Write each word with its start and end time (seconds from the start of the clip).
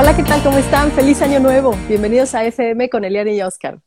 Hola, 0.00 0.14
¿qué 0.14 0.22
tal? 0.22 0.40
¿Cómo 0.44 0.58
están? 0.58 0.92
Feliz 0.92 1.20
año 1.22 1.40
nuevo. 1.40 1.74
Bienvenidos 1.88 2.32
a 2.32 2.44
FM 2.44 2.88
con 2.88 3.04
Eliana 3.04 3.32
y 3.32 3.42
Oscar. 3.42 3.80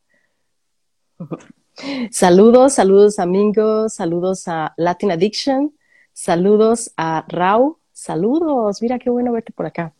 Saludos, 2.12 2.74
saludos 2.74 3.18
amigos, 3.18 3.94
saludos 3.94 4.46
a 4.50 4.74
Latin 4.76 5.12
Addiction, 5.12 5.74
saludos 6.12 6.92
a 6.98 7.24
Rau, 7.30 7.78
saludos, 7.94 8.82
mira 8.82 9.00
qué 9.00 9.10
bueno 9.10 9.32
verte 9.32 9.54
por 9.54 9.66
acá. 9.66 9.94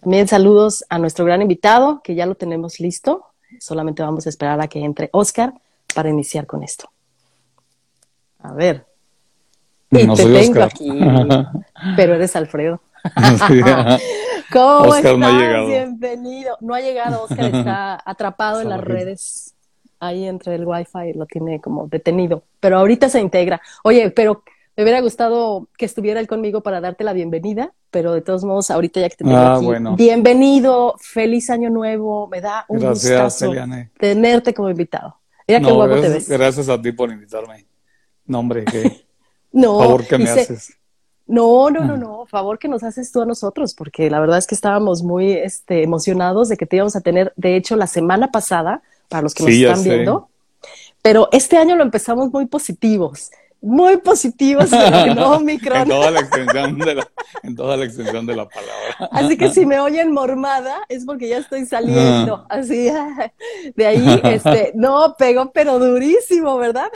También 0.00 0.28
saludos 0.28 0.84
a 0.90 1.00
nuestro 1.00 1.24
gran 1.24 1.42
invitado, 1.42 2.02
que 2.04 2.14
ya 2.14 2.24
lo 2.24 2.36
tenemos 2.36 2.78
listo. 2.78 3.26
Solamente 3.58 4.04
vamos 4.04 4.26
a 4.26 4.28
esperar 4.28 4.60
a 4.60 4.68
que 4.68 4.78
entre 4.78 5.10
Oscar 5.12 5.54
para 5.92 6.08
iniciar 6.08 6.46
con 6.46 6.62
esto. 6.62 6.88
A 8.38 8.52
ver. 8.52 8.86
Y 9.90 10.06
No 10.06 10.14
te 10.14 10.22
tengo 10.22 10.38
Oscar. 10.38 10.62
aquí, 10.62 10.88
pero 11.96 12.14
eres 12.14 12.36
Alfredo. 12.36 12.80
¿Cómo 14.52 14.90
Oscar 14.90 15.18
no 15.18 15.26
ha 15.26 15.30
estás? 15.30 15.42
llegado. 15.42 15.66
Bienvenido. 15.68 16.56
No 16.60 16.74
ha 16.74 16.80
llegado, 16.80 17.22
Oscar 17.24 17.54
está 17.54 18.02
atrapado 18.10 18.60
en 18.60 18.68
las 18.68 18.80
redes. 18.80 19.54
Ahí 20.00 20.26
entre 20.26 20.54
el 20.54 20.64
wifi 20.64 21.12
lo 21.14 21.26
tiene 21.26 21.60
como 21.60 21.88
detenido. 21.88 22.42
Pero 22.60 22.78
ahorita 22.78 23.08
se 23.08 23.20
integra. 23.20 23.60
Oye, 23.82 24.10
pero 24.10 24.42
me 24.76 24.84
hubiera 24.84 25.00
gustado 25.00 25.68
que 25.76 25.84
estuviera 25.86 26.20
él 26.20 26.28
conmigo 26.28 26.60
para 26.62 26.80
darte 26.80 27.02
la 27.02 27.12
bienvenida, 27.12 27.72
pero 27.90 28.12
de 28.12 28.20
todos 28.22 28.44
modos, 28.44 28.70
ahorita 28.70 29.00
ya 29.00 29.08
que 29.08 29.16
te 29.16 29.24
tengo 29.24 29.36
Ah, 29.36 29.56
aquí, 29.56 29.64
bueno. 29.66 29.96
bienvenido, 29.96 30.94
feliz 31.00 31.50
año 31.50 31.68
nuevo. 31.68 32.28
Me 32.28 32.40
da 32.40 32.64
un 32.68 32.78
Gracias, 32.78 33.12
gustazo 33.12 33.50
Eliane. 33.50 33.90
tenerte 33.98 34.54
como 34.54 34.70
invitado. 34.70 35.16
Mira 35.48 35.60
qué 35.60 35.72
guapo 35.72 35.94
te 35.94 36.00
gracias, 36.02 36.28
ves. 36.28 36.38
gracias 36.38 36.68
a 36.68 36.80
ti 36.80 36.92
por 36.92 37.10
invitarme. 37.10 37.66
No, 38.26 38.38
hombre, 38.38 38.64
qué 38.66 39.04
No, 39.52 39.78
favor 39.80 40.06
que 40.06 40.18
me 40.18 40.30
haces. 40.30 40.76
No, 41.28 41.68
no, 41.68 41.84
no, 41.84 41.98
no, 41.98 42.24
favor 42.24 42.58
que 42.58 42.68
nos 42.68 42.82
haces 42.82 43.12
tú 43.12 43.20
a 43.20 43.26
nosotros, 43.26 43.74
porque 43.74 44.08
la 44.08 44.18
verdad 44.18 44.38
es 44.38 44.46
que 44.46 44.54
estábamos 44.54 45.02
muy 45.02 45.32
este, 45.32 45.82
emocionados 45.82 46.48
de 46.48 46.56
que 46.56 46.64
te 46.64 46.76
íbamos 46.76 46.96
a 46.96 47.02
tener, 47.02 47.34
de 47.36 47.54
hecho, 47.54 47.76
la 47.76 47.86
semana 47.86 48.32
pasada, 48.32 48.80
para 49.10 49.22
los 49.22 49.34
que 49.34 49.42
nos 49.42 49.52
Sí, 49.52 49.64
están 49.64 49.84
viendo, 49.84 50.30
pero 51.02 51.28
este 51.30 51.58
año 51.58 51.76
lo 51.76 51.82
empezamos 51.82 52.32
muy 52.32 52.46
positivos, 52.46 53.30
muy 53.60 53.98
positivos 53.98 54.72
en 54.72 55.10
En 55.10 55.18
Omicron. 55.18 55.86
toda 55.86 56.10
la 56.10 56.20
extensión 56.20 56.78
de 56.78 56.94
la, 56.94 57.08
en 57.42 57.54
toda 57.56 57.76
la 57.76 57.84
extensión 57.84 58.24
de 58.24 58.34
la 58.34 58.48
palabra. 58.48 59.10
Así 59.12 59.36
que 59.36 59.50
si 59.50 59.66
me 59.66 59.80
oyen 59.80 60.12
mormada 60.12 60.78
es 60.88 61.04
porque 61.04 61.28
ya 61.28 61.38
estoy 61.38 61.66
saliendo, 61.66 62.46
así, 62.48 62.90
de 63.76 63.86
ahí, 63.86 64.20
este, 64.24 64.72
no, 64.76 65.14
pegó 65.18 65.50
pero 65.52 65.78
durísimo, 65.78 66.56
¿verdad? 66.56 66.90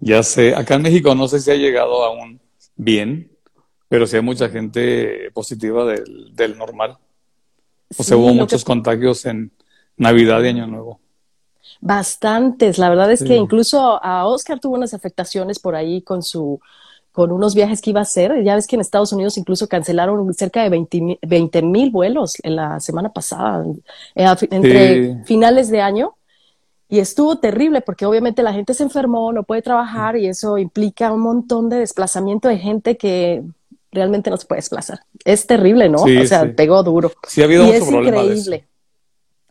Ya 0.00 0.24
sé, 0.24 0.52
acá 0.56 0.74
en 0.74 0.82
México 0.82 1.14
no 1.14 1.28
sé 1.28 1.38
si 1.38 1.52
ha 1.52 1.54
llegado 1.54 2.02
aún 2.02 2.40
bien, 2.84 3.30
pero 3.88 4.06
sí 4.06 4.16
hay 4.16 4.22
mucha 4.22 4.48
gente 4.48 5.30
positiva 5.32 5.84
del, 5.84 6.34
del 6.34 6.56
normal. 6.56 6.96
O 7.90 8.02
sea, 8.02 8.04
Sí, 8.04 8.14
hubo 8.14 8.28
que- 8.28 8.34
muchos 8.34 8.64
contagios 8.64 9.26
en 9.26 9.50
Navidad 9.96 10.42
y 10.42 10.48
Año 10.48 10.66
Nuevo. 10.66 11.00
Bastantes, 11.80 12.78
la 12.78 12.88
verdad 12.88 13.10
es 13.12 13.22
que 13.22 13.36
incluso 13.36 14.02
a 14.02 14.26
Oscar 14.26 14.60
tuvo 14.60 14.74
unas 14.74 14.94
afectaciones 14.94 15.58
por 15.58 15.74
ahí 15.74 16.02
con 16.02 16.22
su 16.22 16.60
con 17.12 17.32
unos 17.32 17.56
viajes 17.56 17.80
que 17.82 17.90
iba 17.90 17.98
a 17.98 18.04
hacer. 18.04 18.44
Ya 18.44 18.54
ves 18.54 18.68
que 18.68 18.76
en 18.76 18.80
Estados 18.80 19.12
Unidos 19.12 19.36
incluso 19.36 19.66
cancelaron 19.68 20.32
cerca 20.32 20.62
de 20.62 20.68
20 21.22 21.62
mil 21.62 21.90
vuelos 21.90 22.34
en 22.44 22.54
la 22.54 22.78
semana 22.78 23.12
pasada, 23.12 23.64
entre 24.14 25.14
Sí. 25.14 25.18
finales 25.24 25.70
de 25.70 25.80
año. 25.80 26.14
Y 26.90 26.98
estuvo 26.98 27.38
terrible 27.38 27.80
porque 27.82 28.04
obviamente 28.04 28.42
la 28.42 28.52
gente 28.52 28.74
se 28.74 28.82
enfermó, 28.82 29.32
no 29.32 29.44
puede 29.44 29.62
trabajar 29.62 30.16
y 30.16 30.26
eso 30.26 30.58
implica 30.58 31.12
un 31.12 31.20
montón 31.20 31.68
de 31.68 31.76
desplazamiento 31.78 32.48
de 32.48 32.58
gente 32.58 32.96
que 32.96 33.42
realmente 33.92 34.28
no 34.28 34.36
se 34.36 34.46
puede 34.46 34.58
desplazar. 34.58 35.00
Es 35.24 35.46
terrible, 35.46 35.88
¿no? 35.88 35.98
Sí, 35.98 36.16
o 36.16 36.26
sea, 36.26 36.42
sí. 36.42 36.48
pegó 36.48 36.82
duro. 36.82 37.12
Sí 37.28 37.42
ha 37.42 37.44
habido 37.44 37.62
y 37.62 37.66
mucho 37.66 37.78
es 37.78 37.84
problema 37.88 38.16
de 38.22 38.22
eso. 38.24 38.32
increíble. 38.32 38.64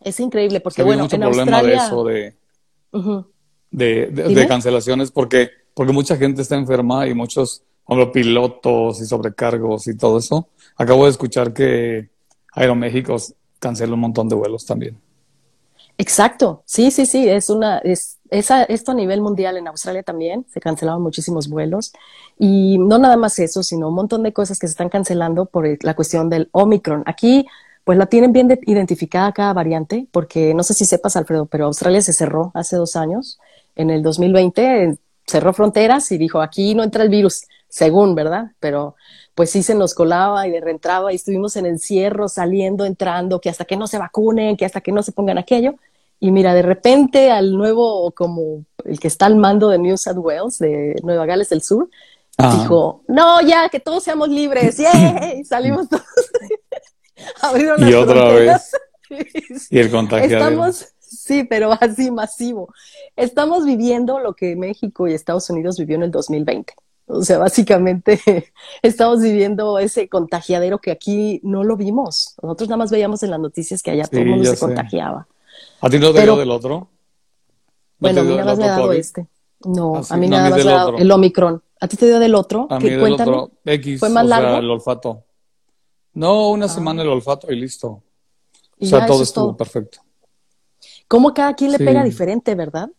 Es 0.01 0.19
increíble 0.19 0.57
Sí 0.59 0.63
porque, 0.63 0.81
ha 0.81 0.85
bueno, 0.85 1.03
mucho 1.03 1.15
en 1.15 1.21
problema 1.21 1.57
Australia... 1.59 1.81
de 1.81 1.87
eso, 1.87 2.03
de, 2.03 2.33
de, 3.71 4.05
de- 4.07 4.23
Dime. 4.27 4.41
de 4.41 4.47
cancelaciones 4.47 5.11
porque, 5.11 5.49
porque 5.73 5.93
mucha 5.93 6.17
gente 6.17 6.41
está 6.41 6.55
enferma 6.55 7.07
y 7.07 7.13
muchos, 7.13 7.63
como 7.85 8.11
pilotos 8.11 8.99
y 9.01 9.05
sobrecargos 9.05 9.87
y 9.87 9.95
todo 9.95 10.17
eso. 10.19 10.47
Acabo 10.75 11.05
de 11.05 11.11
escuchar 11.11 11.53
que 11.53 12.09
Aeroméxico 12.53 13.15
cancela 13.59 13.93
un 13.93 13.99
montón 14.01 14.27
de 14.27 14.35
vuelos 14.35 14.65
también. 14.65 14.97
Exacto, 16.01 16.63
sí, 16.65 16.91
sí, 16.91 17.05
sí, 17.05 17.27
es 17.27 17.49
una, 17.49 17.79
es, 17.79 18.19
esa, 18.29 18.63
esto 18.63 18.91
a 18.91 18.95
nivel 18.95 19.19
mundial 19.19 19.57
en 19.57 19.67
Australia 19.67 20.01
también, 20.01 20.45
se 20.49 20.61
cancelaban 20.61 21.01
muchísimos 21.01 21.49
vuelos 21.49 21.91
y 22.37 22.77
no 22.77 22.97
nada 22.99 23.17
más 23.17 23.37
eso, 23.39 23.63
sino 23.63 23.89
un 23.89 23.95
montón 23.95 24.23
de 24.23 24.31
cosas 24.31 24.59
que 24.59 24.67
se 24.67 24.71
están 24.71 24.87
cancelando 24.87 25.45
por 25.47 25.67
la 25.83 25.95
cuestión 25.95 26.29
del 26.29 26.47
Omicron. 26.53 27.03
Aquí, 27.05 27.45
pues 27.83 27.97
la 27.97 28.05
tienen 28.05 28.31
bien 28.31 28.47
de- 28.47 28.61
identificada 28.65 29.33
cada 29.33 29.51
variante, 29.51 30.07
porque 30.11 30.53
no 30.53 30.63
sé 30.63 30.73
si 30.73 30.85
sepas, 30.85 31.17
Alfredo, 31.17 31.47
pero 31.47 31.65
Australia 31.65 32.01
se 32.01 32.13
cerró 32.13 32.51
hace 32.53 32.77
dos 32.77 32.95
años, 32.95 33.37
en 33.75 33.89
el 33.89 34.01
2020 34.01 34.83
eh, 34.85 34.97
cerró 35.27 35.51
fronteras 35.53 36.09
y 36.13 36.17
dijo, 36.17 36.41
aquí 36.41 36.75
no 36.75 36.83
entra 36.83 37.03
el 37.03 37.09
virus, 37.09 37.43
según, 37.67 38.15
¿verdad? 38.15 38.51
Pero 38.61 38.95
pues 39.35 39.51
sí 39.51 39.63
se 39.63 39.75
nos 39.75 39.93
colaba 39.93 40.47
y 40.47 40.59
reentraba 40.59 41.11
y 41.11 41.15
estuvimos 41.15 41.55
en 41.57 41.65
encierro, 41.65 42.27
saliendo, 42.29 42.85
entrando, 42.85 43.39
que 43.41 43.49
hasta 43.49 43.65
que 43.65 43.77
no 43.77 43.85
se 43.87 43.97
vacunen, 43.97 44.57
que 44.57 44.65
hasta 44.65 44.81
que 44.81 44.91
no 44.91 45.03
se 45.03 45.11
pongan 45.11 45.37
aquello. 45.37 45.75
Y 46.19 46.31
mira, 46.31 46.53
de 46.53 46.61
repente 46.61 47.31
al 47.31 47.53
nuevo, 47.53 48.11
como 48.11 48.65
el 48.83 48.99
que 48.99 49.07
está 49.07 49.25
al 49.25 49.35
mando 49.35 49.69
de 49.69 49.79
New 49.79 49.97
South 49.97 50.17
Wales, 50.17 50.59
de 50.59 50.95
Nueva 51.03 51.25
Gales 51.25 51.49
del 51.49 51.61
Sur, 51.61 51.89
Ah, 52.41 52.57
dijo, 52.57 53.03
no, 53.09 53.41
ya, 53.41 53.67
que 53.67 53.81
todos 53.81 54.01
seamos 54.01 54.29
libres, 54.29 54.77
¡yay! 54.77 55.43
Salimos 55.43 55.89
todos. 55.89 56.03
Abrieron 57.41 57.81
Y 57.81 57.91
las 57.91 57.95
otra 57.95 58.13
fronteras. 58.15 58.71
y 59.69 59.77
el 59.77 59.91
contagiadero. 59.91 60.45
Estamos, 60.45 60.87
sí, 60.99 61.43
pero 61.43 61.73
así 61.73 62.11
masivo. 62.11 62.73
Estamos 63.17 63.65
viviendo 63.65 64.19
lo 64.19 64.35
que 64.35 64.55
México 64.55 65.05
y 65.07 65.13
Estados 65.13 65.49
Unidos 65.49 65.77
vivió 65.77 65.97
en 65.97 66.03
el 66.03 66.11
2020. 66.11 66.73
O 67.07 67.23
sea, 67.23 67.39
básicamente 67.39 68.21
estamos 68.81 69.21
viviendo 69.21 69.77
ese 69.77 70.07
contagiadero 70.07 70.79
que 70.79 70.91
aquí 70.91 71.41
no 71.43 71.65
lo 71.65 71.75
vimos. 71.75 72.35
Nosotros 72.41 72.69
nada 72.69 72.77
más 72.77 72.91
veíamos 72.91 73.21
en 73.23 73.31
las 73.31 73.39
noticias 73.41 73.83
que 73.83 73.91
allá 73.91 74.07
todo 74.07 74.21
el 74.21 74.27
mundo 74.27 74.45
se 74.45 74.55
sé. 74.55 74.65
contagiaba. 74.65 75.27
¿A 75.81 75.89
ti 75.89 75.99
no 75.99 76.13
te 76.13 76.21
dio 76.23 76.35
del 76.37 76.51
otro? 76.51 76.69
¿No 76.79 76.89
Bueno, 77.99 78.21
a 78.21 78.23
mí 78.23 78.29
nada 78.35 78.45
más 78.45 78.57
me 78.57 78.63
ha 78.65 78.71
dado 78.71 78.91
este. 78.93 79.27
No, 79.65 79.95
Ah, 79.97 80.03
sí. 80.03 80.13
a 80.13 80.17
mí 80.17 80.27
No, 80.27 80.35
a 80.35 80.39
nada 80.39 80.49
mí 80.49 80.55
más 80.55 80.65
me 80.65 80.71
ha 80.71 80.75
dado 80.75 80.97
el 80.97 81.11
Omicron. 81.11 81.61
¿A 81.81 81.87
ti 81.87 81.97
te 81.97 82.05
dio 82.07 82.19
del 82.19 82.35
otro? 82.35 82.67
A 82.69 82.79
mí 82.79 82.89
del 82.89 82.99
Cuéntame. 82.99 83.31
otro 83.31 83.51
X, 83.65 83.99
¿Fue 83.99 84.09
más 84.09 84.25
o 84.25 84.27
sea, 84.27 84.39
largo? 84.41 84.57
el 84.59 84.69
olfato. 84.69 85.23
No, 86.13 86.49
una 86.49 86.65
Ah. 86.65 86.69
semana 86.69 87.01
el 87.01 87.09
olfato 87.09 87.51
y 87.51 87.55
listo. 87.59 88.01
O 88.81 88.85
sea, 88.85 88.99
ya, 89.01 89.05
todo 89.05 89.23
estuvo 89.23 89.45
todo. 89.47 89.57
perfecto. 89.57 89.99
¿Cómo 91.07 91.33
cada 91.33 91.53
quien 91.55 91.71
le 91.71 91.77
Sí. 91.77 91.83
pega 91.83 92.03
diferente, 92.03 92.55
verdad? 92.55 92.89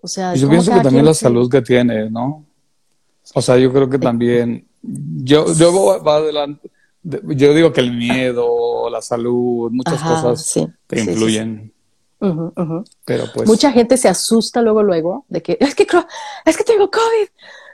O 0.00 0.08
sea, 0.08 0.34
Y 0.34 0.40
yo 0.40 0.46
¿cómo 0.48 0.58
pienso 0.60 0.72
que 0.74 0.80
también 0.82 1.04
la 1.04 1.14
salud 1.14 1.50
que 1.50 1.62
tiene, 1.62 2.10
¿no? 2.10 2.44
O 3.34 3.40
sea, 3.40 3.56
yo 3.56 3.72
creo 3.72 3.88
que 3.88 3.98
también, 3.98 4.66
yo, 4.82 5.52
yo 5.54 6.02
va 6.04 6.16
adelante, 6.16 6.70
de- 7.02 7.22
yo 7.36 7.54
digo 7.54 7.72
que 7.72 7.80
el 7.80 7.92
miedo, 7.96 8.90
la 8.90 9.00
salud, 9.00 9.70
muchas 9.70 9.94
Ajá, 9.94 10.14
cosas 10.22 10.44
sí, 10.44 10.66
te 10.88 10.98
sí, 10.98 11.14
sí, 11.14 11.71
Ujú, 12.22 12.52
ujú. 12.56 12.84
pero 13.04 13.24
pues 13.34 13.48
Mucha 13.48 13.72
gente 13.72 13.96
se 13.96 14.08
asusta 14.08 14.62
luego, 14.62 14.82
luego, 14.84 15.26
de 15.28 15.42
que 15.42 15.58
es 15.60 15.74
que, 15.74 15.86
es 16.44 16.56
que 16.56 16.64
tengo 16.64 16.88
COVID, 16.90 17.28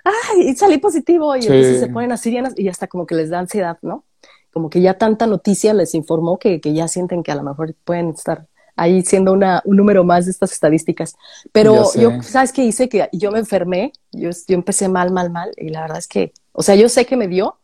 ay, 0.04 0.48
y 0.48 0.56
salí 0.56 0.78
positivo, 0.78 1.36
y 1.36 1.42
Sí. 1.42 1.48
entonces 1.48 1.80
se 1.80 1.88
ponen 1.88 2.12
así 2.12 2.36
y 2.56 2.68
hasta 2.68 2.86
como 2.86 3.04
que 3.06 3.14
les 3.14 3.28
da 3.28 3.38
ansiedad, 3.40 3.76
¿no? 3.82 4.04
Como 4.52 4.70
que 4.70 4.80
ya 4.80 4.94
tanta 4.94 5.26
noticia 5.26 5.74
les 5.74 5.94
informó 5.94 6.38
que, 6.38 6.60
que 6.60 6.72
ya 6.72 6.88
sienten 6.88 7.22
que 7.22 7.30
a 7.30 7.34
lo 7.34 7.42
mejor 7.42 7.74
pueden 7.84 8.08
estar 8.10 8.46
ahí 8.74 9.02
siendo 9.02 9.32
una, 9.32 9.60
un 9.66 9.76
número 9.76 10.04
más 10.04 10.24
de 10.24 10.30
estas 10.30 10.52
estadísticas. 10.52 11.16
Pero 11.52 11.92
yo, 11.94 12.22
¿sabes 12.22 12.52
qué 12.52 12.64
hice? 12.64 12.88
Que 12.88 13.08
yo 13.12 13.30
me 13.32 13.40
enfermé, 13.40 13.92
yo, 14.12 14.30
yo 14.30 14.54
empecé 14.54 14.88
mal, 14.88 15.12
mal, 15.12 15.30
mal, 15.30 15.50
y 15.56 15.68
la 15.68 15.82
verdad 15.82 15.98
es 15.98 16.08
que, 16.08 16.32
o 16.52 16.62
sea, 16.62 16.74
yo 16.76 16.88
sé 16.88 17.04
que 17.04 17.16
me 17.16 17.28
dio, 17.28 17.58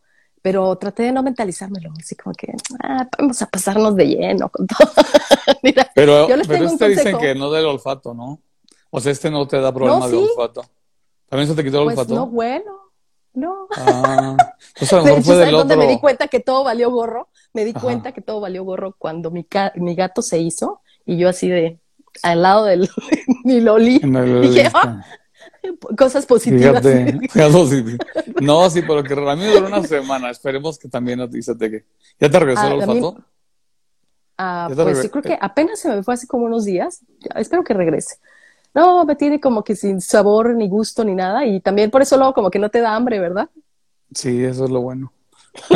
pero 0.45 0.75
traté 0.75 1.01
de 1.01 1.11
no 1.11 1.23
mentalizármelo, 1.23 1.89
así 1.99 2.15
como 2.15 2.35
que, 2.35 2.53
ah, 2.83 3.07
vamos 3.17 3.41
a 3.41 3.47
pasarnos 3.47 3.95
de 3.95 4.05
lleno 4.05 4.47
con 4.49 4.67
todo. 4.67 4.91
Mira, 5.63 5.89
Pero, 5.95 6.27
yo 6.27 6.35
les 6.35 6.47
pero 6.47 6.65
este 6.65 6.87
dicen 6.89 7.17
que 7.17 7.33
no 7.33 7.49
del 7.49 7.65
olfato, 7.65 8.13
¿no? 8.13 8.39
O 8.91 8.99
sea, 8.99 9.11
este 9.11 9.31
no 9.31 9.47
te 9.47 9.59
da 9.59 9.73
problema 9.73 10.07
de 10.07 10.15
sí. 10.17 10.21
olfato. 10.29 10.61
¿También 11.27 11.49
se 11.49 11.55
te 11.55 11.63
quitó 11.63 11.79
el 11.79 11.85
Pues 11.85 11.97
olfato? 11.97 12.13
no, 12.13 12.27
bueno, 12.27 12.71
no. 13.33 13.67
Ah, 13.75 14.37
pues 14.77 14.93
a 14.93 14.97
lo 14.97 15.05
mejor 15.05 15.23
fue 15.23 15.33
¿sabes 15.33 15.47
del 15.47 15.55
otro. 15.55 15.77
me 15.77 15.87
di 15.87 15.97
cuenta 15.99 16.27
que 16.27 16.39
todo 16.41 16.63
valió 16.63 16.91
gorro? 16.91 17.29
Me 17.55 17.65
di 17.65 17.71
Ajá. 17.71 17.81
cuenta 17.81 18.11
que 18.11 18.21
todo 18.21 18.39
valió 18.39 18.63
gorro 18.63 18.93
cuando 18.99 19.31
mi, 19.31 19.45
ca- 19.45 19.73
mi 19.77 19.95
gato 19.95 20.21
se 20.21 20.37
hizo 20.37 20.81
y 21.07 21.17
yo 21.17 21.27
así 21.27 21.49
de 21.49 21.79
al 22.21 22.43
lado 22.43 22.65
del 22.65 22.87
ni 23.45 23.61
lo 23.61 23.73
olí. 23.73 23.99
Dije, 23.99 24.69
"Ah", 24.75 25.03
cosas 25.97 26.25
positivas. 26.25 26.81
Fíjate, 26.83 27.19
fíjate, 27.29 27.67
sí. 27.67 27.97
No, 28.41 28.69
sí, 28.69 28.81
pero 28.81 29.03
que 29.03 29.13
a 29.13 29.35
mí 29.35 29.45
duró 29.45 29.67
una 29.67 29.83
semana. 29.83 30.29
Esperemos 30.29 30.77
que 30.77 30.87
también 30.89 31.21
a 31.21 31.29
ti 31.29 31.41
se 31.41 31.55
te 31.55 31.69
que. 31.71 31.85
¿Ya 32.19 32.29
te 32.29 32.39
regresó 32.39 32.61
Ah, 32.61 32.67
el 32.71 32.77
mí- 32.77 32.83
olfato? 32.83 33.23
Ah, 34.37 34.67
pues 34.73 35.01
yo 35.03 35.11
creo 35.11 35.23
que 35.23 35.37
apenas 35.39 35.79
se 35.79 35.87
me 35.89 36.03
fue 36.03 36.13
hace 36.13 36.27
como 36.27 36.45
unos 36.45 36.65
días. 36.65 37.01
Espero 37.35 37.63
que 37.63 37.73
regrese. 37.73 38.17
No, 38.73 39.05
me 39.05 39.15
tiene 39.15 39.39
como 39.39 39.63
que 39.63 39.75
sin 39.77 40.01
sabor, 40.01 40.53
ni 40.55 40.67
gusto, 40.67 41.05
ni 41.05 41.15
nada. 41.15 41.45
Y 41.45 41.61
también 41.61 41.89
por 41.89 42.01
eso 42.01 42.17
luego 42.17 42.33
como 42.33 42.51
que 42.51 42.59
no 42.59 42.69
te 42.69 42.81
da 42.81 42.95
hambre, 42.95 43.19
¿verdad? 43.19 43.49
Sí, 44.13 44.43
eso 44.43 44.65
es 44.65 44.69
lo 44.71 44.81
bueno. 44.81 45.13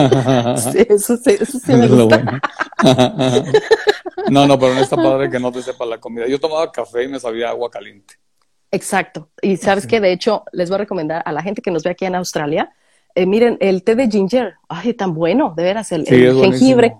sí, 0.74 0.86
eso, 0.90 1.16
sí, 1.16 1.38
eso 1.40 1.58
sí 1.58 1.74
me 1.74 1.88
gusta. 1.88 2.42
no, 4.30 4.46
no, 4.46 4.60
pero 4.60 4.74
no 4.74 4.82
está 4.82 4.98
padre 4.98 5.30
que 5.30 5.40
no 5.40 5.52
te 5.52 5.62
sepa 5.62 5.86
la 5.86 5.98
comida. 6.00 6.28
Yo 6.28 6.40
tomaba 6.40 6.70
café 6.72 7.04
y 7.04 7.08
me 7.08 7.20
sabía 7.20 7.50
agua 7.50 7.70
caliente. 7.70 8.16
Exacto. 8.72 9.30
Y 9.42 9.58
sabes 9.58 9.88
que 9.88 10.00
de 10.00 10.12
hecho 10.12 10.44
les 10.52 10.70
voy 10.70 10.76
a 10.76 10.80
recomendar 10.80 11.22
a 11.26 11.32
la 11.32 11.42
gente 11.42 11.62
que 11.62 11.72
nos 11.72 11.84
ve 11.84 11.92
aquí 11.92 12.06
en 12.06 12.16
Australia, 12.16 12.72
eh, 13.16 13.26
miren, 13.26 13.58
el 13.60 13.84
té 13.84 13.96
de 13.96 14.08
ginger, 14.10 14.56
ay, 14.68 14.94
tan 14.94 15.14
bueno, 15.14 15.54
de 15.56 15.64
veras, 15.64 15.92
el, 15.92 16.06
jengibre. 16.06 16.96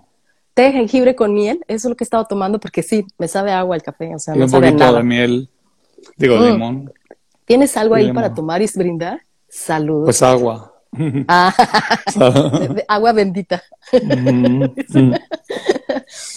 Té 0.54 0.62
de 0.62 0.72
jengibre 0.72 1.14
con 1.14 1.32
miel, 1.32 1.64
eso 1.68 1.86
es 1.86 1.90
lo 1.90 1.96
que 1.96 2.02
he 2.02 2.06
estado 2.06 2.24
tomando 2.24 2.58
porque 2.58 2.82
sí, 2.82 3.06
me 3.18 3.28
sabe 3.28 3.52
agua 3.52 3.76
el 3.76 3.82
café, 3.82 4.12
o 4.14 4.18
sea, 4.18 4.36
y 4.36 4.40
un 4.40 4.50
poquito 4.50 4.92
de 4.92 5.02
miel, 5.04 5.48
digo, 6.16 6.36
mm. 6.36 6.44
limón. 6.44 6.92
¿Tienes 7.44 7.76
algo 7.76 7.94
ahí 7.94 8.12
para 8.12 8.34
tomar 8.34 8.60
y 8.60 8.66
brindar? 8.74 9.20
Saludos. 9.48 10.06
Pues 10.06 10.22
agua. 10.22 10.74
Ah, 11.28 11.54
agua 12.88 13.12
bendita. 13.12 13.62
no 13.92 14.74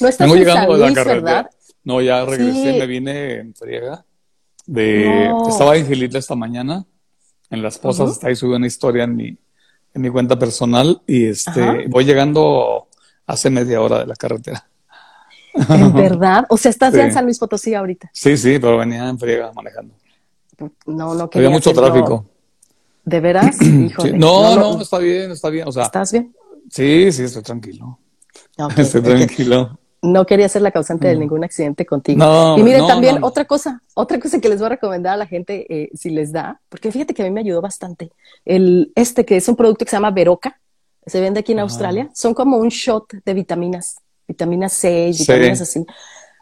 estás 0.07 0.31
en 0.31 0.45
San 0.45 0.67
Luis, 0.67 0.95
¿verdad? 0.95 1.49
No, 1.83 2.01
ya 2.01 2.23
regresé, 2.23 2.79
me 2.79 2.87
vine 2.87 3.39
en 3.39 3.55
friega. 3.55 4.05
De, 4.65 5.29
Estaba 5.47 5.75
en 5.75 5.85
Gilitla 5.85 6.19
esta 6.19 6.35
mañana, 6.35 6.85
en 7.49 7.61
Las 7.61 7.77
Posas, 7.77 8.11
está 8.11 8.27
ahí 8.27 8.35
subí 8.35 8.53
una 8.53 8.67
historia 8.67 9.03
en 9.03 9.15
mi, 9.15 9.37
en 9.93 10.01
mi 10.01 10.09
cuenta 10.09 10.39
personal 10.39 11.01
y 11.05 11.25
este 11.25 11.87
voy 11.87 12.05
llegando 12.05 12.87
hace 13.27 13.49
media 13.49 13.81
hora 13.81 13.99
de 13.99 14.07
la 14.07 14.15
carretera. 14.15 14.67
¿En 15.53 15.93
verdad? 15.93 16.45
O 16.49 16.57
sea, 16.57 16.71
estás 16.71 16.93
ya 16.93 17.05
en 17.05 17.13
San 17.13 17.25
Luis 17.25 17.39
Potosí 17.39 17.73
ahorita. 17.73 18.09
Sí, 18.13 18.37
sí, 18.37 18.57
pero 18.59 18.77
venía 18.77 19.07
en 19.07 19.19
friega 19.19 19.51
manejando. 19.53 19.93
No, 20.85 21.13
no 21.13 21.29
quería 21.29 21.47
Había 21.47 21.57
mucho 21.57 21.73
tráfico. 21.73 22.25
¿De 23.05 23.19
veras? 23.19 23.61
Híjole. 23.61 24.17
No, 24.17 24.55
no, 24.55 24.81
está 24.81 24.97
bien, 24.97 25.31
está 25.31 25.49
bien. 25.49 25.67
O 25.67 25.71
sea, 25.71 25.83
¿Estás 25.83 26.11
bien? 26.11 26.33
Sí, 26.69 27.11
sí, 27.11 27.23
estoy 27.23 27.43
tranquilo. 27.43 27.99
estoy 28.77 29.01
tranquilo. 29.01 29.79
No 30.03 30.25
quería 30.25 30.47
ser 30.49 30.61
la 30.61 30.71
causante 30.71 31.07
de 31.07 31.15
ningún 31.15 31.43
accidente 31.43 31.85
contigo. 31.85 32.55
y 32.57 32.61
miren, 32.61 32.85
también 32.85 33.23
otra 33.23 33.45
cosa, 33.45 33.81
otra 33.95 34.19
cosa 34.19 34.39
que 34.39 34.49
les 34.49 34.59
voy 34.59 34.67
a 34.67 34.69
recomendar 34.69 35.13
a 35.13 35.17
la 35.17 35.25
gente 35.25 35.65
eh, 35.69 35.89
si 35.95 36.11
les 36.11 36.31
da, 36.31 36.59
porque 36.69 36.91
fíjate 36.91 37.13
que 37.13 37.23
a 37.23 37.25
mí 37.25 37.31
me 37.31 37.39
ayudó 37.39 37.61
bastante. 37.61 38.11
El, 38.45 38.91
este 38.95 39.25
que 39.25 39.37
es 39.37 39.47
un 39.47 39.55
producto 39.55 39.85
que 39.85 39.89
se 39.89 39.95
llama 39.95 40.11
Veroca, 40.11 40.59
se 41.05 41.19
vende 41.19 41.39
aquí 41.39 41.53
en 41.53 41.59
Australia, 41.59 42.09
son 42.13 42.33
como 42.33 42.57
un 42.57 42.69
shot 42.69 43.11
de 43.25 43.33
vitaminas, 43.33 43.95
vitamina 44.27 44.69
C, 44.69 45.11
vitaminas 45.17 45.61
así. 45.61 45.85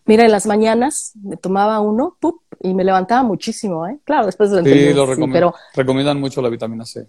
Mira, 0.05 0.25
en 0.25 0.31
las 0.31 0.45
mañanas 0.45 1.13
me 1.23 1.37
tomaba 1.37 1.79
uno, 1.79 2.17
¡pup! 2.19 2.41
y 2.63 2.73
me 2.73 2.83
levantaba 2.83 3.23
muchísimo, 3.23 3.87
¿eh? 3.87 3.97
Claro, 4.03 4.25
después 4.25 4.51
de 4.51 4.63
Sí, 4.63 4.93
lo 4.93 5.07
pero 5.31 5.53
recomiendan 5.73 6.19
mucho 6.19 6.41
la 6.41 6.49
vitamina 6.49 6.85
C. 6.85 7.07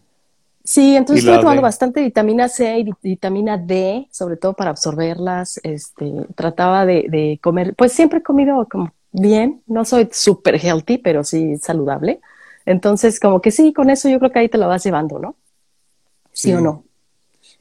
Sí, 0.65 0.97
entonces 0.97 1.25
estoy 1.25 1.41
tomando 1.41 1.63
bastante 1.63 2.01
vitamina 2.03 2.49
C 2.49 2.79
y 2.79 2.91
vitamina 3.03 3.59
D, 3.59 4.07
sobre 4.11 4.37
todo 4.37 4.53
para 4.53 4.71
absorberlas. 4.71 5.61
Este, 5.65 6.13
trataba 6.37 6.87
de, 6.87 7.07
de 7.09 7.41
comer, 7.43 7.75
pues 7.75 7.93
siempre 7.93 8.21
he 8.21 8.23
comido 8.23 8.67
como 8.71 8.93
bien, 9.13 9.63
no 9.67 9.85
soy 9.85 10.09
súper 10.13 10.57
healthy, 10.65 10.99
pero 10.99 11.25
sí 11.25 11.57
saludable. 11.59 12.21
Entonces, 12.65 13.19
como 13.19 13.41
que 13.41 13.51
sí, 13.51 13.73
con 13.73 13.91
eso 13.91 14.09
yo 14.09 14.19
creo 14.19 14.31
que 14.31 14.39
ahí 14.39 14.49
te 14.49 14.59
lo 14.59 14.69
vas 14.69 14.85
llevando, 14.85 15.19
¿no? 15.19 15.37
¿Sí, 16.33 16.53
o 16.53 16.61
no? 16.61 16.85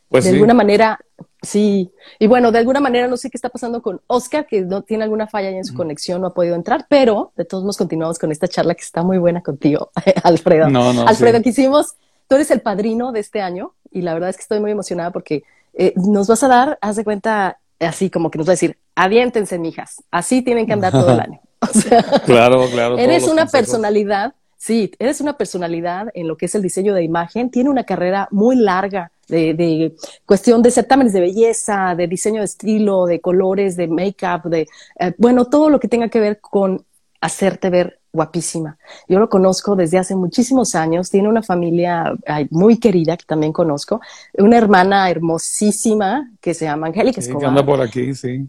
Pues 0.10 0.26
de 0.26 0.32
alguna 0.32 0.54
manera, 0.54 1.00
sí. 1.42 1.92
Y 2.20 2.28
bueno, 2.28 2.52
de 2.52 2.60
alguna 2.60 2.80
manera 2.80 3.08
no 3.08 3.18
sé 3.18 3.30
qué 3.30 3.38
está 3.38 3.50
pasando 3.50 3.82
con 3.82 4.02
Oscar, 4.08 4.46
que 4.46 4.62
no 4.62 4.82
tiene 4.82 5.06
alguna 5.06 5.28
falla 5.28 5.50
en 5.50 5.66
su 5.66 5.74
conexión, 5.74 6.22
no 6.22 6.28
ha 6.28 6.34
podido 6.34 6.56
entrar, 6.56 6.86
pero 6.90 7.32
de 7.36 7.46
todos 7.46 7.64
modos 7.64 7.78
continuamos 7.78 8.20
con 8.20 8.32
esta 8.32 8.48
charla 8.48 8.76
que 8.76 8.84
está 8.84 9.04
muy 9.04 9.18
buena 9.18 9.42
contigo, 9.42 9.90
Alfredo. 10.24 10.70
No, 10.70 10.94
no, 10.94 11.08
Alfredo, 11.08 11.42
quisimos 11.42 11.96
tú 12.32 12.36
eres 12.36 12.50
el 12.52 12.62
padrino 12.62 13.12
de 13.12 13.20
este 13.20 13.42
año 13.42 13.74
y 13.92 14.04
la 14.04 14.14
verdad 14.14 14.30
es 14.30 14.38
que 14.38 14.44
estoy 14.44 14.62
muy 14.62 14.72
emocionada 14.72 15.12
porque 15.12 15.44
eh, 15.74 15.92
nos 15.98 16.30
vas 16.30 16.42
a 16.44 16.48
dar, 16.48 16.78
haz 16.80 16.96
de 16.96 17.04
cuenta, 17.04 17.60
así 17.78 18.10
como 18.10 18.32
que 18.32 18.38
nos 18.38 18.48
va 18.48 18.52
a 18.52 18.54
decir, 18.54 18.78
aviéntense, 18.96 19.60
mijas, 19.60 20.02
así 20.12 20.42
tienen 20.42 20.66
que 20.66 20.72
andar 20.72 20.94
todo 20.94 21.12
el 21.12 21.20
año. 21.20 21.42
claro, 22.26 22.68
claro. 22.72 22.98
Eres 22.98 23.28
una 23.28 23.48
personalidad, 23.48 24.34
sí, 24.56 24.94
eres 24.98 25.20
una 25.20 25.36
personalidad 25.36 26.08
en 26.14 26.30
lo 26.30 26.38
que 26.38 26.46
es 26.46 26.56
el 26.56 26.62
diseño 26.62 26.94
de 26.94 27.04
imagen, 27.04 27.52
tiene 27.52 27.70
una 27.70 27.84
carrera 27.84 28.30
muy 28.32 28.56
larga 28.56 29.12
de, 29.28 29.94
cuestión 30.26 30.62
de 30.62 30.72
certámenes 30.72 31.12
de 31.12 31.20
belleza, 31.20 31.96
de 31.98 32.08
diseño 32.08 32.40
de 32.40 32.46
estilo, 32.46 33.08
de 33.08 33.20
colores, 33.20 33.76
de 33.76 33.90
make-up, 33.90 34.50
de, 34.50 34.70
eh, 35.02 35.14
bueno, 35.18 35.50
todo 35.50 35.70
lo 35.70 35.82
que 35.82 35.90
tenga 35.90 36.08
que 36.08 36.22
ver 36.22 36.40
con 36.40 36.86
hacerte 37.20 37.70
ver 37.70 38.00
guapísima. 38.14 38.78
Yo 39.08 39.20
lo 39.20 39.30
conozco 39.30 39.76
desde 39.76 39.98
hace 39.98 40.16
muchísimos 40.16 40.76
años, 40.76 41.10
tiene 41.10 41.30
una 41.30 41.42
familia 41.42 42.14
muy 42.50 42.78
querida 42.78 43.18
que 43.18 43.26
también 43.26 43.54
conozco, 43.54 44.02
una 44.34 44.58
hermana 44.58 45.10
hermosísima 45.10 46.32
que 46.42 46.54
se 46.54 46.66
llama 46.66 46.88
Angélica 46.88 47.22
sí, 47.22 47.32
Que 47.38 47.46
anda 47.46 47.66
por 47.66 47.82
aquí, 47.82 48.14
sí. 48.14 48.48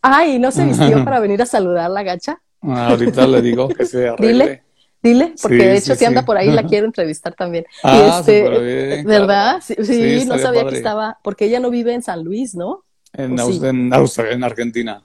Ay, 0.00 0.38
¿no 0.38 0.50
se 0.50 0.64
vistió 0.64 1.04
para 1.04 1.20
venir 1.20 1.42
a 1.42 1.46
saludar 1.46 1.90
la 1.90 2.02
gacha? 2.02 2.40
Ah, 2.62 2.88
ahorita 2.88 3.26
le 3.26 3.42
digo 3.42 3.68
que 3.68 3.84
se 3.84 4.08
arregle. 4.08 4.44
Dile, 4.44 4.62
dile, 5.02 5.34
porque 5.40 5.56
de 5.56 5.76
hecho 5.76 5.94
si 5.94 6.04
anda 6.04 6.24
por 6.24 6.36
ahí 6.36 6.50
la 6.50 6.62
quiero 6.66 6.86
entrevistar 6.86 7.34
también. 7.34 7.66
Ah, 7.82 8.18
este, 8.20 9.02
¿Verdad? 9.04 9.60
Sí, 9.60 10.24
no 10.26 10.38
sabía 10.38 10.66
que 10.66 10.76
estaba, 10.76 11.18
porque 11.22 11.44
ella 11.44 11.60
no 11.60 11.70
vive 11.70 11.92
en 11.92 12.02
San 12.02 12.24
Luis, 12.24 12.54
¿no? 12.54 12.84
En, 13.12 13.38
en, 13.38 13.92
en 13.92 14.44
Argentina. 14.44 15.02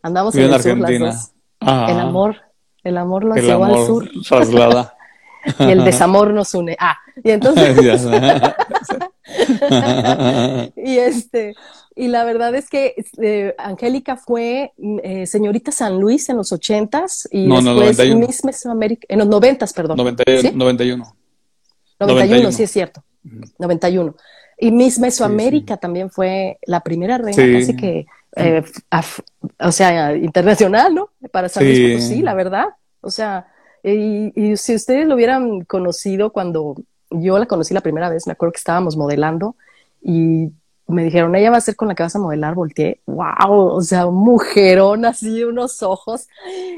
Andamos 0.00 0.34
en, 0.36 0.52
Argentina. 0.52 1.12
El 1.60 2.00
amor 2.00 2.36
el 2.84 2.98
amor 2.98 3.24
nos 3.24 3.38
lleva 3.38 3.66
al 3.68 3.86
sur. 3.86 4.10
Traslada. 4.26 4.96
y 5.58 5.64
el 5.70 5.84
desamor 5.84 6.32
nos 6.32 6.54
une. 6.54 6.76
Ah, 6.78 6.96
y 7.22 7.30
entonces. 7.30 7.76
y 10.76 10.98
este, 10.98 11.54
y 11.94 12.08
la 12.08 12.24
verdad 12.24 12.54
es 12.54 12.68
que 12.68 12.94
eh, 13.20 13.54
Angélica 13.58 14.16
fue 14.16 14.72
eh, 15.02 15.26
señorita 15.26 15.72
San 15.72 16.00
Luis 16.00 16.28
en 16.28 16.36
los 16.36 16.52
ochentas 16.52 17.28
y 17.30 17.48
después 17.48 18.16
Miss 18.16 18.44
Mesoamérica, 18.44 19.06
en 19.08 19.18
los 19.18 19.28
noventas, 19.28 19.72
perdón. 19.72 19.96
91. 19.96 20.52
91. 20.56 21.16
91, 22.00 22.52
sí 22.52 22.62
es 22.64 22.70
cierto. 22.70 23.04
91. 23.58 24.14
Y 24.58 24.70
Miss 24.70 24.98
Mesoamérica 24.98 25.76
también 25.76 26.10
fue 26.10 26.58
la 26.66 26.80
primera 26.80 27.18
reina, 27.18 27.58
así 27.58 27.76
que 27.76 28.06
eh, 28.36 28.62
o 29.60 29.72
sea, 29.72 30.16
internacional, 30.16 30.94
¿no? 30.94 31.10
Para 31.30 31.48
San 31.48 31.64
Luis 31.64 32.06
sí. 32.06 32.22
la 32.22 32.34
verdad. 32.34 32.66
O 33.00 33.10
sea, 33.10 33.48
y, 33.82 34.56
si 34.56 34.74
ustedes 34.74 35.06
lo 35.06 35.14
hubieran 35.16 35.64
conocido 35.64 36.32
cuando 36.32 36.76
yo 37.10 37.38
la 37.38 37.46
conocí 37.46 37.74
la 37.74 37.80
primera 37.80 38.08
vez, 38.08 38.26
me 38.26 38.32
acuerdo 38.32 38.52
que 38.52 38.58
estábamos 38.58 38.96
modelando 38.96 39.56
y 40.00 40.50
me 40.88 41.04
dijeron, 41.04 41.34
ella 41.34 41.50
va 41.50 41.56
a 41.56 41.62
ser 41.62 41.76
con 41.76 41.88
la 41.88 41.94
que 41.94 42.02
vas 42.02 42.14
a 42.16 42.18
modelar, 42.18 42.54
volteé, 42.54 43.00
wow, 43.06 43.50
o 43.50 43.80
sea, 43.82 44.06
un 44.06 44.16
mujerón 44.16 45.04
así, 45.04 45.42
unos 45.44 45.82
ojos, 45.82 46.28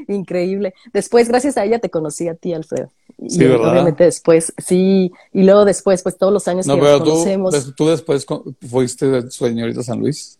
increíble. 0.07 0.73
Después, 0.93 1.27
gracias 1.27 1.57
a 1.57 1.65
ella, 1.65 1.79
te 1.79 1.89
conocí 1.89 2.27
a 2.27 2.35
ti, 2.35 2.53
Alfredo. 2.53 2.91
Sí, 3.27 3.43
y 3.43 3.47
¿verdad? 3.47 3.71
obviamente 3.71 4.03
después, 4.03 4.53
sí, 4.57 5.11
y 5.33 5.43
luego 5.43 5.65
después, 5.65 6.03
pues 6.03 6.17
todos 6.17 6.33
los 6.33 6.47
años 6.47 6.65
que 6.65 6.75
nos 6.75 6.99
conocemos. 7.01 7.75
Tú, 7.75 7.87
después 7.87 8.25
fuiste 8.69 9.29
señorita 9.31 9.83
San 9.83 9.99
Luis. 9.99 10.39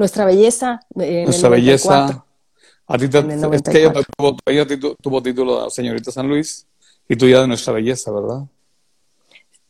Nuestra 0.00 0.24
belleza. 0.24 0.80
En 0.96 1.24
Nuestra 1.26 1.50
belleza. 1.50 2.24
A 2.86 2.98
ti 2.98 3.06
te, 3.06 3.18
es 3.18 3.62
que 3.62 3.92
ella 4.46 4.66
tuvo, 4.98 5.22
título 5.22 5.64
de 5.64 5.70
señorita 5.70 6.10
San 6.10 6.26
Luis 6.26 6.66
y 7.06 7.16
tú 7.16 7.28
ya 7.28 7.42
de 7.42 7.46
nuestra 7.46 7.74
belleza, 7.74 8.10
¿verdad? 8.10 8.46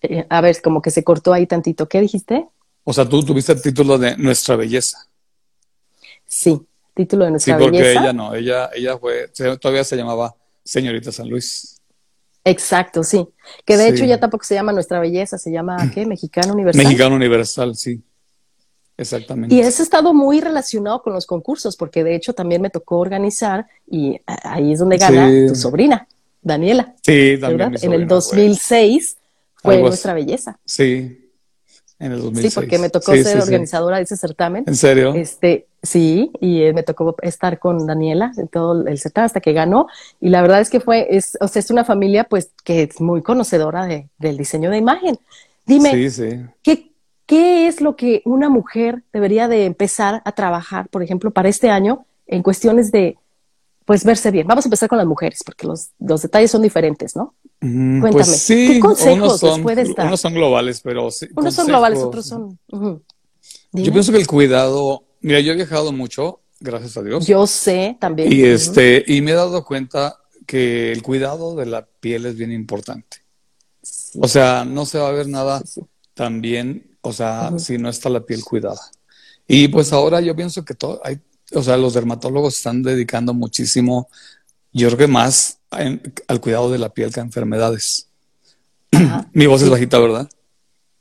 Eh, 0.03 0.25
a 0.31 0.41
ver, 0.41 0.63
como 0.63 0.81
que 0.81 0.93
se 0.93 1.03
cortó 1.03 1.33
ahí 1.33 1.49
tantito. 1.49 1.89
¿Qué 1.89 2.01
dijiste? 2.01 2.47
O 2.85 2.93
sea, 2.93 3.09
tú 3.09 3.25
tuviste 3.25 3.53
el 3.53 3.61
título 3.61 3.99
de 3.99 4.17
nuestra 4.19 4.55
belleza. 4.55 5.05
Sí, 6.25 6.63
título 6.95 7.25
de 7.25 7.33
nuestra 7.33 7.57
belleza. 7.57 7.73
Sí, 7.73 7.83
porque 7.83 8.01
ella 8.01 8.13
no, 8.13 8.33
ella, 8.33 8.71
ella 8.73 8.99
fue, 8.99 9.29
todavía 9.61 9.83
se 9.83 9.97
llamaba 9.97 10.33
señorita 10.63 11.11
San 11.11 11.29
Luis. 11.29 11.81
Exacto, 12.45 13.03
sí. 13.03 13.29
Que 13.67 13.77
de 13.77 13.89
hecho 13.89 14.05
ya 14.05 14.21
tampoco 14.21 14.45
se 14.45 14.55
llama 14.55 14.73
nuestra 14.73 15.01
belleza, 15.01 15.39
se 15.39 15.51
llama, 15.51 15.77
¿qué? 15.93 16.07
Mexicano 16.07 16.55
Universal. 16.55 16.85
Mexicano 16.85 17.17
Universal, 17.17 17.75
sí. 17.75 18.01
Exactamente. 19.01 19.55
Y 19.55 19.61
eso 19.61 19.83
ha 19.83 19.85
estado 19.85 20.13
muy 20.13 20.43
relacionado 20.43 21.03
con 21.03 21.15
los 21.15 21.25
concursos, 21.25 21.75
porque 21.75 22.05
de 22.05 22.15
hecho 22.15 22.35
también 22.35 22.61
me 22.61 22.69
tocó 22.69 22.99
organizar 22.99 23.67
y 23.91 24.21
ahí 24.27 24.73
es 24.73 24.79
donde 24.79 24.99
gana 24.99 25.49
tu 25.49 25.55
sobrina, 25.55 26.07
Daniela. 26.43 26.95
Sí, 27.03 27.39
también. 27.41 27.77
en 27.81 27.93
el 27.95 28.07
2006 28.07 29.17
fue, 29.55 29.81
nuestra 29.81 30.13
belleza. 30.13 30.59
Sí, 30.67 31.31
en 31.99 32.13
el 32.13 32.21
2006. 32.21 32.53
Sí, 32.53 32.61
porque 32.61 32.79
me 32.79 32.91
tocó 32.91 33.15
ser 33.15 33.41
organizadora 33.41 33.97
de 33.97 34.03
ese 34.03 34.19
certamen. 34.19 34.65
¿En 34.67 34.77
serio? 34.77 35.15
Este, 35.15 35.67
sí, 35.83 36.31
y 36.39 36.65
eh, 36.65 36.75
me 36.75 36.83
tocó 36.83 37.17
estar 37.23 37.59
con 37.59 37.87
Daniela 37.87 38.33
en 38.37 38.49
todo 38.49 38.87
el 38.87 38.99
certamen 38.99 39.25
hasta 39.25 39.41
que 39.41 39.55
ganó. 39.55 39.87
Y 40.21 40.29
la 40.29 40.43
verdad 40.43 40.61
es 40.61 40.69
que 40.69 40.81
fue, 40.81 41.07
es, 41.17 41.39
o 41.41 41.49
sea, 41.49 41.61
es 41.61 41.71
una 41.71 41.87
familia 41.87 42.25
pues 42.25 42.51
que 42.65 42.83
es 42.83 43.01
muy 43.01 43.23
conocedora 43.23 43.87
de, 43.87 44.11
del 44.19 44.37
diseño 44.37 44.71
de 44.71 44.77
imagen. 44.77 45.19
Dime. 45.65 46.11
¿qué, 46.63 46.90
¿Qué 47.31 47.69
es 47.69 47.81
lo 47.81 47.95
que 47.95 48.23
una 48.25 48.49
mujer 48.49 49.05
debería 49.13 49.47
de 49.47 49.65
empezar 49.65 50.21
a 50.25 50.33
trabajar, 50.33 50.89
por 50.89 51.01
ejemplo, 51.01 51.31
para 51.31 51.49
este 51.49 51.71
año 51.71 52.05
en 52.27 52.43
cuestiones 52.43 52.91
de, 52.91 53.19
pues, 53.85 54.03
verse 54.03 54.33
bien? 54.33 54.49
Vamos 54.49 54.65
a 54.65 54.69
empezar 54.69 54.89
con 54.89 54.99
las 54.99 55.07
mujeres, 55.07 55.45
porque 55.47 55.65
los, 55.65 55.91
los 56.01 56.23
detalles 56.23 56.51
son 56.51 56.63
diferentes, 56.63 57.15
¿no? 57.15 57.37
Mm, 57.61 58.01
Cuéntame, 58.01 58.25
pues 58.25 58.37
sí, 58.37 58.67
¿qué 58.67 58.81
consejos 58.81 59.39
son, 59.39 59.63
puedes 59.63 59.95
dar? 59.95 60.09
Unos 60.09 60.21
son 60.21 60.35
globales, 60.35 60.81
pero 60.81 61.09
sí. 61.13 61.29
Unos 61.37 61.55
son 61.55 61.69
globales, 61.69 62.01
otros 62.01 62.27
son. 62.27 62.59
Yo 62.69 63.93
pienso 63.93 64.11
que 64.11 64.19
el 64.19 64.27
cuidado, 64.27 65.05
mira, 65.21 65.39
yo 65.39 65.53
he 65.53 65.55
viajado 65.55 65.93
mucho, 65.93 66.41
gracias 66.59 66.97
a 66.97 67.03
Dios. 67.05 67.29
Yo 67.29 67.47
sé 67.47 67.97
también. 68.01 68.33
Y 68.33 68.43
este, 68.43 69.05
y 69.07 69.21
me 69.21 69.31
he 69.31 69.35
dado 69.35 69.65
cuenta 69.65 70.17
que 70.49 70.91
el 70.91 71.05
cuidado 71.05 71.55
de 71.55 71.67
la 71.67 71.87
piel 71.87 72.27
es 72.27 72.35
bien 72.35 72.51
importante. 72.51 73.19
O 74.21 74.27
sea, 74.27 74.65
no 74.65 74.85
se 74.85 74.99
va 74.99 75.11
a 75.11 75.13
ver 75.13 75.29
nada 75.29 75.63
tan 76.15 76.41
bien, 76.41 76.90
o 77.03 77.13
sea, 77.13 77.53
si 77.59 77.79
no 77.79 77.89
está 77.89 78.09
la 78.09 78.21
piel 78.21 78.45
cuidada. 78.45 78.81
Y 79.47 79.69
pues 79.69 79.93
ahora 79.93 80.21
yo 80.21 80.35
pienso 80.37 80.65
que 80.65 80.75
todo, 80.75 81.01
hay, 81.05 81.19
o 81.53 81.63
sea, 81.63 81.77
los 81.77 81.95
dermatólogos 81.95 82.57
están 82.57 82.83
dedicando 82.83 83.35
muchísimo, 83.35 84.09
yo 84.73 84.89
creo 84.89 84.99
que 84.99 85.07
más 85.07 85.59
al 85.71 86.41
cuidado 86.41 86.71
de 86.71 86.79
la 86.79 86.89
piel 86.91 87.13
que 87.13 87.21
a 87.21 87.23
enfermedades. 87.23 88.09
Mi 89.33 89.47
voz 89.47 89.63
es 89.63 89.71
bajita, 89.71 89.99
¿verdad? 89.99 90.29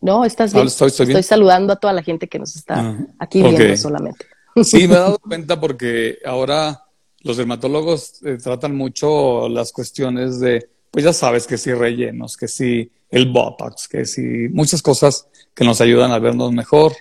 No, 0.01 0.23
estás 0.23 0.53
bien. 0.53 0.67
Estoy, 0.67 1.23
saludando 1.23 1.73
a 1.73 1.75
toda 1.75 1.93
la 1.93 2.03
gente 2.03 2.27
que 2.27 2.39
nos 2.39 2.55
está 2.55 2.97
aquí 3.19 3.41
viendo 3.41 3.75
solamente. 3.77 4.25
Sí, 4.63 4.87
me 4.87 4.95
he 4.95 4.99
dado 4.99 5.19
cuenta 5.27 5.59
porque 5.59 6.19
ahora 6.25 6.83
los 7.21 7.37
dermatólogos 7.37 8.23
eh, 8.23 8.37
tratan 8.41 8.75
mucho 8.75 9.49
las 9.49 9.71
cuestiones 9.71 10.39
de, 10.39 10.69
pues 10.89 11.03
ya 11.03 11.13
sabes 11.13 11.45
que 11.45 11.57
si 11.57 11.73
rellenos, 11.73 12.37
que 12.37 12.47
si 12.47 12.91
el 13.09 13.31
Botox, 13.31 13.87
que 13.87 14.05
si 14.05 14.47
muchas 14.49 14.81
cosas 14.81 15.27
que 15.59 15.65
nos 15.65 15.81
ayudan 15.81 16.13
a 16.13 16.19
vernos 16.19 16.53
mejor. 16.53 16.93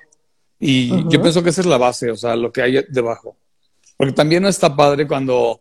Y 0.59 0.89
yo 1.09 1.23
pienso 1.23 1.45
que 1.45 1.51
esa 1.51 1.61
es 1.61 1.67
la 1.69 1.79
base, 1.79 2.11
o 2.11 2.17
sea, 2.17 2.35
lo 2.35 2.51
que 2.51 2.61
hay 2.61 2.85
debajo. 2.89 3.37
Porque 3.97 4.13
también 4.13 4.43
no 4.43 4.49
está 4.49 4.75
padre 4.75 5.07
cuando, 5.07 5.61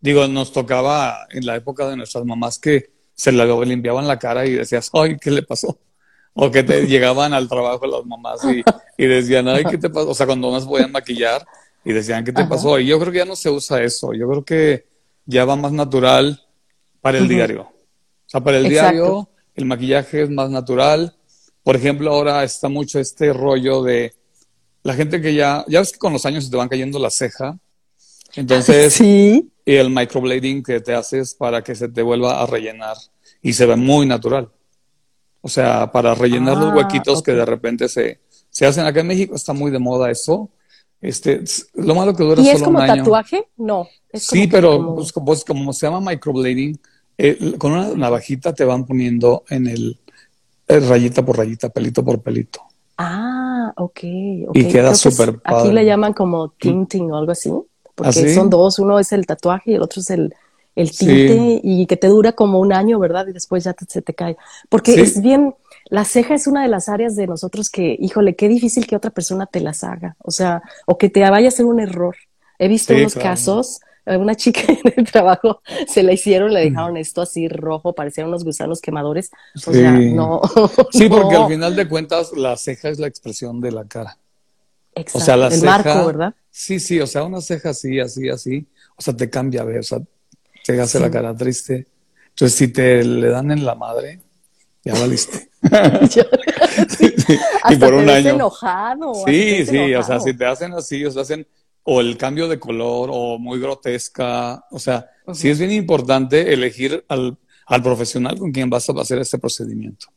digo, 0.00 0.26
nos 0.28 0.50
tocaba 0.50 1.26
en 1.28 1.44
la 1.44 1.56
época 1.56 1.86
de 1.86 1.96
nuestras 1.98 2.24
mamás 2.24 2.58
que 2.58 2.90
se 3.12 3.32
le 3.32 3.66
limpiaban 3.66 4.08
la 4.08 4.18
cara 4.18 4.46
y 4.46 4.52
decías, 4.54 4.88
ay, 4.94 5.18
¿qué 5.18 5.30
le 5.30 5.42
pasó? 5.42 5.78
O 6.32 6.50
que 6.50 6.62
te 6.62 6.86
llegaban 6.86 7.34
al 7.34 7.50
trabajo 7.50 7.86
las 7.86 8.06
mamás 8.06 8.42
y, 8.44 8.64
y, 8.96 9.06
decían, 9.06 9.46
ay, 9.48 9.66
¿qué 9.66 9.76
te 9.76 9.90
pasó? 9.90 10.08
O 10.08 10.14
sea, 10.14 10.24
cuando 10.24 10.50
nos 10.50 10.64
podían 10.64 10.90
maquillar 10.90 11.46
y 11.84 11.92
decían, 11.92 12.24
¿qué 12.24 12.32
te 12.32 12.46
pasó? 12.46 12.80
Y 12.80 12.86
yo 12.86 12.98
creo 12.98 13.12
que 13.12 13.18
ya 13.18 13.26
no 13.26 13.36
se 13.36 13.50
usa 13.50 13.82
eso. 13.82 14.14
Yo 14.14 14.26
creo 14.26 14.42
que 14.42 14.86
ya 15.26 15.44
va 15.44 15.54
más 15.54 15.72
natural 15.72 16.42
para 17.02 17.18
el 17.18 17.28
diario. 17.28 17.64
O 17.64 18.24
sea, 18.24 18.40
para 18.40 18.56
el 18.56 18.70
diario 18.70 19.28
el 19.54 19.66
maquillaje 19.66 20.22
es 20.22 20.30
más 20.30 20.48
natural. 20.48 21.17
Por 21.68 21.76
ejemplo, 21.76 22.10
ahora 22.10 22.44
está 22.44 22.70
mucho 22.70 22.98
este 22.98 23.30
rollo 23.30 23.82
de 23.82 24.14
la 24.84 24.94
gente 24.94 25.20
que 25.20 25.34
ya, 25.34 25.66
ya 25.68 25.80
ves 25.80 25.92
que 25.92 25.98
con 25.98 26.14
los 26.14 26.24
años 26.24 26.46
se 26.46 26.50
te 26.50 26.56
van 26.56 26.70
cayendo 26.70 26.98
la 26.98 27.10
ceja. 27.10 27.58
Entonces, 28.36 28.94
sí. 28.94 29.52
y 29.66 29.74
el 29.74 29.90
microblading 29.90 30.62
que 30.62 30.80
te 30.80 30.94
haces 30.94 31.34
para 31.34 31.62
que 31.62 31.74
se 31.74 31.90
te 31.90 32.00
vuelva 32.00 32.42
a 32.42 32.46
rellenar 32.46 32.96
y 33.42 33.52
se 33.52 33.66
ve 33.66 33.76
muy 33.76 34.06
natural. 34.06 34.48
O 35.42 35.48
sea, 35.50 35.92
para 35.92 36.14
rellenar 36.14 36.56
los 36.56 36.72
ah, 36.72 36.74
huequitos 36.74 37.22
que 37.22 37.32
de 37.32 37.44
repente 37.44 37.86
se, 37.90 38.18
se 38.48 38.64
hacen 38.64 38.86
acá 38.86 39.00
en 39.00 39.08
México, 39.08 39.34
está 39.34 39.52
muy 39.52 39.70
de 39.70 39.78
moda 39.78 40.10
eso. 40.10 40.48
Este, 41.02 41.44
lo 41.74 41.94
malo 41.94 42.16
que 42.16 42.24
dura 42.24 42.40
¿Y 42.40 42.48
es 42.48 42.62
como 42.62 42.78
tatuaje? 42.78 43.46
No. 43.58 43.86
sí, 44.14 44.46
pero 44.46 44.94
Pues, 44.94 45.12
pues, 45.12 45.44
como 45.44 45.74
se 45.74 45.86
llama 45.86 46.12
microblading, 46.12 46.80
eh, 47.18 47.56
con 47.58 47.72
una 47.72 47.88
navajita 47.88 48.54
te 48.54 48.64
van 48.64 48.86
poniendo 48.86 49.44
en 49.50 49.66
el, 49.66 49.98
rayita 50.68 51.24
por 51.24 51.38
rayita, 51.38 51.68
pelito 51.68 52.04
por 52.04 52.20
pelito. 52.20 52.60
Ah, 52.96 53.72
ok. 53.76 53.90
okay. 53.90 54.46
Y 54.54 54.68
queda 54.68 54.94
súper 54.94 55.38
padre. 55.38 55.60
Aquí 55.60 55.72
le 55.72 55.84
llaman 55.84 56.12
como 56.12 56.50
tinting 56.50 57.10
o 57.10 57.16
algo 57.16 57.32
así, 57.32 57.50
porque 57.94 58.30
¿Ah, 58.30 58.34
son 58.34 58.50
dos, 58.50 58.78
uno 58.78 58.98
es 58.98 59.12
el 59.12 59.26
tatuaje 59.26 59.72
y 59.72 59.74
el 59.74 59.82
otro 59.82 60.00
es 60.00 60.10
el, 60.10 60.34
el 60.74 60.90
tinte 60.90 61.60
y 61.62 61.86
que 61.86 61.96
te 61.96 62.08
dura 62.08 62.32
como 62.32 62.60
un 62.60 62.72
año, 62.72 62.98
¿verdad? 62.98 63.26
Y 63.28 63.32
después 63.32 63.64
ya 63.64 63.74
se 63.88 64.02
te 64.02 64.14
cae. 64.14 64.36
Porque 64.68 65.00
es 65.00 65.20
bien, 65.20 65.54
la 65.90 66.04
ceja 66.04 66.34
es 66.34 66.46
una 66.46 66.62
de 66.62 66.68
las 66.68 66.88
áreas 66.88 67.16
de 67.16 67.26
nosotros 67.26 67.70
que, 67.70 67.96
híjole, 67.98 68.36
qué 68.36 68.48
difícil 68.48 68.86
que 68.86 68.96
otra 68.96 69.10
persona 69.10 69.46
te 69.46 69.60
las 69.60 69.82
haga, 69.84 70.16
o 70.22 70.30
sea, 70.30 70.62
o 70.86 70.98
que 70.98 71.08
te 71.08 71.20
vaya 71.28 71.46
a 71.46 71.48
hacer 71.48 71.66
un 71.66 71.80
error. 71.80 72.16
He 72.58 72.68
visto 72.68 72.94
unos 72.94 73.14
casos, 73.14 73.80
una 74.16 74.34
chica 74.34 74.60
en 74.68 74.94
el 74.96 75.10
trabajo 75.10 75.60
se 75.86 76.02
la 76.02 76.12
hicieron, 76.12 76.52
le 76.52 76.60
dejaron 76.60 76.96
esto 76.96 77.22
así 77.22 77.48
rojo, 77.48 77.94
parecían 77.94 78.28
unos 78.28 78.44
gusanos 78.44 78.80
quemadores. 78.80 79.30
O 79.54 79.72
sea, 79.72 79.92
no. 79.92 80.40
Sí, 80.92 81.08
porque 81.08 81.36
al 81.36 81.48
final 81.48 81.76
de 81.76 81.88
cuentas 81.88 82.32
la 82.32 82.56
ceja 82.56 82.88
es 82.88 82.98
la 82.98 83.06
expresión 83.06 83.60
de 83.60 83.72
la 83.72 83.84
cara. 83.84 84.18
Exacto. 84.94 85.18
O 85.18 85.20
sea, 85.20 85.36
la 85.36 85.48
el 85.48 85.62
marco, 85.62 86.06
¿verdad? 86.06 86.34
Sí, 86.50 86.80
sí, 86.80 87.00
o 87.00 87.06
sea, 87.06 87.24
una 87.24 87.40
ceja 87.40 87.70
así, 87.70 88.00
así, 88.00 88.28
así, 88.28 88.66
o 88.96 89.02
sea, 89.02 89.14
te 89.14 89.30
cambia 89.30 89.62
a 89.62 89.64
ver, 89.64 89.78
o 89.78 89.82
sea, 89.82 89.98
te 90.64 90.80
hace 90.80 90.98
la 90.98 91.10
cara 91.10 91.36
triste. 91.36 91.86
Entonces, 92.30 92.56
si 92.56 92.68
te 92.68 93.04
le 93.04 93.28
dan 93.28 93.50
en 93.50 93.64
la 93.64 93.74
madre, 93.74 94.20
ya 94.84 94.94
valiste. 94.94 95.50
y 97.70 97.76
por 97.76 97.94
un 97.94 98.08
año. 98.08 98.30
enojado. 98.30 99.14
Sí, 99.26 99.66
sí, 99.66 99.94
o 99.94 100.02
sea, 100.02 100.20
si 100.20 100.34
te 100.34 100.46
hacen 100.46 100.72
así, 100.72 101.04
o 101.04 101.10
sea, 101.10 101.22
hacen 101.22 101.46
o 101.90 102.02
el 102.02 102.18
cambio 102.18 102.48
de 102.48 102.58
color 102.58 103.08
o 103.10 103.38
muy 103.38 103.58
grotesca, 103.58 104.62
o 104.70 104.78
sea, 104.78 105.08
sí 105.32 105.48
es 105.48 105.58
bien 105.58 105.72
importante 105.72 106.52
elegir 106.52 107.02
al, 107.08 107.38
al, 107.64 107.82
profesional 107.82 108.36
con 108.36 108.52
quien 108.52 108.68
vas 108.68 108.90
a 108.90 108.92
hacer 109.00 109.18
este 109.20 109.38
procedimiento. 109.38 110.08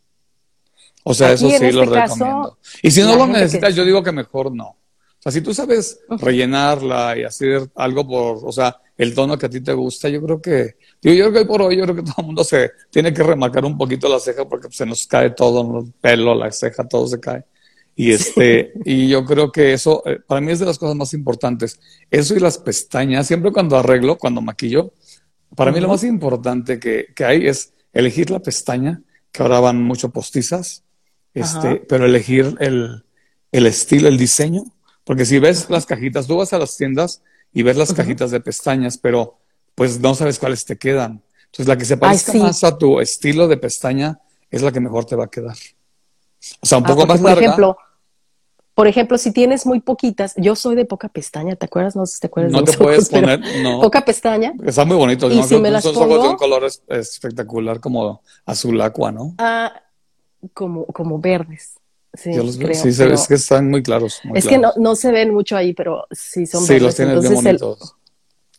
O 1.06 1.14
sea, 1.14 1.32
eso 1.32 1.50
sí 1.50 1.72
lo 1.72 1.84
este 1.84 1.96
recomiendo. 1.96 2.58
Y 2.84 2.92
si 2.92 3.02
no 3.04 3.16
lo 3.16 3.26
necesitas, 3.26 3.74
yo 3.74 3.86
digo 3.86 4.04
que 4.04 4.12
mejor 4.12 4.54
no. 4.54 4.66
O 4.68 4.78
sea, 5.18 5.32
si 5.32 5.40
tú 5.40 5.54
sabes 5.54 6.02
rellenarla 6.10 7.18
y 7.18 7.24
hacer 7.24 7.70
algo 7.76 8.06
por, 8.06 8.40
o 8.44 8.52
sea, 8.52 8.76
el 8.98 9.16
tono 9.16 9.38
que 9.38 9.46
a 9.46 9.50
ti 9.50 9.62
te 9.62 9.72
gusta, 9.72 10.10
yo 10.10 10.22
creo 10.22 10.42
que, 10.42 10.76
yo, 11.02 11.14
yo 11.14 11.30
creo 11.30 11.32
que 11.32 11.40
hoy 11.40 11.46
por 11.46 11.62
hoy, 11.62 11.78
yo 11.78 11.84
creo 11.84 11.96
que 11.96 12.04
todo 12.12 12.16
el 12.18 12.26
mundo 12.26 12.44
se 12.44 12.72
tiene 12.90 13.14
que 13.14 13.24
remarcar 13.24 13.64
un 13.64 13.78
poquito 13.78 14.10
la 14.10 14.20
ceja 14.20 14.44
porque 14.44 14.68
se 14.72 14.86
nos 14.86 15.08
cae 15.08 15.30
todo, 15.30 15.80
el 15.80 15.94
pelo, 16.02 16.36
la 16.36 16.52
ceja, 16.52 16.86
todo 16.86 17.08
se 17.08 17.18
cae. 17.18 17.46
Y 17.96 18.12
este, 18.12 18.74
y 18.86 19.10
yo 19.10 19.26
creo 19.26 19.52
que 19.52 19.74
eso, 19.74 20.02
eh, 20.06 20.20
para 20.26 20.42
mí 20.42 20.52
es 20.52 20.60
de 20.60 20.66
las 20.66 20.80
cosas 20.80 20.96
más 20.96 21.14
importantes. 21.14 21.80
Eso 22.10 22.36
y 22.36 22.40
las 22.40 22.58
pestañas, 22.58 23.28
siempre 23.28 23.52
cuando 23.52 23.78
arreglo, 23.78 24.18
cuando 24.18 24.42
maquillo, 24.42 24.94
para 25.56 25.72
mí 25.72 25.80
lo 25.80 25.90
más 25.90 26.04
importante 26.04 26.80
que, 26.80 27.08
que, 27.14 27.26
hay 27.26 27.48
es 27.48 27.74
elegir 27.92 28.32
la 28.32 28.40
pestaña, 28.40 29.02
que 29.32 29.44
ahora 29.44 29.60
van 29.60 29.84
mucho 29.84 30.10
postizas, 30.10 30.84
este, 31.34 31.76
pero 31.76 32.06
elegir 32.06 32.56
el, 32.60 33.04
el 33.52 33.66
estilo, 33.66 34.08
el 34.08 34.18
diseño 34.18 34.64
porque 35.04 35.26
si 35.26 35.40
ves 35.40 35.70
las 35.70 35.86
cajitas, 35.86 36.28
tú 36.28 36.38
vas 36.38 36.54
a 36.54 36.60
las 36.60 36.78
tiendas 36.78 37.22
y 37.54 37.64
ves 37.64 37.78
las 37.78 37.94
cajitas 37.94 38.32
de 38.32 38.40
pestañas, 38.40 38.98
pero 38.98 39.40
pues 39.76 40.00
no 40.00 40.16
sabes 40.16 40.40
cuáles 40.40 40.66
te 40.66 40.78
quedan. 40.78 41.24
Entonces 41.46 41.68
la 41.68 41.78
que 41.78 41.86
se 41.86 41.98
parezca 41.98 42.34
más 42.36 42.64
a 42.64 42.78
tu 42.78 43.00
estilo 43.00 43.48
de 43.48 43.58
pestaña 43.58 44.20
es 44.50 44.62
la 44.62 44.72
que 44.72 44.80
mejor 44.80 45.06
te 45.06 45.16
va 45.16 45.26
a 45.26 45.30
quedar. 45.30 45.58
O 46.62 46.66
sea, 46.66 46.78
un 46.78 46.86
ah, 46.86 46.88
poco 46.88 47.06
más 47.06 47.20
por 47.20 47.32
Ejemplo, 47.32 47.78
por 48.74 48.88
ejemplo, 48.88 49.18
si 49.18 49.32
tienes 49.32 49.66
muy 49.66 49.82
poquitas, 49.82 50.34
yo 50.38 50.56
soy 50.56 50.76
de 50.76 50.86
poca 50.86 51.10
pestaña, 51.10 51.56
¿te 51.56 51.66
acuerdas? 51.66 51.96
No 51.96 52.06
sé 52.06 52.16
si 52.16 52.20
te 52.22 52.28
acuerdas. 52.28 52.52
No 52.52 52.64
te 52.64 52.78
puedes 52.78 53.10
poner, 53.10 53.40
no. 53.62 53.82
Poca 53.82 54.04
pestaña. 54.04 54.54
Está 54.66 54.86
muy 54.86 54.96
bonito. 54.96 55.30
Y 55.30 55.44
si 55.44 55.58
me 55.58 55.70
las 55.70 55.86
pongo, 55.86 56.22
de 56.22 56.30
un 56.30 56.38
color 56.38 56.66
espectacular, 56.88 57.80
como 57.80 58.22
azul 58.46 58.80
aqua, 58.82 59.12
¿no? 59.12 59.36
Ah, 59.38 59.74
como, 60.54 60.86
como 60.88 61.20
verdes. 61.20 61.76
Sí, 62.14 62.34
Yo 62.34 62.44
los 62.44 62.58
creo, 62.58 62.74
sí 62.74 62.90
es 62.90 63.28
que 63.28 63.36
están 63.36 63.70
muy 63.70 63.84
claros. 63.84 64.20
es 64.34 64.46
que 64.46 64.58
no, 64.58 64.74
no 64.76 64.96
se 64.96 65.12
ven 65.12 65.34
mucho 65.34 65.56
ahí, 65.56 65.74
pero 65.74 66.08
sí 66.12 66.46
son 66.46 66.66
Sí, 66.66 66.78
los 66.80 66.96
tienes 66.96 67.22
bien 67.22 67.36
bonitos. 67.36 67.96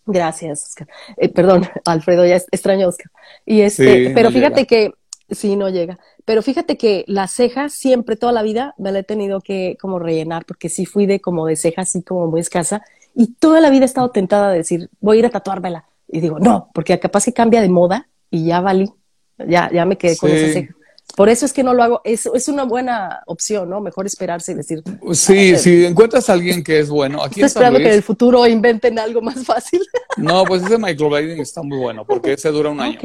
Gracias, 0.07 0.69
Oscar. 0.69 0.89
Eh, 1.17 1.29
perdón, 1.29 1.69
Alfredo, 1.85 2.25
ya 2.27 2.37
extraño 2.37 2.89
Oscar. 2.89 3.11
Y 3.45 3.61
este, 3.61 4.11
pero 4.11 4.31
fíjate 4.31 4.67
que, 4.67 4.93
sí, 5.31 5.57
no 5.57 5.69
llega. 5.69 5.99
Pero 6.25 6.43
fíjate 6.43 6.76
que 6.76 7.05
la 7.09 7.26
ceja 7.26 7.69
siempre, 7.69 8.17
toda 8.17 8.33
la 8.33 8.43
vida, 8.43 8.75
me 8.79 8.93
la 8.93 9.00
he 9.00 9.02
tenido 9.02 9.41
que 9.41 9.76
como 9.81 9.99
rellenar, 9.99 10.45
porque 10.45 10.69
sí 10.69 10.87
fui 10.87 11.07
de 11.07 11.21
como 11.21 11.47
de 11.47 11.57
ceja 11.57 11.83
así 11.83 12.02
como 12.02 12.29
muy 12.29 12.41
escasa. 12.41 12.83
Y 13.14 13.35
toda 13.35 13.61
la 13.61 13.71
vida 13.71 13.83
he 13.83 13.87
estado 13.87 14.11
tentada 14.11 14.50
de 14.50 14.59
decir, 14.59 14.88
voy 15.00 15.17
a 15.17 15.21
ir 15.21 15.26
a 15.26 15.31
tatuármela. 15.31 15.87
Y 16.09 16.21
digo, 16.21 16.38
no, 16.38 16.71
porque 16.75 16.99
capaz 17.00 17.25
que 17.25 17.33
cambia 17.33 17.61
de 17.61 17.69
moda 17.69 18.09
y 18.31 18.45
ya 18.47 18.61
valí. 18.61 18.91
Ya, 19.38 19.71
ya 19.73 19.85
me 19.85 19.99
quedé 19.99 20.17
con 20.17 20.31
esa 20.31 20.52
ceja. 20.52 20.75
Por 21.17 21.29
eso 21.29 21.45
es 21.45 21.52
que 21.52 21.62
no 21.62 21.75
lo 21.75 21.83
hago. 21.83 22.00
Es, 22.05 22.26
es 22.26 22.49
una 22.49 22.64
buena 22.64 23.23
opción, 23.26 23.69
¿no? 23.69 23.81
Mejor 23.81 24.07
esperarse 24.07 24.52
y 24.52 24.55
decir. 24.55 24.83
Sí, 25.12 25.57
si 25.59 25.85
encuentras 25.85 26.31
a 26.31 26.33
alguien 26.33 26.64
que 26.64 26.79
es 26.79 26.88
bueno. 26.88 27.23
Aquí 27.23 27.41
Estoy 27.41 27.47
esperando 27.49 27.79
que 27.81 27.88
en 27.88 27.95
el 27.95 28.02
futuro 28.02 28.47
inventen 28.47 28.99
algo 28.99 29.21
más 29.21 29.45
fácil. 29.45 29.83
No, 30.17 30.45
pues 30.45 30.62
ese 30.62 30.79
microblading 30.79 31.41
está 31.41 31.62
muy 31.62 31.79
bueno 31.79 32.07
porque 32.07 32.33
ese 32.33 32.50
dura 32.50 32.71
un 32.71 32.81
año. 32.81 32.99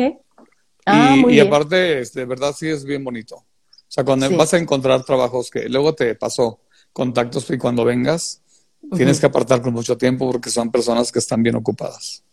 Ah, 0.88 1.16
y, 1.16 1.36
y 1.36 1.40
aparte, 1.40 2.00
este, 2.00 2.22
de 2.22 2.26
verdad 2.26 2.56
sí 2.58 2.68
es 2.68 2.86
bien 2.86 3.04
bonito. 3.04 3.36
O 3.36 3.90
sea, 3.90 4.04
cuando 4.04 4.30
vas 4.36 4.54
a 4.54 4.58
encontrar 4.58 5.04
trabajos 5.04 5.50
que 5.50 5.68
luego 5.70 5.94
te 5.94 6.16
pasó 6.16 6.60
contactos 6.94 7.50
y 7.52 7.58
cuando 7.58 7.86
vengas, 7.86 8.42
tienes 8.96 9.20
que 9.20 9.26
apartar 9.26 9.62
con 9.62 9.74
mucho 9.74 9.98
tiempo 9.98 10.30
porque 10.32 10.50
son 10.50 10.72
personas 10.72 11.12
que 11.12 11.20
están 11.20 11.44
bien 11.44 11.56
ocupadas. 11.56 12.24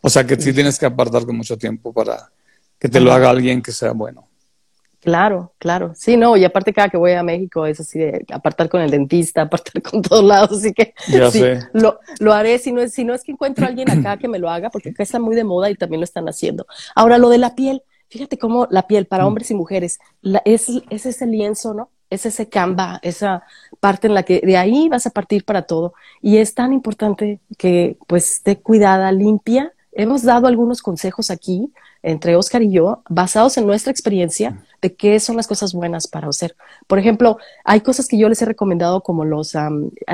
O 0.00 0.08
sea, 0.08 0.26
que 0.26 0.40
sí 0.40 0.52
tienes 0.52 0.78
que 0.78 0.86
apartar 0.86 1.24
con 1.24 1.36
mucho 1.36 1.56
tiempo 1.56 1.92
para 1.92 2.30
que 2.78 2.88
te 2.88 3.00
lo 3.00 3.12
haga 3.12 3.30
alguien 3.30 3.62
que 3.62 3.72
sea 3.72 3.92
bueno. 3.92 4.28
Claro, 5.00 5.52
claro. 5.58 5.92
Sí, 5.94 6.16
no, 6.16 6.36
y 6.36 6.44
aparte 6.44 6.72
cada 6.72 6.88
que 6.88 6.96
voy 6.96 7.12
a 7.12 7.22
México 7.22 7.64
es 7.64 7.78
así 7.78 7.98
de 7.98 8.24
apartar 8.32 8.68
con 8.68 8.80
el 8.80 8.90
dentista, 8.90 9.42
apartar 9.42 9.80
con 9.80 10.02
todos 10.02 10.24
lados, 10.24 10.58
así 10.58 10.72
que 10.72 10.94
sí, 11.30 11.44
Lo, 11.72 12.00
lo, 12.18 12.32
haré 12.32 12.58
si 12.58 12.72
no, 12.72 12.80
es, 12.80 12.92
si 12.92 13.04
no 13.04 13.14
es 13.14 13.22
que 13.22 13.30
encuentro 13.30 13.64
a 13.64 13.68
alguien 13.68 13.88
acá 13.88 14.16
que 14.16 14.26
me 14.26 14.40
lo 14.40 14.50
haga, 14.50 14.68
porque 14.70 14.88
acá 14.88 15.04
está 15.04 15.20
muy 15.20 15.36
de 15.36 15.44
moda 15.44 15.70
y 15.70 15.76
también 15.76 16.00
lo 16.00 16.04
están 16.04 16.28
haciendo. 16.28 16.66
Ahora, 16.94 17.18
lo 17.18 17.28
de 17.28 17.38
la 17.38 17.54
piel, 17.54 17.82
fíjate 18.08 18.38
cómo 18.38 18.66
la 18.70 18.86
piel 18.86 19.06
para 19.06 19.24
mm. 19.24 19.26
hombres 19.26 19.50
y 19.50 19.54
mujeres 19.54 19.98
es, 20.44 20.70
es 20.90 21.06
ese 21.06 21.26
lienzo, 21.26 21.74
¿no? 21.74 21.90
Es 22.08 22.24
ese 22.24 22.48
canva, 22.48 23.00
esa 23.02 23.42
parte 23.80 24.06
en 24.06 24.14
la 24.14 24.22
que 24.22 24.40
de 24.40 24.56
ahí 24.56 24.88
vas 24.88 25.06
a 25.06 25.10
partir 25.10 25.44
para 25.44 25.62
todo. 25.62 25.92
Y 26.22 26.36
es 26.36 26.54
tan 26.54 26.72
importante 26.72 27.40
que 27.58 27.96
pues 28.06 28.34
esté 28.34 28.58
cuidada, 28.60 29.10
limpia. 29.10 29.72
Hemos 29.92 30.22
dado 30.22 30.46
algunos 30.46 30.82
consejos 30.82 31.30
aquí 31.30 31.72
entre 32.06 32.36
Oscar 32.36 32.62
y 32.62 32.70
yo, 32.70 33.02
basados 33.08 33.58
en 33.58 33.66
nuestra 33.66 33.90
experiencia 33.90 34.62
de 34.80 34.94
qué 34.94 35.18
son 35.18 35.36
las 35.36 35.48
cosas 35.48 35.72
buenas 35.72 36.06
para 36.06 36.28
hacer. 36.28 36.54
Por 36.86 37.00
ejemplo, 37.00 37.38
hay 37.64 37.80
cosas 37.80 38.06
que 38.06 38.16
yo 38.16 38.28
les 38.28 38.40
he 38.40 38.44
recomendado 38.44 39.02
como 39.02 39.24
los, 39.24 39.56
ah, 39.56 39.70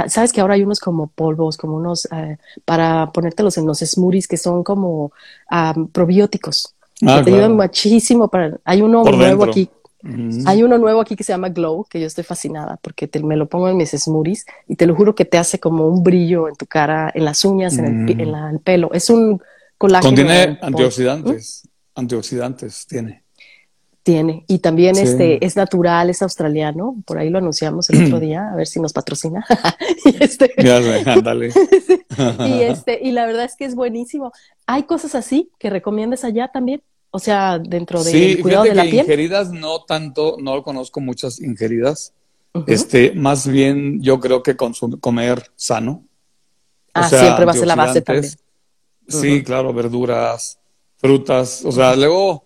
sabes 0.07 0.33
que 0.33 0.41
ahora 0.41 0.55
hay 0.55 0.63
unos 0.63 0.81
como 0.81 1.09
polvos, 1.09 1.59
como 1.59 1.77
unos 1.77 2.09
eh, 2.11 2.39
para 2.65 3.13
ponértelos 3.13 3.59
en 3.59 3.67
los 3.67 3.81
smoothies 3.81 4.27
que 4.27 4.39
son 4.39 4.65
como 4.65 5.13
probióticos. 5.93 6.75
Ah, 7.07 7.19
que 7.19 7.25
te 7.25 7.35
ayudan 7.35 7.57
muchísimo 7.57 8.29
para, 8.29 8.59
hay 8.65 8.83
uno 8.83 9.03
nuevo 9.05 9.45
aquí. 9.45 9.69
Hay 10.47 10.65
uno 10.65 10.79
nuevo 10.79 11.01
aquí 11.01 11.15
que 11.15 11.23
se 11.23 11.33
llama 11.33 11.51
Glow, 11.51 11.87
que 11.89 12.01
yo 12.01 12.09
estoy 12.09 12.25
fascinada 12.25 12.77
porque 12.83 13.07
te, 13.07 13.23
me 13.23 13.37
lo 13.37 13.49
pongo 13.49 13.69
en 13.69 13.77
mis 13.77 13.91
smoothies 13.91 14.47
y 14.67 14.75
te 14.75 14.85
lo 14.85 14.97
juro 14.97 15.15
que 15.15 15.25
te 15.25 15.39
hace 15.39 15.61
como 15.61 15.87
un 15.87 16.03
brillo 16.03 16.49
en 16.49 16.57
tu 16.57 16.67
cara, 16.67 17.13
en 17.15 17.25
las 17.25 17.45
uñas, 17.45 17.79
en, 17.79 18.09
el, 18.09 18.21
en 18.21 18.35
el, 18.35 18.59
pelo. 18.59 18.91
Es 18.93 19.11
un 19.11 19.41
colágeno. 19.79 20.09
Contiene 20.09 20.59
antioxidantes 20.61 21.69
antioxidantes 21.95 22.87
tiene. 22.87 23.22
Tiene. 24.03 24.45
Y 24.49 24.59
también 24.59 24.97
este 24.97 25.45
es 25.45 25.55
natural, 25.55 26.11
es 26.11 26.23
australiano. 26.23 26.97
Por 27.07 27.19
ahí 27.19 27.31
lo 27.31 27.39
anunciamos 27.39 27.89
el 27.91 28.05
otro 28.05 28.19
día, 28.21 28.51
a 28.53 28.57
ver 28.57 28.67
si 28.67 28.81
nos 28.81 28.93
patrocina. 28.93 29.47
y 30.05 30.23
este, 30.23 30.53
y 30.59 32.63
este, 32.63 32.99
y 33.01 33.13
la 33.13 33.27
verdad 33.27 33.45
es 33.45 33.55
que 33.55 33.65
es 33.65 33.77
buenísimo. 33.77 34.33
¿Hay 34.67 34.85
cosas 34.85 35.15
así 35.15 35.51
que 35.59 35.71
recomiendas 35.71 36.25
allá 36.25 36.49
también? 36.49 36.83
O 37.11 37.19
sea, 37.19 37.59
dentro 37.59 38.03
del 38.03 38.13
sí, 38.13 38.43
cuidado 38.43 38.65
de 38.65 38.75
la 38.75 38.85
piel. 38.85 39.01
Ingeridas 39.01 39.53
no 39.53 39.85
tanto, 39.85 40.37
no 40.41 40.63
conozco 40.63 41.01
muchas 41.01 41.41
ingeridas. 41.41 42.15
Este, 42.67 43.13
más 43.13 43.47
bien 43.47 44.03
yo 44.03 44.19
creo 44.19 44.43
que 44.43 44.57
consumir, 44.57 44.99
comer 44.99 45.51
sano. 45.55 46.05
Ah, 46.93 47.09
siempre 47.09 47.45
va 47.45 47.53
a 47.53 47.55
ser 47.55 47.67
la 47.67 47.77
base 47.77 48.03
también. 48.03 48.33
Sí, 49.09 49.43
claro, 49.43 49.73
verduras, 49.73 50.59
frutas. 50.97 51.65
O 51.65 51.73
sea, 51.73 51.97
luego 51.97 52.45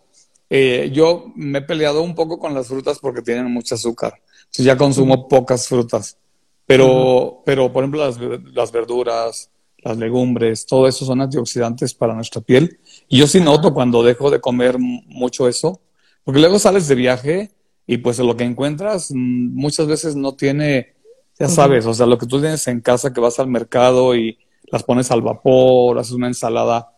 eh, 0.48 0.90
yo 0.92 1.32
me 1.34 1.58
he 1.58 1.62
peleado 1.62 2.02
un 2.02 2.14
poco 2.14 2.38
con 2.38 2.54
las 2.54 2.68
frutas 2.68 2.98
porque 2.98 3.22
tienen 3.22 3.52
mucho 3.52 3.74
azúcar. 3.74 4.20
Entonces 4.38 4.64
ya 4.64 4.76
consumo 4.76 5.28
pocas 5.28 5.68
frutas. 5.68 6.18
Pero, 6.66 7.42
pero 7.44 7.72
por 7.72 7.84
ejemplo, 7.84 8.04
las, 8.04 8.18
las, 8.52 8.72
verduras, 8.72 9.50
las 9.78 9.96
legumbres, 9.96 10.66
todo 10.66 10.88
eso 10.88 11.04
son 11.04 11.20
antioxidantes 11.20 11.94
para 11.94 12.14
nuestra 12.14 12.40
piel. 12.40 12.80
Y 13.08 13.18
yo 13.18 13.26
sí 13.26 13.40
noto 13.40 13.72
cuando 13.72 14.02
dejo 14.02 14.30
de 14.30 14.40
comer 14.40 14.78
mucho 14.78 15.48
eso, 15.48 15.80
porque 16.24 16.40
luego 16.40 16.58
sales 16.58 16.88
de 16.88 16.96
viaje 16.96 17.50
y 17.86 17.98
pues 17.98 18.18
lo 18.18 18.36
que 18.36 18.44
encuentras 18.44 19.10
mm, 19.12 19.54
muchas 19.54 19.86
veces 19.86 20.16
no 20.16 20.34
tiene, 20.34 20.94
ya 21.38 21.48
sabes, 21.48 21.86
o 21.86 21.94
sea, 21.94 22.06
lo 22.06 22.18
que 22.18 22.26
tú 22.26 22.40
tienes 22.40 22.66
en 22.66 22.80
casa 22.80 23.12
que 23.12 23.20
vas 23.20 23.38
al 23.38 23.46
mercado 23.46 24.16
y 24.16 24.38
las 24.64 24.82
pones 24.82 25.10
al 25.12 25.22
vapor, 25.22 25.98
haces 25.98 26.12
una 26.12 26.26
ensalada 26.26 26.92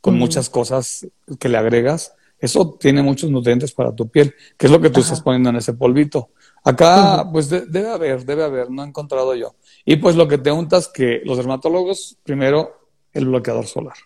con 0.00 0.16
muchas 0.16 0.48
cosas 0.48 1.08
que 1.40 1.48
le 1.48 1.58
agregas, 1.58 2.14
eso 2.40 2.76
tiene 2.78 3.02
muchos 3.02 3.30
nutrientes 3.30 3.72
para 3.72 3.94
tu 3.94 4.08
piel, 4.08 4.34
que 4.56 4.66
es 4.66 4.72
lo 4.72 4.80
que 4.80 4.90
tú 4.90 5.00
estás 5.00 5.20
poniendo 5.20 5.50
en 5.50 5.56
ese 5.56 5.74
polvito. 5.74 6.30
Acá, 6.64 7.28
pues 7.32 7.48
debe 7.48 7.88
haber, 7.88 8.24
debe 8.24 8.44
haber, 8.44 8.70
no 8.70 8.82
he 8.82 8.86
encontrado 8.86 9.34
yo. 9.34 9.56
Y 9.84 9.96
pues 9.96 10.16
lo 10.16 10.28
que 10.28 10.38
te 10.38 10.52
untas 10.52 10.88
que 10.88 11.20
los 11.24 11.36
dermatólogos, 11.36 12.16
primero, 12.22 12.78
el 13.12 13.26
bloqueador 13.26 13.66
solar. 13.66 13.96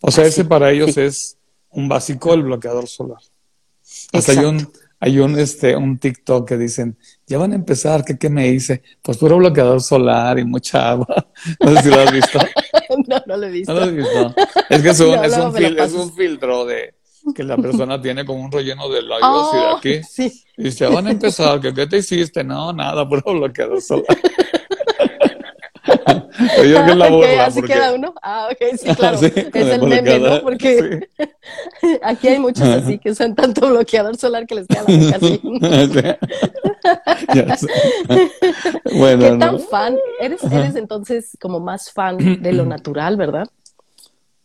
O 0.00 0.10
sea, 0.10 0.24
ese 0.24 0.44
para 0.44 0.70
ellos 0.70 0.96
es 0.96 1.38
un 1.70 1.88
básico, 1.88 2.34
el 2.34 2.42
bloqueador 2.42 2.86
solar. 2.86 3.20
Hasta 4.12 4.32
hay 4.32 4.38
un, 4.38 4.68
hay 5.00 5.18
un, 5.18 5.38
este, 5.38 5.76
un 5.76 5.98
TikTok 5.98 6.48
que 6.48 6.56
dicen, 6.56 6.96
ya 7.26 7.38
van 7.38 7.52
a 7.52 7.56
empezar, 7.56 8.04
¿qué, 8.04 8.16
qué 8.16 8.30
me 8.30 8.48
hice? 8.48 8.82
Pues 9.02 9.18
puro 9.18 9.36
bloqueador 9.36 9.80
solar 9.82 10.38
y 10.38 10.44
mucha 10.44 10.90
agua. 10.90 11.28
No 11.60 11.74
sé 11.74 11.82
si 11.82 11.88
lo 11.88 12.00
has 12.00 12.12
visto. 12.12 12.38
no, 13.08 13.22
no 13.26 13.36
lo 13.36 13.46
he 13.46 13.50
visto. 13.50 13.72
No 13.72 13.80
lo 13.80 13.86
has 13.86 13.94
visto. 13.94 14.34
Es 14.70 14.82
que 14.82 14.88
es 14.90 15.00
un, 15.00 15.24
es, 15.24 15.36
un 15.36 15.78
es 15.78 15.92
un, 15.92 16.14
filtro 16.14 16.64
de 16.64 16.94
que 17.34 17.42
la 17.44 17.56
persona 17.56 18.00
tiene 18.02 18.24
como 18.24 18.44
un 18.44 18.52
relleno 18.52 18.88
de 18.88 19.02
labios 19.02 19.48
y 19.52 19.56
de 19.56 19.62
oh, 19.62 19.76
aquí. 19.76 20.02
Sí. 20.02 20.44
Y 20.56 20.64
dice, 20.64 20.86
van 20.86 21.06
a 21.06 21.10
empezar, 21.10 21.60
¿qué, 21.60 21.72
¿qué 21.72 21.86
te 21.86 21.98
hiciste? 21.98 22.44
No, 22.44 22.72
nada, 22.72 23.08
puro 23.08 23.22
bloqueador 23.32 23.80
solar. 23.80 24.06
Yo 26.56 26.84
que 26.84 26.94
la 26.94 27.08
burla, 27.08 27.46
así 27.46 27.62
queda 27.62 27.92
uno. 27.92 28.14
Ah, 28.22 28.48
ok, 28.50 28.78
sí, 28.78 28.94
claro. 28.96 29.18
es 29.18 29.54
el 29.54 29.82
meme, 29.82 30.18
¿no? 30.18 30.42
Porque 30.42 31.08
aquí 32.02 32.28
hay 32.28 32.38
muchos 32.38 32.66
así 32.68 32.98
que 32.98 33.10
usan 33.10 33.34
tanto 33.34 33.68
bloqueador 33.68 34.16
solar 34.16 34.46
que 34.46 34.54
les 34.56 34.66
queda 34.66 34.84
la 34.86 34.96
boca 34.96 35.16
así. 35.16 35.40
bueno, 38.96 39.30
¿Qué 39.30 39.36
tan 39.38 39.60
fan? 39.60 39.96
¿Eres, 40.20 40.42
eres 40.44 40.76
entonces 40.76 41.36
como 41.40 41.60
más 41.60 41.90
fan 41.90 42.42
de 42.42 42.52
lo 42.52 42.64
natural, 42.66 43.16
verdad? 43.16 43.48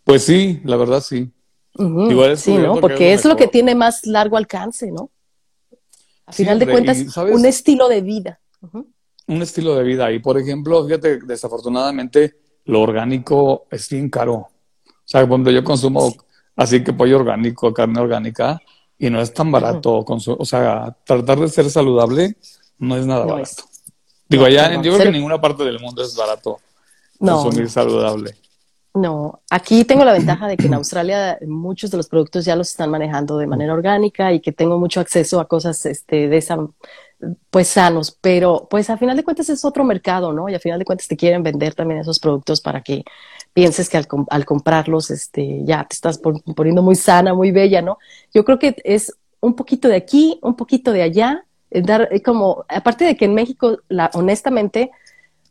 Pues 0.04 0.24
sí, 0.24 0.62
la 0.64 0.78
verdad 0.78 1.02
sí. 1.02 1.32
Igual 1.80 2.38
sí, 2.38 2.58
¿no? 2.58 2.80
Porque 2.80 3.14
es 3.14 3.26
lo, 3.26 3.36
que 3.36 3.48
tiene 3.48 3.76
más 3.76 4.06
largo 4.06 4.38
alcance, 4.38 4.92
¿no? 4.92 5.12
A 6.26 6.32
final 6.32 6.60
de 6.60 6.68
cuentas, 6.68 7.18
un 7.18 7.46
estilo 7.46 7.88
de 7.88 8.02
vida 8.02 8.40
un 9.28 9.42
estilo 9.42 9.76
de 9.76 9.84
vida. 9.84 10.12
Y 10.12 10.20
por 10.20 10.38
ejemplo, 10.38 10.86
fíjate, 10.86 11.20
desafortunadamente 11.26 12.38
lo 12.66 12.82
orgánico 12.82 13.68
es 13.70 13.90
bien 13.90 14.10
caro. 14.10 14.36
O 14.36 14.50
sea, 15.10 15.28
cuando 15.28 15.52
yo 15.52 15.64
consumo 15.64 16.14
así 16.56 16.84
que 16.84 16.94
pollo 16.94 17.18
orgánico, 17.18 17.74
carne 17.74 18.00
orgánica, 18.00 18.60
y 18.98 19.10
no 19.10 19.22
es 19.22 19.34
tan 19.34 19.52
barato. 19.52 20.04
O 20.08 20.46
sea, 20.46 20.96
tratar 21.06 21.40
de 21.40 21.50
ser 21.50 21.70
saludable 21.70 22.36
no 22.80 22.98
es 22.98 23.06
nada 23.06 23.26
barato. 23.26 23.64
Digo, 24.28 24.46
allá, 24.46 24.74
yo 24.82 24.94
creo 24.94 24.98
que 24.98 25.04
en 25.04 25.14
ninguna 25.14 25.40
parte 25.40 25.64
del 25.64 25.80
mundo 25.80 26.02
es 26.02 26.16
barato 26.16 26.60
consumir 27.20 27.70
saludable. 27.70 28.36
No, 28.98 29.42
aquí 29.52 29.86
tengo 29.86 30.04
la 30.04 30.14
ventaja 30.14 30.48
de 30.48 30.58
que 30.58 30.66
en 30.66 30.74
Australia 30.74 31.38
muchos 31.46 31.92
de 31.92 31.98
los 31.98 32.08
productos 32.08 32.46
ya 32.46 32.56
los 32.56 32.70
están 32.70 32.90
manejando 32.90 33.38
de 33.38 33.46
manera 33.46 33.74
orgánica 33.74 34.34
y 34.34 34.40
que 34.40 34.52
tengo 34.52 34.80
mucho 34.80 35.00
acceso 35.00 35.40
a 35.40 35.48
cosas 35.48 35.86
este, 35.86 36.28
de 36.28 36.38
esa 36.38 36.58
pues 37.52 37.68
sanos, 37.68 38.18
pero 38.20 38.68
pues 38.70 38.90
a 38.90 38.98
final 38.98 39.16
de 39.16 39.24
cuentas 39.24 39.50
es 39.50 39.64
otro 39.66 39.84
mercado, 39.84 40.34
¿no? 40.34 40.50
Y 40.50 40.56
a 40.56 40.60
final 40.60 40.80
de 40.80 40.86
cuentas 40.86 41.08
te 41.08 41.16
quieren 41.16 41.44
vender 41.44 41.76
también 41.76 42.00
esos 42.00 42.20
productos 42.20 42.60
para 42.60 42.82
que 42.82 43.04
pienses 43.54 43.88
que 43.88 43.98
al, 43.98 44.46
comprarlos, 44.46 45.12
este, 45.12 45.64
ya 45.64 45.84
te 45.84 45.94
estás 45.94 46.20
poniendo 46.20 46.82
muy 46.82 46.96
sana, 46.96 47.36
muy 47.36 47.52
bella, 47.52 47.84
¿no? 47.84 48.00
Yo 48.34 48.46
creo 48.46 48.58
que 48.58 48.76
es 48.84 49.14
un 49.42 49.56
poquito 49.56 49.88
de 49.88 49.96
aquí, 49.96 50.40
un 50.42 50.56
poquito 50.56 50.92
de 50.92 51.04
allá, 51.04 51.46
eh, 51.70 51.82
dar 51.84 52.08
eh, 52.12 52.22
como, 52.24 52.66
aparte 52.68 53.06
de 53.06 53.16
que 53.16 53.26
en 53.26 53.36
México, 53.36 53.80
la, 53.90 54.10
honestamente, 54.14 54.92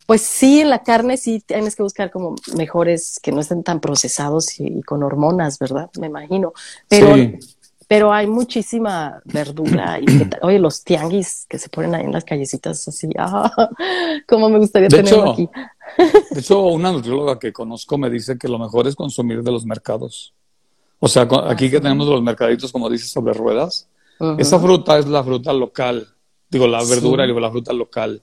pues 0.07 0.23
sí, 0.23 0.61
en 0.61 0.71
la 0.71 0.83
carne 0.83 1.17
sí 1.17 1.43
tienes 1.45 1.75
que 1.77 1.83
buscar 1.83 2.11
como 2.11 2.37
mejores 2.57 3.19
que 3.21 3.33
no 3.33 3.41
estén 3.41 3.65
tan 3.65 3.81
procesados 3.81 4.59
y, 4.61 4.83
con 4.83 5.03
hormonas, 5.03 5.59
¿verdad? 5.59 5.91
Me 5.99 6.07
imagino. 6.07 6.53
Pero 6.89 7.17
pero 7.89 8.13
hay 8.13 8.27
muchísima 8.27 9.21
verdura 9.25 9.99
y 10.01 10.07
oye 10.43 10.59
los 10.59 10.83
tianguis 10.83 11.47
que 11.49 11.59
se 11.59 11.69
ponen 11.69 11.95
ahí 11.95 12.05
en 12.05 12.13
las 12.13 12.25
callecitas 12.25 12.87
así 12.89 13.09
ah, 13.19 13.51
como 14.27 14.49
me 14.49 14.59
gustaría 14.59 14.89
tenerlo 14.89 15.33
aquí. 15.33 15.49
de 16.31 16.41
hecho 16.41 16.63
una 16.63 16.91
nutrióloga 16.91 17.39
que 17.39 17.53
conozco 17.53 17.97
me 17.97 18.11
dice 18.11 18.37
que 18.39 18.49
lo 18.49 18.59
mejor 18.59 18.87
es 18.87 18.97
consumir 18.97 19.43
de 19.43 19.53
los 19.53 19.65
mercados. 19.65 20.35
O 20.99 21.09
sea 21.09 21.29
aquí 21.49 21.71
que 21.71 21.81
tenemos 21.81 22.09
los 22.09 22.23
mercaditos 22.23 22.73
como 22.73 22.91
dices 22.91 23.11
sobre 23.11 23.35
ruedas 23.35 23.89
esa 24.39 24.59
fruta 24.59 24.99
es 24.99 25.07
la 25.07 25.23
fruta 25.23 25.53
local 25.53 26.09
digo 26.49 26.67
la 26.67 26.83
verdura 26.83 27.27
y 27.27 27.41
la 27.41 27.51
fruta 27.51 27.73
local 27.73 28.23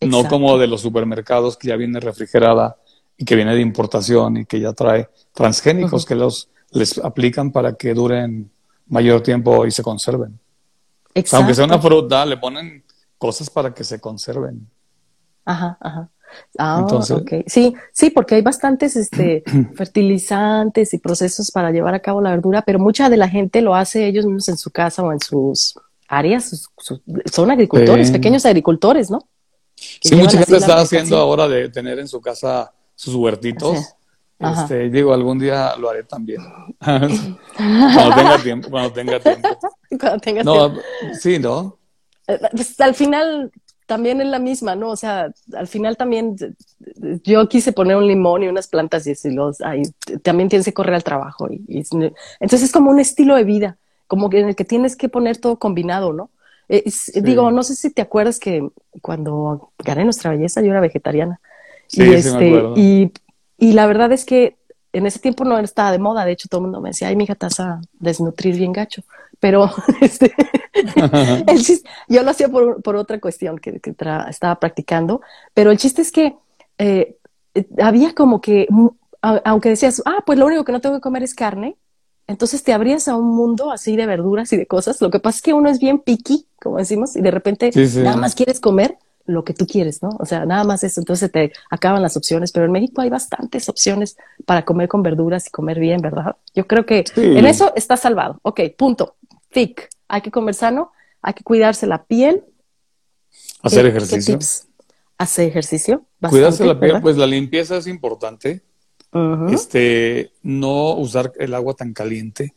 no 0.00 0.24
como 0.26 0.58
de 0.58 0.66
los 0.66 0.80
supermercados 0.80 1.56
que 1.56 1.68
ya 1.68 1.76
viene 1.76 2.00
refrigerada 2.00 2.76
y 3.16 3.24
que 3.24 3.36
viene 3.36 3.54
de 3.54 3.60
importación 3.60 4.38
y 4.38 4.46
que 4.46 4.60
ya 4.60 4.72
trae 4.72 5.08
transgénicos 5.34 6.06
que 6.06 6.14
los 6.14 6.48
les 6.72 6.98
aplican 6.98 7.50
para 7.50 7.74
que 7.74 7.94
duren 7.94 8.50
mayor 8.86 9.22
tiempo 9.22 9.66
y 9.66 9.70
se 9.70 9.82
conserven. 9.82 10.38
aunque 11.32 11.54
sea 11.54 11.64
una 11.64 11.78
fruta, 11.78 12.24
le 12.24 12.36
ponen 12.36 12.84
cosas 13.18 13.50
para 13.50 13.74
que 13.74 13.84
se 13.84 14.00
conserven. 14.00 14.66
Ajá, 15.44 15.76
ajá. 15.80 16.08
Ah, 16.58 16.78
Entonces, 16.80 17.22
Sí, 17.46 17.74
sí, 17.92 18.10
porque 18.10 18.36
hay 18.36 18.42
bastantes 18.42 18.94
este, 18.94 19.42
fertilizantes 19.74 20.94
y 20.94 20.98
procesos 20.98 21.50
para 21.50 21.72
llevar 21.72 21.94
a 21.94 22.00
cabo 22.00 22.20
la 22.20 22.30
verdura, 22.30 22.62
pero 22.62 22.78
mucha 22.78 23.10
de 23.10 23.16
la 23.16 23.28
gente 23.28 23.62
lo 23.62 23.74
hace 23.74 24.06
ellos 24.06 24.24
mismos 24.26 24.48
en 24.48 24.56
su 24.56 24.70
casa 24.70 25.02
o 25.02 25.12
en 25.12 25.20
sus 25.20 25.74
áreas. 26.08 26.68
son 26.76 27.50
agricultores, 27.50 28.10
pequeños 28.10 28.46
agricultores, 28.46 29.10
¿no? 29.10 29.26
Sí, 30.00 30.14
mucha 30.16 30.38
gente 30.38 30.56
está 30.56 30.80
haciendo 30.80 31.16
ahora 31.16 31.48
de 31.48 31.68
tener 31.68 31.98
en 31.98 32.08
su 32.08 32.20
casa 32.20 32.72
sus 32.94 33.14
huertitos. 33.14 33.78
Este, 34.38 34.88
digo, 34.88 35.12
algún 35.12 35.38
día 35.38 35.74
lo 35.76 35.90
haré 35.90 36.04
también. 36.04 36.40
cuando 36.78 38.14
tenga 38.14 38.38
tiempo, 38.42 38.70
cuando 38.70 38.92
tenga 38.92 39.20
tiempo. 39.20 39.48
cuando 40.00 40.18
tenga 40.18 40.42
no, 40.42 40.74
Sí, 41.20 41.38
¿no? 41.38 41.78
Eh, 42.26 42.38
pues, 42.52 42.80
al 42.80 42.94
final 42.94 43.52
también 43.84 44.20
es 44.20 44.28
la 44.28 44.38
misma, 44.38 44.76
¿no? 44.76 44.90
O 44.90 44.96
sea, 44.96 45.32
al 45.52 45.66
final 45.66 45.96
también 45.96 46.36
yo 47.24 47.48
quise 47.48 47.72
poner 47.72 47.96
un 47.96 48.06
limón 48.06 48.42
y 48.42 48.48
unas 48.48 48.68
plantas 48.68 49.06
y 49.06 49.30
los, 49.30 49.60
ahí, 49.60 49.82
también 50.22 50.48
tienes 50.48 50.64
que 50.64 50.72
correr 50.72 50.94
al 50.94 51.04
trabajo. 51.04 51.48
Y, 51.50 51.84
entonces 52.38 52.62
es 52.62 52.72
como 52.72 52.90
un 52.90 53.00
estilo 53.00 53.34
de 53.34 53.44
vida. 53.44 53.78
como 54.06 54.30
que 54.30 54.40
en 54.40 54.48
el 54.48 54.56
que 54.56 54.64
tienes 54.64 54.96
que 54.96 55.08
poner 55.08 55.38
todo 55.38 55.58
combinado, 55.58 56.12
¿no? 56.12 56.30
Digo, 57.14 57.50
no 57.50 57.62
sé 57.62 57.74
si 57.74 57.90
te 57.90 58.02
acuerdas 58.02 58.38
que 58.38 58.68
cuando 59.02 59.72
gané 59.78 60.04
nuestra 60.04 60.30
belleza 60.30 60.60
yo 60.62 60.70
era 60.70 60.80
vegetariana. 60.80 61.40
Sí, 61.88 62.02
y, 62.02 62.14
este, 62.14 62.62
y, 62.76 63.12
y, 63.58 63.72
la 63.72 63.86
verdad 63.88 64.12
es 64.12 64.24
que 64.24 64.56
en 64.92 65.06
ese 65.06 65.18
tiempo 65.18 65.44
no 65.44 65.58
estaba 65.58 65.90
de 65.90 65.98
moda, 65.98 66.24
de 66.24 66.32
hecho 66.32 66.48
todo 66.48 66.60
el 66.60 66.66
mundo 66.66 66.80
me 66.80 66.90
decía, 66.90 67.08
ay, 67.08 67.16
mi 67.16 67.24
hija 67.24 67.34
te 67.34 67.46
vas 67.46 67.58
a 67.58 67.80
desnutrir 67.98 68.56
bien 68.56 68.72
gacho. 68.72 69.02
Pero 69.40 69.68
este, 70.00 70.32
yo 72.08 72.22
lo 72.22 72.30
hacía 72.30 72.48
por, 72.48 72.82
por 72.82 72.94
otra 72.94 73.18
cuestión 73.18 73.58
que, 73.58 73.80
que 73.80 73.94
estaba 74.28 74.60
practicando, 74.60 75.20
pero 75.54 75.72
el 75.72 75.78
chiste 75.78 76.02
es 76.02 76.12
que 76.12 76.36
eh, 76.78 77.16
había 77.82 78.14
como 78.14 78.40
que, 78.40 78.68
aunque 79.22 79.70
decías, 79.70 80.02
ah, 80.06 80.22
pues 80.24 80.38
lo 80.38 80.46
único 80.46 80.64
que 80.64 80.72
no 80.72 80.80
tengo 80.80 80.94
que 80.96 81.00
comer 81.00 81.22
es 81.22 81.34
carne, 81.34 81.76
entonces 82.30 82.62
te 82.62 82.72
abrías 82.72 83.08
a 83.08 83.16
un 83.16 83.34
mundo 83.34 83.72
así 83.72 83.96
de 83.96 84.06
verduras 84.06 84.52
y 84.52 84.56
de 84.56 84.66
cosas. 84.66 85.00
Lo 85.00 85.10
que 85.10 85.18
pasa 85.18 85.38
es 85.38 85.42
que 85.42 85.52
uno 85.52 85.68
es 85.68 85.80
bien 85.80 85.98
piqui, 85.98 86.46
como 86.62 86.78
decimos, 86.78 87.16
y 87.16 87.22
de 87.22 87.32
repente 87.32 87.72
nada 87.96 88.16
más 88.16 88.36
quieres 88.36 88.60
comer 88.60 88.98
lo 89.26 89.42
que 89.42 89.52
tú 89.52 89.66
quieres, 89.66 90.00
¿no? 90.00 90.10
O 90.20 90.24
sea, 90.24 90.46
nada 90.46 90.62
más 90.62 90.84
eso. 90.84 91.00
Entonces 91.00 91.32
te 91.32 91.52
acaban 91.70 92.02
las 92.02 92.16
opciones, 92.16 92.52
pero 92.52 92.66
en 92.66 92.72
México 92.72 93.00
hay 93.00 93.10
bastantes 93.10 93.68
opciones 93.68 94.16
para 94.46 94.64
comer 94.64 94.88
con 94.88 95.02
verduras 95.02 95.48
y 95.48 95.50
comer 95.50 95.80
bien, 95.80 96.00
¿verdad? 96.00 96.36
Yo 96.54 96.68
creo 96.68 96.86
que 96.86 97.04
en 97.16 97.46
eso 97.46 97.72
está 97.74 97.96
salvado. 97.96 98.38
Ok, 98.42 98.60
punto. 98.78 99.16
Thick. 99.50 99.88
Hay 100.06 100.20
que 100.20 100.30
comer 100.30 100.54
sano, 100.54 100.92
hay 101.22 101.34
que 101.34 101.42
cuidarse 101.42 101.88
la 101.88 102.04
piel. 102.04 102.44
Hacer 103.62 103.86
ejercicio. 103.86 104.38
Hacer 105.18 105.48
ejercicio. 105.48 106.04
Cuidarse 106.28 106.64
la 106.64 106.78
piel, 106.78 107.00
pues 107.02 107.16
la 107.16 107.26
limpieza 107.26 107.76
es 107.76 107.88
importante 107.88 108.62
este, 109.50 110.32
no 110.42 110.94
usar 110.94 111.32
el 111.38 111.54
agua 111.54 111.74
tan 111.74 111.92
caliente, 111.92 112.54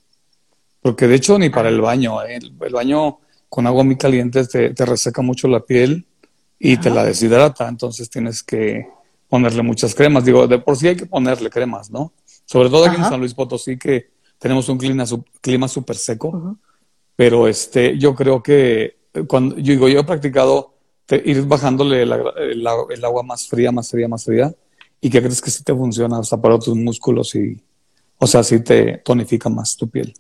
porque 0.82 1.08
de 1.08 1.16
hecho 1.16 1.40
ni 1.40 1.50
para 1.50 1.70
el 1.70 1.82
baño, 1.82 2.24
¿eh? 2.24 2.38
el, 2.38 2.74
baño 2.74 3.20
con 3.50 3.66
agua 3.68 3.84
muy 3.84 3.98
caliente 3.98 4.46
te, 4.46 4.86
reseca 4.86 5.22
mucho 5.22 5.48
la 5.48 5.62
piel 5.62 6.06
y 6.60 6.78
te 6.78 6.90
la 6.90 7.04
deshidrata, 7.04 7.68
entonces 7.68 8.10
tienes 8.10 8.44
que 8.44 8.88
ponerle 9.28 9.64
muchas 9.64 9.96
cremas. 9.96 10.26
Digo, 10.26 10.48
de 10.48 10.60
por 10.60 10.78
sí 10.78 10.88
hay 10.88 10.96
que 10.96 11.06
ponerle 11.06 11.50
cremas, 11.50 11.90
¿no? 11.90 12.14
Sobre 12.46 12.70
todo 12.70 12.86
aquí 12.86 12.98
en 12.98 13.04
San 13.04 13.20
Luis 13.20 13.34
Potosí, 13.34 13.78
que 13.78 14.12
tenemos 14.38 14.70
un 14.70 14.78
clima 14.78 15.06
clima 15.42 15.68
súper 15.68 15.96
seco, 15.96 16.58
pero 17.16 17.48
este, 17.48 17.98
yo 17.98 18.14
creo 18.14 18.44
que 18.44 18.98
cuando 19.28 19.58
yo 19.58 19.74
digo, 19.74 19.88
yo 19.88 20.00
he 20.00 20.04
practicado 20.04 20.74
ir 21.10 21.46
bajándole 21.46 22.04
el, 22.04 22.68
agua 23.06 23.24
más 23.24 23.48
fría, 23.48 23.72
más 23.72 23.90
fría, 23.90 24.08
más 24.08 24.24
fría, 24.24 24.54
¿Y 25.04 25.10
qué 25.10 25.22
crees 25.22 25.42
que 25.42 25.52
sí 25.52 25.66
te 25.66 25.76
funciona 25.76 26.20
hasta 26.20 26.42
para 26.42 26.58
tus 26.58 26.78
músculos 26.78 27.36
y, 27.36 27.62
o 28.20 28.26
sea, 28.26 28.42
sí 28.42 28.62
te 28.62 29.00
tonifica 29.00 29.50
más 29.50 29.76
tu 29.76 29.90
piel? 29.90 30.14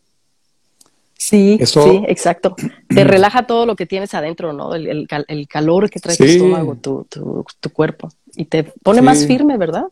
Sí, 1.17 1.58
sí, 1.63 2.04
exacto. 2.06 2.54
Te 2.89 3.04
relaja 3.06 3.48
todo 3.48 3.65
lo 3.65 3.78
que 3.78 3.86
tienes 3.86 4.13
adentro, 4.13 4.52
¿no? 4.52 4.76
El, 4.76 5.08
calor 5.48 5.89
que 5.89 6.02
trae 6.02 6.17
tu 6.17 6.26
estómago, 6.26 6.76
tu, 6.76 7.08
tu, 7.10 7.69
cuerpo. 7.69 8.10
Y 8.36 8.43
te 8.43 8.65
pone 8.65 9.02
más 9.02 9.26
firme, 9.26 9.58
¿verdad? 9.58 9.86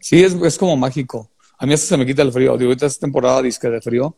Sí, 0.00 0.22
es, 0.22 0.34
es, 0.34 0.58
como 0.58 0.76
mágico. 0.76 1.30
A 1.56 1.64
mí 1.64 1.72
hasta 1.72 1.86
se 1.86 1.96
me 1.96 2.04
quita 2.04 2.20
el 2.20 2.30
frío. 2.30 2.58
Digo, 2.58 2.68
ahorita 2.72 2.84
es 2.84 2.98
temporada 2.98 3.40
disque 3.40 3.70
de 3.70 3.80
frío 3.80 4.16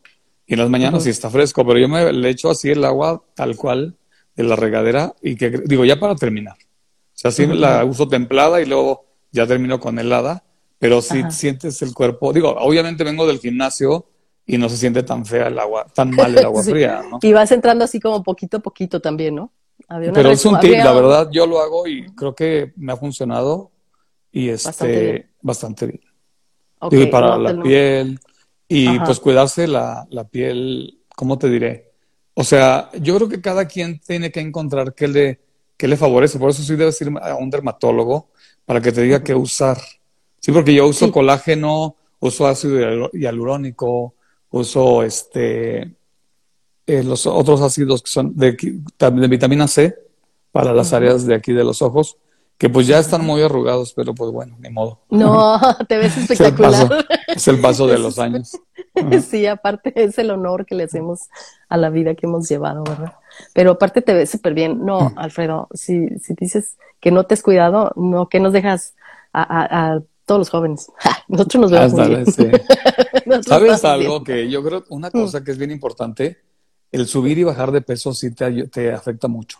y 0.48 0.54
en 0.54 0.58
las 0.58 0.68
mañanas 0.68 1.04
sí 1.04 1.10
está 1.10 1.30
fresco, 1.30 1.64
pero 1.64 1.78
yo 1.78 1.88
me 1.88 2.12
le 2.12 2.28
echo 2.28 2.50
así 2.50 2.70
el 2.70 2.84
agua 2.84 3.22
tal 3.36 3.54
cual 3.54 3.94
de 4.34 4.42
la 4.42 4.56
regadera 4.56 5.14
y 5.22 5.36
que, 5.36 5.50
digo, 5.64 5.84
ya 5.84 6.00
para 6.00 6.16
terminar. 6.16 6.56
O 6.56 7.20
sea, 7.20 7.28
así 7.28 7.46
la 7.46 7.84
uso 7.84 8.08
templada 8.08 8.60
y 8.60 8.66
luego 8.66 9.07
ya 9.30 9.46
termino 9.46 9.80
con 9.80 9.98
helada, 9.98 10.44
pero 10.78 11.02
si 11.02 11.22
sientes 11.30 11.82
el 11.82 11.92
cuerpo, 11.94 12.32
digo, 12.32 12.50
obviamente 12.58 13.04
vengo 13.04 13.26
del 13.26 13.38
gimnasio 13.38 14.06
y 14.46 14.58
no 14.58 14.68
se 14.68 14.76
siente 14.76 15.02
tan 15.02 15.26
fea 15.26 15.48
el 15.48 15.58
agua, 15.58 15.86
tan 15.94 16.10
mal 16.10 16.36
el 16.36 16.44
agua 16.44 16.62
fría, 16.64 17.02
¿no? 17.08 17.18
Y 17.22 17.32
vas 17.32 17.50
entrando 17.52 17.84
así 17.84 18.00
como 18.00 18.22
poquito 18.22 18.58
a 18.58 18.60
poquito 18.60 19.00
también, 19.00 19.34
¿no? 19.34 19.52
pero 20.12 20.30
es 20.30 20.44
un 20.44 20.58
tip, 20.58 20.72
la 20.72 20.92
verdad, 20.92 21.28
yo 21.30 21.46
lo 21.46 21.60
hago 21.60 21.86
y 21.86 22.06
creo 22.14 22.34
que 22.34 22.72
me 22.76 22.92
ha 22.92 22.96
funcionado 22.96 23.70
y 24.32 24.48
este, 24.48 25.30
bastante 25.40 25.86
bien. 25.86 26.00
y 26.90 27.06
para 27.06 27.38
la 27.38 27.62
piel 27.62 28.18
y 28.66 28.98
pues 29.00 29.18
cuidarse 29.20 29.66
la, 29.66 30.06
la 30.10 30.24
piel, 30.24 30.98
¿cómo 31.16 31.38
te 31.38 31.48
diré? 31.48 31.92
O 32.34 32.44
sea, 32.44 32.90
yo 33.00 33.16
creo 33.16 33.28
que 33.28 33.40
cada 33.40 33.66
quien 33.66 33.98
tiene 33.98 34.30
que 34.30 34.40
encontrar 34.40 34.94
qué 34.94 35.08
le, 35.08 35.40
qué 35.76 35.88
le 35.88 35.96
favorece. 35.96 36.38
Por 36.38 36.50
eso 36.50 36.62
sí 36.62 36.76
debes 36.76 37.00
ir 37.00 37.10
a 37.20 37.34
un 37.34 37.50
dermatólogo 37.50 38.30
para 38.68 38.82
que 38.82 38.92
te 38.92 39.00
diga 39.00 39.24
qué 39.24 39.34
usar. 39.34 39.78
Sí, 40.40 40.52
porque 40.52 40.74
yo 40.74 40.86
uso 40.86 41.10
colágeno, 41.10 41.96
uso 42.20 42.46
ácido 42.46 43.08
hialurónico, 43.14 44.14
uso 44.50 45.02
este 45.02 45.96
eh, 46.86 47.02
los 47.02 47.26
otros 47.26 47.62
ácidos 47.62 48.02
que 48.02 48.10
son 48.10 48.36
de, 48.36 48.52
de 48.52 49.28
vitamina 49.28 49.66
C 49.66 49.96
para 50.52 50.74
las 50.74 50.92
áreas 50.92 51.24
de 51.24 51.34
aquí 51.34 51.54
de 51.54 51.64
los 51.64 51.80
ojos, 51.80 52.18
que 52.58 52.68
pues 52.68 52.86
ya 52.86 52.98
están 52.98 53.24
muy 53.24 53.40
arrugados, 53.40 53.94
pero 53.94 54.14
pues 54.14 54.30
bueno, 54.32 54.58
ni 54.60 54.68
modo. 54.68 55.00
No, 55.08 55.58
te 55.88 55.96
ves 55.96 56.18
espectacular. 56.18 57.06
Es 57.26 57.48
el 57.48 57.62
paso, 57.62 57.86
de 57.86 57.98
los 57.98 58.18
años. 58.18 58.52
Sí, 59.22 59.46
aparte 59.46 59.92
es 59.94 60.18
el 60.18 60.30
honor 60.30 60.66
que 60.66 60.74
le 60.74 60.84
hacemos 60.84 61.28
a 61.68 61.76
la 61.76 61.90
vida 61.90 62.14
que 62.14 62.26
hemos 62.26 62.48
llevado, 62.48 62.84
¿verdad? 62.84 63.14
Pero 63.52 63.72
aparte 63.72 64.02
te 64.02 64.14
ves 64.14 64.30
súper 64.30 64.54
bien. 64.54 64.84
No, 64.84 65.10
mm. 65.10 65.18
Alfredo, 65.18 65.68
si, 65.72 66.08
si 66.18 66.34
dices 66.34 66.76
que 67.00 67.10
no 67.10 67.24
te 67.24 67.34
has 67.34 67.42
cuidado, 67.42 67.92
no, 67.96 68.28
que 68.28 68.40
nos 68.40 68.52
dejas 68.52 68.94
a, 69.32 70.00
todos 70.24 70.40
los 70.40 70.50
jóvenes. 70.50 70.90
Nosotros 71.28 71.62
nos 71.62 71.70
vemos 71.70 71.92
muy 71.94 72.08
bien. 72.08 72.26
¿Sabes 73.42 73.84
algo 73.84 74.22
que 74.22 74.50
yo 74.50 74.62
creo, 74.62 74.84
una 74.90 75.10
cosa 75.10 75.42
que 75.42 75.52
es 75.52 75.58
bien 75.58 75.70
importante, 75.70 76.38
el 76.92 77.06
subir 77.06 77.38
y 77.38 77.44
bajar 77.44 77.72
de 77.72 77.80
peso 77.80 78.12
sí 78.12 78.34
te, 78.34 78.66
te 78.68 78.92
afecta 78.92 79.28
mucho. 79.28 79.58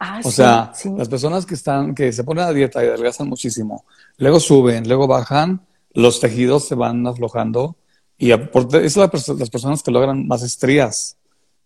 Ah, 0.00 0.20
o 0.22 0.30
sea, 0.30 0.72
las 0.96 1.08
personas 1.08 1.46
que 1.46 1.54
están, 1.54 1.94
que 1.94 2.12
se 2.12 2.24
ponen 2.24 2.44
a 2.44 2.52
dieta 2.52 2.84
y 2.84 2.88
adelgazan 2.88 3.28
muchísimo, 3.28 3.84
luego 4.18 4.40
suben, 4.40 4.88
luego 4.88 5.06
bajan, 5.06 5.64
los 5.92 6.20
tejidos 6.20 6.66
se 6.66 6.74
van 6.74 7.06
aflojando 7.06 7.76
y 8.18 8.32
es 8.32 8.96
la, 8.96 9.10
las 9.12 9.50
personas 9.50 9.82
que 9.82 9.90
logran 9.90 10.26
más 10.26 10.42
estrías 10.42 11.16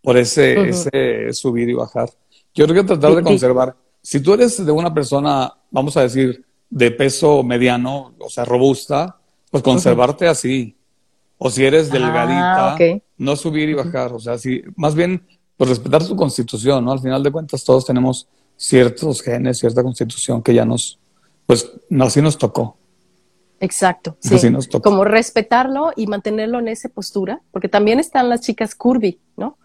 por 0.03 0.17
ese, 0.17 0.69
ese 0.69 1.33
subir 1.33 1.69
y 1.69 1.75
bajar. 1.75 2.11
Yo 2.55 2.67
creo 2.67 2.83
que 2.83 2.89
tratar 2.89 3.15
de 3.15 3.23
conservar 3.23 3.77
si 4.03 4.21
tú 4.21 4.35
eres 4.35 4.65
de 4.65 4.73
una 4.73 4.93
persona, 4.93 5.53
vamos 5.71 5.97
a 5.97 6.03
decir, 6.03 6.45
de 6.69 6.91
peso 6.91 7.43
mediano, 7.43 8.15
o 8.19 8.31
sea, 8.31 8.45
robusta, 8.45 9.19
pues 9.51 9.63
conservarte 9.63 10.27
así. 10.27 10.77
O 11.39 11.51
si 11.51 11.65
eres 11.65 11.89
ah, 11.91 11.93
delgadita, 11.95 12.77
no 13.19 13.37
subir 13.37 13.69
y 13.69 13.75
bajar. 13.75 14.13
O 14.13 14.21
sea, 14.21 14.39
si, 14.39 14.63
más 14.77 14.95
bien, 14.95 15.23
pues 15.57 15.71
respetar 15.71 16.07
tu 16.07 16.17
constitución, 16.17 16.85
¿no? 16.85 16.93
Al 16.93 17.01
final 17.01 17.23
de 17.23 17.33
cuentas, 17.33 17.65
todos 17.65 17.85
tenemos 17.85 18.27
ciertos 18.57 19.23
genes, 19.23 19.59
cierta 19.59 19.83
constitución 19.83 20.43
que 20.43 20.55
ya 20.55 20.65
nos, 20.65 20.99
pues, 21.47 21.71
así 22.01 22.23
nos 22.23 22.37
tocó. 22.37 22.77
Exacto, 23.61 24.17
sí. 24.21 24.51
Nos 24.51 24.69
tocó. 24.69 24.91
Como 24.91 25.05
respetarlo 25.05 25.93
y 25.95 26.07
mantenerlo 26.07 26.59
en 26.59 26.69
esa 26.69 26.89
postura, 26.89 27.43
porque 27.53 27.69
también 27.69 28.01
están 28.01 28.31
las 28.31 28.41
chicas 28.41 28.75
curvy, 28.75 29.21
¿no? 29.37 29.59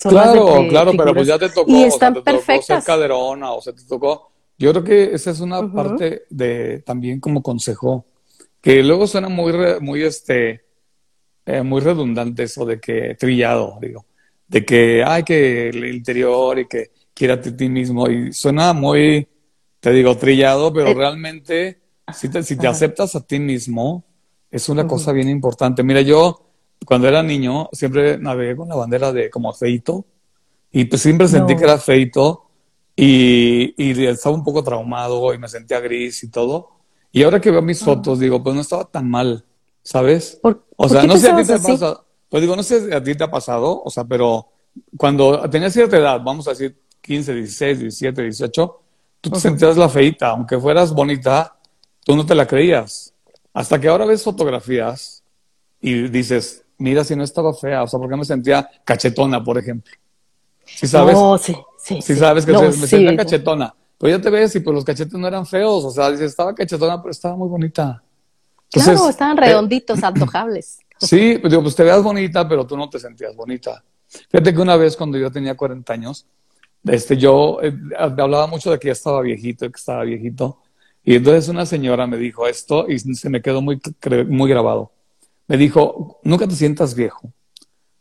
claro, 0.00 0.66
claro, 0.68 0.92
pero 0.96 1.14
pues 1.14 1.26
ya 1.26 1.38
te 1.38 1.48
tocó, 1.50 1.70
y 1.70 1.82
están 1.82 2.14
perfectas. 2.22 2.66
ser 2.66 2.82
caderona, 2.82 3.52
o 3.52 3.60
sea, 3.60 3.72
te 3.72 3.84
tocó. 3.84 4.30
Yo 4.56 4.70
creo 4.70 4.84
que 4.84 5.14
esa 5.14 5.32
es 5.32 5.40
una 5.40 5.70
parte 5.72 6.24
de 6.30 6.80
también 6.86 7.20
como 7.20 7.42
consejo, 7.42 8.06
que 8.60 8.82
luego 8.82 9.06
suena 9.06 9.28
muy, 9.28 9.52
muy, 9.80 10.02
este, 10.02 10.64
eh, 11.44 11.62
muy 11.62 11.80
redundante 11.80 12.44
eso 12.44 12.64
de 12.64 12.80
que 12.80 13.16
trillado, 13.16 13.78
digo, 13.80 14.06
de 14.46 14.64
que 14.64 15.02
hay 15.04 15.24
que 15.24 15.68
el 15.68 15.84
interior 15.92 16.58
y 16.60 16.66
que 16.66 16.92
quiera 17.12 17.34
a 17.34 17.40
ti 17.40 17.68
mismo 17.68 18.08
y 18.08 18.32
suena 18.32 18.72
muy, 18.72 19.26
te 19.80 19.92
digo, 19.92 20.16
trillado, 20.16 20.72
pero 20.72 20.90
eh, 20.90 20.94
realmente 20.94 21.83
si 22.12 22.28
te, 22.28 22.42
si 22.42 22.56
te 22.56 22.66
aceptas 22.66 23.14
a 23.14 23.20
ti 23.20 23.38
mismo, 23.38 24.04
es 24.50 24.68
una 24.68 24.86
cosa 24.86 25.12
bien 25.12 25.28
importante. 25.28 25.82
Mira, 25.82 26.00
yo 26.00 26.44
cuando 26.84 27.08
era 27.08 27.22
niño 27.22 27.68
siempre 27.72 28.18
navegué 28.18 28.56
con 28.56 28.68
la 28.68 28.76
bandera 28.76 29.12
de 29.12 29.30
como 29.30 29.52
feito 29.52 30.04
y 30.70 30.84
pues 30.84 31.02
siempre 31.02 31.28
sentí 31.28 31.56
que 31.56 31.64
era 31.64 31.78
feito 31.78 32.44
y, 32.96 33.74
y, 33.76 34.06
estaba 34.06 34.34
un 34.34 34.44
poco 34.44 34.62
traumado 34.62 35.34
y 35.34 35.38
me 35.38 35.48
sentía 35.48 35.80
gris 35.80 36.22
y 36.22 36.30
todo. 36.30 36.70
Y 37.10 37.22
ahora 37.22 37.40
que 37.40 37.50
veo 37.50 37.62
mis 37.62 37.82
ah. 37.82 37.86
fotos 37.86 38.18
digo, 38.18 38.42
pues 38.42 38.54
no 38.54 38.60
estaba 38.60 38.84
tan 38.84 39.08
mal, 39.08 39.44
¿sabes? 39.82 40.40
o 40.76 40.88
sea, 40.88 41.04
no 41.04 41.16
sé 41.16 41.30
a 41.30 41.36
ti 41.36 41.44
te 41.44 41.54
ha 41.54 41.58
pasado, 41.58 42.04
pues 42.28 42.40
digo, 42.40 42.56
no 42.56 42.62
sé 42.62 42.86
si 42.86 42.92
a 42.92 43.02
ti 43.02 43.14
te 43.14 43.24
ha 43.24 43.30
pasado, 43.30 43.82
o 43.84 43.90
sea, 43.90 44.04
pero 44.04 44.48
cuando 44.96 45.48
tenías 45.48 45.72
cierta 45.72 45.96
edad, 45.96 46.20
vamos 46.22 46.46
a 46.48 46.50
decir 46.50 46.76
15, 47.00 47.34
16, 47.34 47.78
17, 47.80 48.22
18, 48.22 48.80
tú 49.20 49.30
te 49.30 49.40
sentías 49.40 49.76
la 49.76 49.88
feita, 49.88 50.30
aunque 50.30 50.58
fueras 50.58 50.92
bonita, 50.92 51.53
tú 52.04 52.14
no 52.14 52.24
te 52.24 52.34
la 52.34 52.46
creías. 52.46 53.12
Hasta 53.52 53.80
que 53.80 53.88
ahora 53.88 54.04
ves 54.04 54.22
fotografías 54.22 55.22
y 55.80 56.08
dices, 56.08 56.64
mira 56.78 57.04
si 57.04 57.16
no 57.16 57.24
estaba 57.24 57.52
fea, 57.54 57.82
o 57.82 57.86
sea, 57.86 57.98
porque 57.98 58.16
me 58.16 58.24
sentía 58.24 58.68
cachetona, 58.84 59.42
por 59.42 59.58
ejemplo. 59.58 59.92
¿Sí 60.64 60.86
sabes? 60.86 61.14
No, 61.14 61.36
sí, 61.38 61.56
sí. 61.78 62.00
Sí, 62.00 62.14
sabes 62.14 62.46
que 62.46 62.52
me 62.52 62.72
sentía 62.72 63.16
cachetona. 63.16 63.74
Pero 63.98 64.16
ya 64.16 64.22
te 64.22 64.30
ves 64.30 64.54
y 64.56 64.60
pues 64.60 64.74
los 64.74 64.84
cachetes 64.84 65.14
no 65.14 65.26
eran 65.26 65.46
feos, 65.46 65.84
o 65.84 65.90
sea, 65.90 66.10
dices, 66.10 66.30
estaba 66.30 66.54
cachetona, 66.54 67.00
pero 67.00 67.10
estaba 67.10 67.36
muy 67.36 67.48
bonita. 67.48 68.02
claro, 68.70 69.08
estaban 69.08 69.38
eh, 69.38 69.40
redonditos, 69.40 70.02
antojables. 70.02 70.78
Sí, 70.96 71.38
pues 71.40 71.50
digo, 71.50 71.60
pues 71.62 71.74
te 71.74 71.82
veas 71.82 72.02
bonita, 72.02 72.48
pero 72.48 72.64
tú 72.64 72.76
no 72.76 72.88
te 72.88 73.00
sentías 73.00 73.34
bonita. 73.34 73.82
Fíjate 74.30 74.54
que 74.54 74.60
una 74.60 74.76
vez 74.76 74.96
cuando 74.96 75.18
yo 75.18 75.30
tenía 75.30 75.56
40 75.56 75.92
años, 75.92 76.24
este, 76.84 77.16
yo 77.16 77.58
eh, 77.62 77.76
hablaba 77.98 78.46
mucho 78.46 78.70
de 78.70 78.78
que 78.78 78.86
ya 78.86 78.92
estaba 78.92 79.20
viejito, 79.20 79.68
que 79.70 79.76
estaba 79.76 80.04
viejito. 80.04 80.58
Y 81.04 81.16
entonces 81.16 81.48
una 81.48 81.66
señora 81.66 82.06
me 82.06 82.16
dijo 82.16 82.46
esto 82.46 82.86
y 82.88 82.98
se 82.98 83.28
me 83.28 83.42
quedó 83.42 83.60
muy, 83.60 83.80
muy 84.26 84.48
grabado. 84.48 84.90
Me 85.46 85.58
dijo, 85.58 86.18
nunca 86.24 86.48
te 86.48 86.54
sientas 86.54 86.94
viejo, 86.94 87.30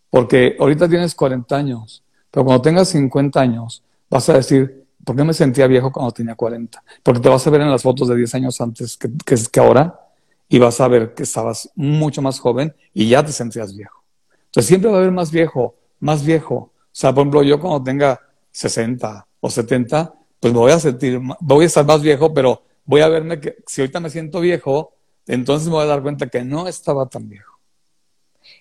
porque 0.09 0.55
ahorita 0.57 0.87
tienes 0.87 1.13
40 1.13 1.55
años, 1.55 2.03
pero 2.31 2.45
cuando 2.45 2.61
tengas 2.61 2.87
50 2.89 3.41
años 3.41 3.83
vas 4.09 4.29
a 4.29 4.33
decir, 4.33 4.85
¿por 5.03 5.15
qué 5.17 5.23
me 5.25 5.33
sentía 5.33 5.67
viejo 5.67 5.91
cuando 5.91 6.13
tenía 6.13 6.35
40? 6.35 6.81
Porque 7.03 7.19
te 7.19 7.27
vas 7.27 7.45
a 7.45 7.49
ver 7.49 7.61
en 7.61 7.71
las 7.71 7.83
fotos 7.83 8.07
de 8.07 8.15
10 8.15 8.35
años 8.35 8.61
antes 8.61 8.95
que, 8.95 9.09
que, 9.25 9.59
ahora 9.59 9.99
y 10.47 10.59
vas 10.59 10.79
a 10.79 10.87
ver 10.87 11.13
que 11.13 11.23
estabas 11.23 11.69
mucho 11.75 12.21
más 12.21 12.39
joven 12.39 12.73
y 12.93 13.09
ya 13.09 13.25
te 13.25 13.33
sentías 13.33 13.75
viejo. 13.75 14.01
Entonces 14.45 14.67
siempre 14.67 14.89
va 14.89 14.97
a 14.97 14.99
haber 14.99 15.11
más 15.11 15.31
viejo, 15.31 15.75
más 15.99 16.23
viejo. 16.23 16.55
O 16.55 16.71
sea, 16.91 17.13
por 17.13 17.21
ejemplo, 17.21 17.43
yo 17.43 17.59
cuando 17.59 17.83
tenga 17.83 18.21
60 18.51 19.27
o 19.41 19.49
70, 19.49 20.13
pues 20.39 20.53
me 20.53 20.59
voy 20.59 20.71
a 20.71 20.79
sentir, 20.79 21.19
voy 21.41 21.63
a 21.63 21.67
estar 21.67 21.85
más 21.85 22.01
viejo, 22.01 22.33
pero 22.33 22.61
voy 22.85 23.01
a 23.01 23.09
verme 23.09 23.39
que 23.39 23.57
si 23.67 23.81
ahorita 23.81 23.99
me 23.99 24.09
siento 24.09 24.39
viejo, 24.39 24.93
entonces 25.27 25.67
me 25.67 25.75
voy 25.75 25.83
a 25.83 25.87
dar 25.87 26.01
cuenta 26.01 26.27
que 26.27 26.43
no 26.43 26.67
estaba 26.67 27.07
tan 27.07 27.29
viejo. 27.29 27.59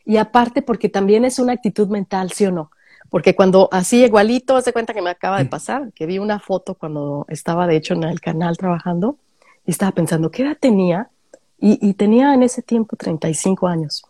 Y 0.05 0.17
aparte 0.17 0.63
porque 0.63 0.89
también 0.89 1.25
es 1.25 1.39
una 1.39 1.53
actitud 1.53 1.89
mental, 1.89 2.33
¿sí 2.33 2.47
o 2.47 2.53
no? 2.53 2.71
Porque 3.11 3.35
cuando 3.35 3.69
así 3.73 4.05
igualito, 4.05 4.61
se 4.63 4.73
cuenta 4.73 4.95
que 4.95 5.03
me 5.03 5.11
acaba 5.11 5.39
de 5.39 5.45
mm. 5.45 5.51
pasar, 5.51 5.93
que 5.93 6.07
vi 6.07 6.19
una 6.19 6.39
foto 6.39 6.75
cuando 6.75 7.27
estaba 7.29 7.67
de 7.67 7.77
hecho 7.77 7.95
en 7.95 8.05
el 8.05 8.21
canal 8.21 8.57
trabajando 8.57 9.19
y 9.67 9.71
estaba 9.71 9.93
pensando, 9.93 10.31
¿qué 10.31 10.43
edad 10.43 10.57
tenía? 10.59 11.11
Y, 11.59 11.79
y 11.87 11.95
tenía 11.95 12.33
en 12.35 12.43
ese 12.43 12.63
tiempo 12.63 12.97
35 12.97 13.67
años. 13.67 14.05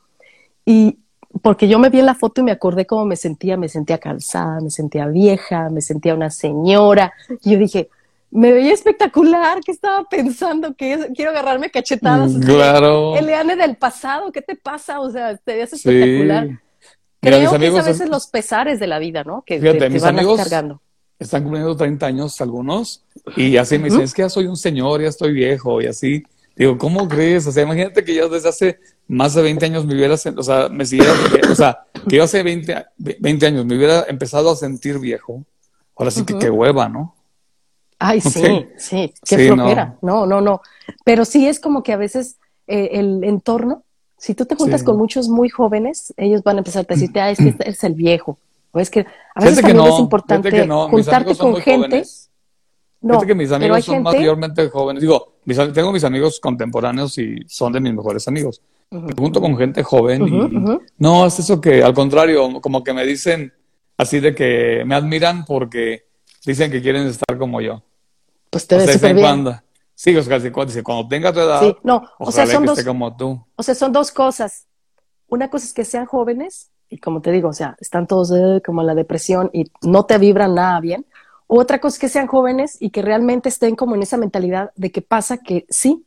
Y 0.65 0.99
porque 1.41 1.67
yo 1.67 1.79
me 1.79 1.89
vi 1.89 2.01
en 2.01 2.07
la 2.07 2.15
foto 2.15 2.41
y 2.41 2.45
me 2.45 2.53
acordé 2.53 2.87
cómo 2.87 3.05
me 3.05 3.17
sentía, 3.17 3.57
me 3.57 3.69
sentía 3.69 3.99
cansada, 3.99 4.61
me 4.61 4.71
sentía 4.71 5.07
vieja, 5.07 5.71
me 5.71 5.81
sentía 5.81 6.15
una 6.15 6.31
señora. 6.31 7.13
Y 7.43 7.53
yo 7.53 7.59
dije, 7.59 7.89
me 8.33 8.51
veía 8.51 8.73
espectacular, 8.73 9.61
¿qué 9.65 9.73
estaba 9.73 10.09
pensando? 10.09 10.75
que 10.75 11.11
quiero 11.15 11.33
agarrarme 11.33 11.71
cachetadas. 11.71 12.33
Mm, 12.33 12.43
claro. 12.43 13.15
Eliane 13.15 13.57
del 13.57 13.77
pasado, 13.77 14.33
¿qué 14.33 14.41
te 14.41 14.57
pasa? 14.57 15.01
O 15.01 15.11
sea, 15.11 15.37
te 15.37 15.53
veías 15.53 15.73
espectacular. 15.75 16.61
Creo 17.21 17.59
que 17.59 17.67
es 17.67 17.75
a 17.77 17.83
veces 17.83 18.09
los 18.09 18.27
pesares 18.27 18.81
de 18.81 18.87
la 18.87 18.99
vida, 18.99 19.23
¿no? 19.23 19.45
Que 19.47 19.61
fíjate, 19.61 19.91
mis 19.91 20.03
amigos 20.03 20.39
cargando. 20.39 20.81
Están 21.19 21.43
cumpliendo 21.43 21.77
30 21.77 22.07
años 22.07 22.41
algunos 22.41 23.05
y 23.37 23.57
así 23.59 23.79
me 23.79 23.85
dicen, 23.85 24.01
es 24.01 24.13
que 24.13 24.23
ya 24.23 24.29
soy 24.29 24.47
un 24.47 24.57
señor, 24.57 25.03
ya 25.03 25.09
estoy 25.09 25.33
viejo 25.33 25.81
y 25.81 25.87
así. 25.87 26.25
Digo, 26.57 26.77
¿cómo 26.79 27.07
crees? 27.09 27.47
O 27.47 27.53
sea, 27.53 27.63
imagínate 27.63 28.03
que 28.03 28.15
yo 28.15 28.29
desde 28.29 28.49
hace 28.49 28.81
más 29.07 29.35
de 29.35 29.43
20 29.43 29.67
años 29.67 29.87
me 29.87 29.95
hubiera, 29.95 30.15
o 30.15 30.43
sea, 30.43 30.69
me 30.69 30.85
siguiera, 30.85 31.13
o 31.51 31.55
sea, 31.55 31.87
que 32.09 32.17
yo 32.17 32.25
hace 32.25 32.43
20, 32.43 32.87
20 32.97 33.47
años 33.47 33.67
me 33.67 33.77
hubiera 33.77 34.05
empezado 34.09 34.51
a 34.51 34.57
sentir 34.57 34.99
viejo. 34.99 35.45
Ahora 35.95 36.11
sí 36.11 36.25
que 36.25 36.39
qué 36.39 36.51
hueva, 36.51 36.89
¿no? 36.89 37.15
Ay, 38.05 38.21
sí, 38.21 38.67
sí, 38.77 39.15
qué 39.25 39.47
flojera. 39.47 39.97
No. 40.03 40.27
no. 40.27 40.41
no, 40.41 40.61
Pero 41.05 41.25
sí 41.25 41.47
es 41.47 41.61
como 41.61 41.85
que 41.85 41.93
a 41.93 41.97
veces 41.97 42.37
eh, 42.67 42.91
el 42.95 43.23
entorno, 43.23 43.85
si 44.19 44.35
tú 44.35 44.45
te 44.45 44.57
juntas 44.57 44.83
con 44.83 44.97
muchos 44.97 45.29
muy 45.29 45.49
jóvenes, 45.49 46.13
ellos 46.17 46.43
van 46.43 46.57
a 46.57 46.59
empezar 46.59 46.85
a 46.85 46.95
decirte, 46.95 47.21
ah, 47.21 47.31
es 47.31 47.39
que 47.39 47.49
este 47.51 47.71
es 47.71 47.85
el 47.85 47.95
viejo. 47.95 48.39
O 48.73 48.81
es 48.81 48.91
que 48.91 49.07
a 49.35 49.41
veces 49.41 49.61
también 49.61 49.87
es 49.87 49.99
importante 50.01 50.69
juntarte 50.69 51.37
con 51.37 51.57
gente. 51.57 52.03
No, 53.01 53.15
Fíjate 53.15 53.27
que 53.27 53.35
mis 53.35 53.53
amigos 53.53 53.85
son 53.85 54.03
mayormente 54.03 54.69
jóvenes. 54.69 55.01
Digo, 55.01 55.35
tengo 55.73 55.93
mis 55.93 56.05
amigos 56.05 56.41
contemporáneos 56.41 57.19
y 57.19 57.37
son 57.47 57.73
de 57.73 57.81
mis 57.81 57.95
mejores 57.95 58.27
amigos. 58.27 58.63
junto 59.17 59.41
con 59.41 59.57
gente 59.57 59.83
joven 59.83 60.27
y 60.27 60.79
no, 60.99 61.27
es 61.27 61.39
eso 61.39 61.61
que 61.61 61.83
al 61.83 61.95
contrario, 61.95 62.61
como 62.61 62.83
que 62.83 62.93
me 62.93 63.07
dicen 63.07 63.53
así 63.97 64.19
de 64.19 64.35
que 64.35 64.83
me 64.87 64.95
admiran 64.95 65.45
porque 65.45 66.07
dicen 66.45 66.71
que 66.71 66.83
quieren 66.83 67.07
estar 67.07 67.39
como 67.39 67.61
yo. 67.61 67.83
Pues 68.53 68.67
te 68.67 68.77
ves 68.77 68.93
súper 68.93 69.15
bien. 69.15 69.47
Sí, 69.95 70.15
o 70.15 70.23
sea, 70.23 70.53
cuando 70.53 71.09
tenga 71.09 71.33
tu 71.33 71.41
edad, 71.41 71.61
sí, 71.61 71.75
no, 71.83 72.03
o 72.19 72.31
sea, 72.31 72.47
son 72.47 72.67
dos, 72.67 72.85
como 72.85 73.17
tú. 73.17 73.43
O 73.57 73.63
sea, 73.63 73.75
son 73.75 73.93
dos 73.93 74.13
cosas. 74.13 74.67
Una 75.29 75.49
cosa 75.49 75.65
es 75.65 75.73
que 75.73 75.87
sean 75.87 76.05
jóvenes 76.05 76.71
y 76.91 76.99
como 76.99 77.23
te 77.23 77.31
digo, 77.33 77.49
o 77.49 77.53
sea, 77.55 77.77
están 77.81 78.07
todos 78.07 78.31
eh, 78.33 78.61
como 78.63 78.83
la 78.83 78.95
depresión 78.95 79.49
y 79.55 79.71
no 79.81 80.05
te 80.05 80.19
vibran 80.19 80.55
nada 80.55 80.81
bien. 80.81 81.07
Otra 81.47 81.81
cosa 81.81 81.95
es 81.97 82.01
que 82.01 82.09
sean 82.11 82.27
jóvenes 82.27 82.77
y 82.79 82.91
que 82.91 83.01
realmente 83.01 83.49
estén 83.49 83.75
como 83.75 83.95
en 83.95 84.03
esa 84.03 84.19
mentalidad 84.19 84.71
de 84.77 84.93
que 84.93 85.01
pasa 85.01 85.39
que 85.39 85.65
sí, 85.71 86.05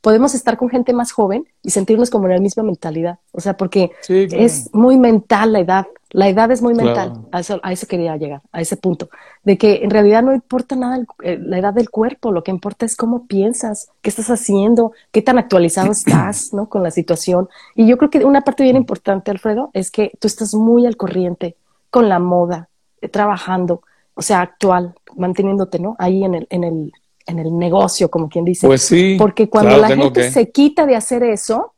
podemos 0.00 0.34
estar 0.34 0.56
con 0.56 0.68
gente 0.68 0.92
más 0.92 1.12
joven 1.12 1.46
y 1.62 1.70
sentirnos 1.70 2.10
como 2.10 2.26
en 2.26 2.34
la 2.34 2.40
misma 2.40 2.62
mentalidad. 2.62 3.18
O 3.32 3.40
sea, 3.40 3.56
porque 3.56 3.90
es 4.08 4.70
muy 4.72 4.96
mental 4.96 5.52
la 5.52 5.60
edad. 5.60 5.86
La 6.10 6.28
edad 6.28 6.50
es 6.50 6.62
muy 6.62 6.74
mental. 6.74 7.26
A 7.32 7.40
eso, 7.40 7.60
a 7.62 7.72
eso, 7.72 7.86
quería 7.86 8.16
llegar, 8.16 8.40
a 8.52 8.60
ese 8.60 8.76
punto. 8.76 9.10
De 9.42 9.58
que 9.58 9.82
en 9.82 9.90
realidad 9.90 10.22
no 10.22 10.32
importa 10.32 10.76
nada 10.76 11.04
eh, 11.22 11.38
la 11.40 11.58
edad 11.58 11.74
del 11.74 11.90
cuerpo, 11.90 12.30
lo 12.32 12.44
que 12.44 12.52
importa 12.52 12.86
es 12.86 12.96
cómo 12.96 13.26
piensas, 13.26 13.90
qué 14.02 14.10
estás 14.10 14.30
haciendo, 14.30 14.92
qué 15.10 15.20
tan 15.22 15.38
actualizado 15.38 15.92
estás 15.92 16.54
¿no? 16.54 16.68
con 16.68 16.82
la 16.82 16.90
situación. 16.90 17.48
Y 17.74 17.86
yo 17.86 17.98
creo 17.98 18.10
que 18.10 18.24
una 18.24 18.42
parte 18.42 18.62
bien 18.62 18.76
importante, 18.76 19.30
Alfredo, 19.30 19.70
es 19.72 19.90
que 19.90 20.12
tú 20.20 20.28
estás 20.28 20.54
muy 20.54 20.86
al 20.86 20.96
corriente 20.96 21.56
con 21.90 22.08
la 22.08 22.18
moda, 22.18 22.68
eh, 23.00 23.08
trabajando 23.08 23.82
o 24.16 24.22
sea, 24.22 24.40
actual, 24.40 24.94
manteniéndote, 25.14 25.78
¿no? 25.78 25.94
Ahí 25.98 26.24
en 26.24 26.34
el, 26.34 26.46
en 26.48 26.64
el, 26.64 26.92
en 27.26 27.38
el 27.38 27.56
negocio, 27.58 28.10
como 28.10 28.28
quien 28.28 28.44
dice. 28.44 28.66
Pues 28.66 28.82
sí. 28.82 29.16
Porque 29.18 29.48
cuando 29.48 29.76
la 29.76 29.88
gente 29.88 30.30
se 30.30 30.50
quita 30.50 30.86
de 30.86 30.96
hacer 30.96 31.22
eso, 31.22 31.74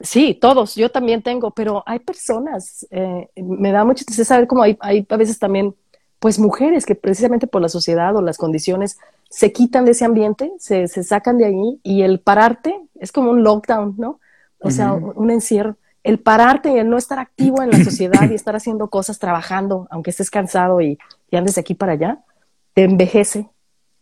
sí, 0.00 0.38
todos, 0.40 0.74
yo 0.74 0.90
también 0.90 1.22
tengo, 1.22 1.50
pero 1.50 1.82
hay 1.86 1.98
personas, 1.98 2.86
eh, 2.90 3.28
me 3.36 3.72
da 3.72 3.84
mucho 3.84 4.04
tristeza 4.04 4.34
saber 4.34 4.46
cómo 4.46 4.62
hay, 4.62 4.76
hay 4.80 5.06
a 5.08 5.16
veces 5.16 5.38
también, 5.38 5.74
pues 6.18 6.38
mujeres 6.38 6.86
que 6.86 6.94
precisamente 6.94 7.46
por 7.46 7.60
la 7.62 7.68
sociedad 7.68 8.16
o 8.16 8.22
las 8.22 8.38
condiciones 8.38 8.98
se 9.28 9.52
quitan 9.52 9.84
de 9.84 9.92
ese 9.92 10.04
ambiente, 10.04 10.52
se, 10.58 10.88
se 10.88 11.02
sacan 11.02 11.38
de 11.38 11.46
ahí 11.46 11.80
y 11.82 12.02
el 12.02 12.20
pararte 12.20 12.78
es 12.98 13.12
como 13.12 13.30
un 13.30 13.42
lockdown, 13.42 13.94
¿no? 13.98 14.20
O 14.60 14.70
sea, 14.70 14.94
un 14.94 15.30
encierro 15.30 15.76
el 16.04 16.18
pararte 16.18 16.70
y 16.70 16.78
el 16.78 16.88
no 16.88 16.98
estar 16.98 17.18
activo 17.18 17.62
en 17.62 17.70
la 17.70 17.78
sociedad 17.84 18.30
y 18.30 18.34
estar 18.34 18.54
haciendo 18.54 18.88
cosas, 18.88 19.18
trabajando, 19.18 19.88
aunque 19.90 20.10
estés 20.10 20.30
cansado 20.30 20.80
y, 20.80 20.98
andes 21.32 21.56
de 21.56 21.62
aquí 21.62 21.74
para 21.74 21.92
allá, 21.92 22.20
te 22.74 22.84
envejece. 22.84 23.48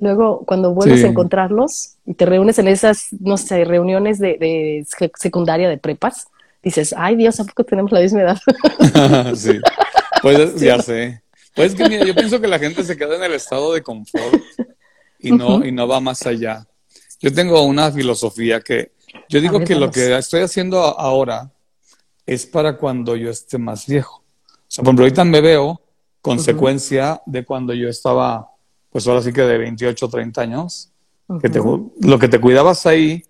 Luego, 0.03 0.43
cuando 0.45 0.75
vuelves 0.75 1.05
a 1.05 1.07
encontrarlos 1.07 1.95
y 2.05 2.15
te 2.15 2.27
reúnes 2.27 2.59
en 2.59 2.67
esas, 2.67 3.11
no 3.21 3.37
sé, 3.37 3.65
reuniones 3.65 4.19
de, 4.19 4.85
secundaria 5.15 5.69
de 5.69 5.79
prepas, 5.79 6.27
dices, 6.61 6.93
ay 6.99 7.15
Dios, 7.15 7.39
¿a 7.39 7.45
poco 7.45 7.63
tenemos 7.63 7.93
la 7.93 8.01
misma 8.01 8.23
edad? 8.23 8.39
sí, 9.37 9.61
pues 10.21 10.57
ya 10.61 10.83
sé. 10.83 11.23
Pues 11.55 11.77
que 11.77 11.89
mira, 11.89 12.05
yo 12.05 12.17
pienso 12.17 12.41
que 12.41 12.49
la 12.49 12.59
gente 12.59 12.83
se 12.83 12.97
queda 12.97 13.15
en 13.15 13.23
el 13.23 13.35
estado 13.35 13.75
de 13.75 13.83
confort 13.85 14.43
y 15.21 15.31
no, 15.31 15.65
y 15.65 15.71
no 15.71 15.87
va 15.87 16.01
más 16.01 16.27
allá. 16.27 16.67
Yo 17.21 17.33
tengo 17.33 17.63
una 17.63 17.93
filosofía 17.93 18.61
que 18.61 18.91
yo 19.29 19.41
digo 19.41 19.61
que 19.61 19.77
lo 19.77 19.89
que 19.93 20.19
estoy 20.19 20.41
haciendo 20.41 20.81
ahora 20.81 21.53
es 22.27 22.45
para 22.45 22.77
cuando 22.77 23.15
yo 23.15 23.31
esté 23.31 23.57
más 23.57 23.87
viejo. 23.87 24.17
O 24.17 24.65
sea, 24.67 24.83
por 24.83 24.89
ejemplo, 24.89 25.05
ahorita 25.05 25.25
me 25.25 25.41
veo 25.41 25.81
consecuencia 26.21 27.23
de 27.25 27.45
cuando 27.45 27.73
yo 27.73 27.89
estaba, 27.89 28.51
pues 28.93 29.09
ahora 29.09 29.23
sí 29.23 29.33
que 29.33 29.41
de 29.41 29.59
28, 29.59 30.09
30 30.09 30.41
años, 30.43 30.93
que 31.41 31.49
lo 32.01 32.19
que 32.19 32.29
te 32.29 32.39
cuidabas 32.39 32.85
ahí, 32.85 33.23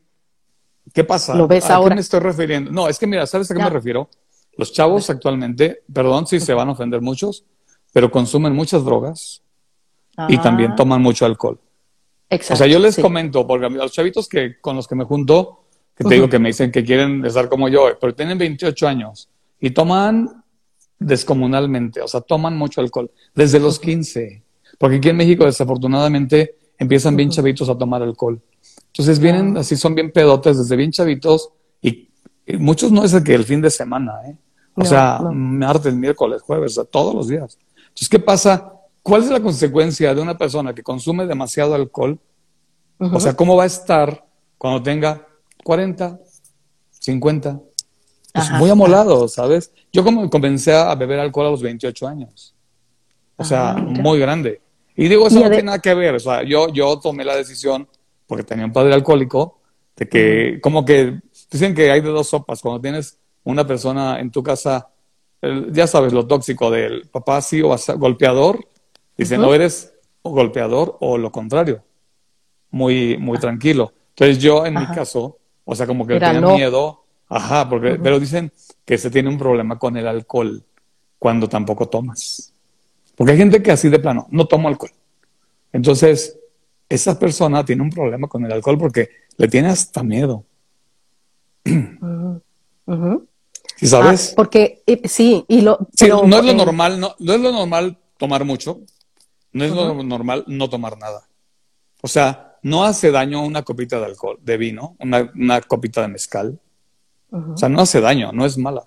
¿qué 0.93 1.05
pasa? 1.05 1.37
¿Lo 1.37 1.47
ves 1.47 1.71
¿A 1.71 1.77
ahora? 1.77 1.91
qué 1.91 1.95
me 1.95 2.01
estoy 2.01 2.21
refiriendo? 2.21 2.73
No, 2.73 2.89
es 2.89 2.99
que 2.99 3.07
mira, 3.07 3.27
¿sabes 3.27 3.51
a 3.51 3.55
qué 3.55 3.63
me 3.63 3.71
refiero? 3.71 4.09
Los 4.57 4.73
chavos 4.73 5.09
actualmente, 5.09 5.83
perdón 5.93 6.27
si 6.27 6.41
se 6.41 6.53
van 6.53 6.69
a 6.69 6.73
ofender 6.73 7.01
muchos, 7.01 7.45
pero 7.93 8.11
consumen 8.11 8.55
muchas 8.55 8.85
drogas 8.85 9.43
y 10.29 10.37
también 10.39 10.73
ah. 10.73 10.77
toman 10.77 11.01
mucho 11.01 11.25
alcohol. 11.25 11.61
Exacto, 12.29 12.55
o 12.55 12.57
sea, 12.57 12.67
yo 12.67 12.79
les 12.79 12.99
comento, 12.99 13.47
porque 13.47 13.67
a 13.67 13.69
los 13.69 13.93
chavitos 13.93 14.29
que 14.29 14.61
con 14.61 14.75
los 14.75 14.89
que 14.89 14.97
me 14.97 15.05
junto, 15.05 15.65
que 15.95 16.05
te 16.05 16.15
digo 16.15 16.29
que 16.29 16.39
me 16.39 16.49
dicen 16.49 16.73
que 16.73 16.83
quieren 16.83 17.25
estar 17.25 17.49
como 17.49 17.69
yo, 17.69 17.87
pero 18.01 18.15
tienen 18.15 18.37
28 18.37 18.89
años 18.89 19.29
y 19.61 19.71
toman 19.71 20.43
descomunalmente, 20.99 22.01
o 22.01 22.09
sea, 22.09 22.21
toman 22.21 22.57
mucho 22.57 22.81
alcohol 22.81 23.11
desde 23.35 23.61
los 23.61 23.79
15, 23.79 24.43
porque 24.83 24.97
aquí 24.97 25.11
en 25.11 25.17
México 25.17 25.45
desafortunadamente 25.45 26.57
empiezan 26.77 27.15
bien 27.15 27.31
chavitos 27.31 27.69
a 27.69 27.79
tomar 27.79 28.03
alcohol. 28.03 28.43
Entonces 28.87 29.21
vienen, 29.21 29.57
ah. 29.57 29.61
así 29.61 29.77
son 29.77 29.95
bien 29.95 30.11
pedotes 30.11 30.59
desde 30.59 30.75
bien 30.75 30.91
chavitos 30.91 31.51
y, 31.81 32.09
muchos 32.59 32.91
no 32.91 33.05
es 33.05 33.13
el 33.13 33.23
que 33.23 33.33
el 33.33 33.45
fin 33.45 33.61
de 33.61 33.71
semana, 33.71 34.15
¿eh? 34.27 34.37
O 34.75 34.85
sea, 34.85 35.21
martes, 35.33 35.95
miércoles, 35.95 36.43
jueves, 36.43 36.73
o 36.73 36.75
sea, 36.83 36.85
todos 36.85 37.15
los 37.15 37.29
días. 37.29 37.57
Entonces, 37.77 38.09
¿qué 38.09 38.19
pasa? 38.19 38.73
¿Cuál 39.05 39.23
es 39.23 39.31
la 39.31 39.39
consecuencia 39.39 40.13
de 40.13 40.21
una 40.21 40.37
persona 40.37 40.75
que 40.75 40.83
consume 40.83 41.27
demasiado 41.27 41.77
alcohol? 41.77 42.19
O 42.99 43.21
sea, 43.21 43.37
¿cómo 43.37 43.55
va 43.55 43.63
a 43.63 43.67
estar 43.67 44.27
cuando 44.59 44.83
tenga 44.83 45.29
40, 45.63 46.19
50. 46.91 47.61
Pues 48.35 48.51
muy 48.53 48.69
amolado, 48.69 49.29
¿sabes? 49.29 49.73
Yo 49.93 50.03
como 50.03 50.29
comencé 50.29 50.75
a 50.75 50.93
beber 50.97 51.21
alcohol 51.21 51.47
a 51.47 51.51
los 51.51 51.63
28 51.63 52.09
años. 52.09 52.53
O 53.37 53.45
sea, 53.45 53.75
muy 53.75 54.19
grande. 54.19 54.62
Y 54.97 55.09
digo, 55.09 55.27
eso 55.27 55.41
no 55.41 55.49
tiene 55.49 55.65
nada 55.65 55.79
que 55.79 55.95
ver. 55.95 56.15
O 56.15 56.21
sea, 56.21 56.43
yo, 56.43 56.69
yo 56.69 56.99
tomé 56.99 57.25
la 57.25 57.37
decisión, 57.37 57.89
porque 58.27 58.45
tenía 58.45 58.65
un 58.65 58.73
padre 58.73 58.95
alcohólico, 58.95 59.59
de 59.97 60.09
que, 60.09 60.59
como 60.63 60.85
que 60.85 61.21
dicen 61.51 61.75
que 61.75 61.91
hay 61.91 62.01
de 62.01 62.11
dos 62.11 62.29
sopas. 62.29 62.61
Cuando 62.61 62.81
tienes 62.81 63.19
una 63.45 63.67
persona 63.67 64.21
en 64.21 64.31
tu 64.31 64.43
casa 64.43 64.89
ya 65.71 65.87
sabes, 65.87 66.13
lo 66.13 66.27
tóxico 66.27 66.71
del 66.71 67.09
papá 67.09 67.41
sí 67.41 67.61
o 67.63 67.75
golpeador. 67.97 68.65
Dicen, 69.17 69.41
no 69.41 69.55
eres 69.55 69.93
golpeador 70.23 70.97
o 71.01 71.19
lo 71.19 71.31
contrario. 71.31 71.83
Muy, 72.71 73.17
muy 73.19 73.39
tranquilo. 73.39 73.93
Entonces 74.11 74.39
yo, 74.39 74.65
en 74.65 74.75
mi 74.75 74.87
caso, 74.87 75.39
o 75.65 75.75
sea, 75.75 75.87
como 75.87 76.07
que 76.07 76.19
tenía 76.19 76.41
miedo. 76.41 77.05
Ajá, 77.29 77.69
porque, 77.69 77.99
pero 78.03 78.21
dicen 78.21 78.53
que 78.85 78.99
se 78.99 79.11
tiene 79.11 79.29
un 79.29 79.39
problema 79.39 79.79
con 79.79 79.97
el 79.97 80.07
alcohol 80.07 80.63
cuando 81.19 81.49
tampoco 81.49 81.89
tomas. 81.89 82.52
Porque 83.23 83.35
hay 83.35 83.39
gente 83.39 83.63
que 83.63 83.71
así 83.71 83.89
de 83.89 84.01
plano, 84.01 84.27
no 84.33 84.49
toma 84.49 84.69
alcohol. 84.69 84.91
Entonces, 85.73 86.41
esa 86.89 87.17
persona 87.21 87.65
tiene 87.65 87.81
un 87.81 87.91
problema 87.91 88.27
con 88.27 88.45
el 88.45 88.51
alcohol 88.51 88.77
porque 88.77 89.11
le 89.37 89.47
tiene 89.47 89.69
hasta 89.69 90.03
miedo. 90.03 90.45
¿Sí 93.77 93.87
sabes? 93.87 94.31
Ah, 94.31 94.33
porque 94.35 94.83
eh, 94.89 95.03
sí, 95.05 95.45
y 95.47 95.61
lo. 95.61 95.87
no 96.27 96.37
es 96.37 96.45
lo 96.45 96.53
normal, 96.53 96.99
no, 96.99 97.15
no, 97.21 97.33
es 97.33 97.41
lo 97.41 97.53
normal 97.53 97.97
tomar 98.17 98.45
mucho, 98.45 98.81
no 99.53 99.65
es 99.67 99.71
lo 99.71 100.03
normal 100.03 100.43
no 100.49 100.69
tomar 100.69 100.99
nada. 100.99 101.23
O 102.01 102.09
sea, 102.09 102.57
no 102.63 102.83
hace 102.83 103.13
daño 103.13 103.45
una 103.45 103.63
copita 103.63 104.01
de 104.01 104.07
alcohol, 104.07 104.41
de 104.43 104.57
vino, 104.57 104.97
una, 104.99 105.61
copita 105.61 106.03
de 106.03 106.09
mezcal. 106.09 106.59
O 107.31 107.57
sea, 107.57 107.69
no 107.69 107.83
hace 107.83 108.01
daño, 108.01 108.33
no 108.33 108.45
es 108.45 108.59
mala. 108.59 108.85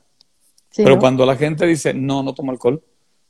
Pero 0.75 0.99
cuando 0.99 1.25
la 1.25 1.37
gente 1.37 1.65
dice, 1.65 1.93
no, 1.93 2.21
no 2.21 2.33
tomo 2.33 2.51
alcohol, 2.51 2.83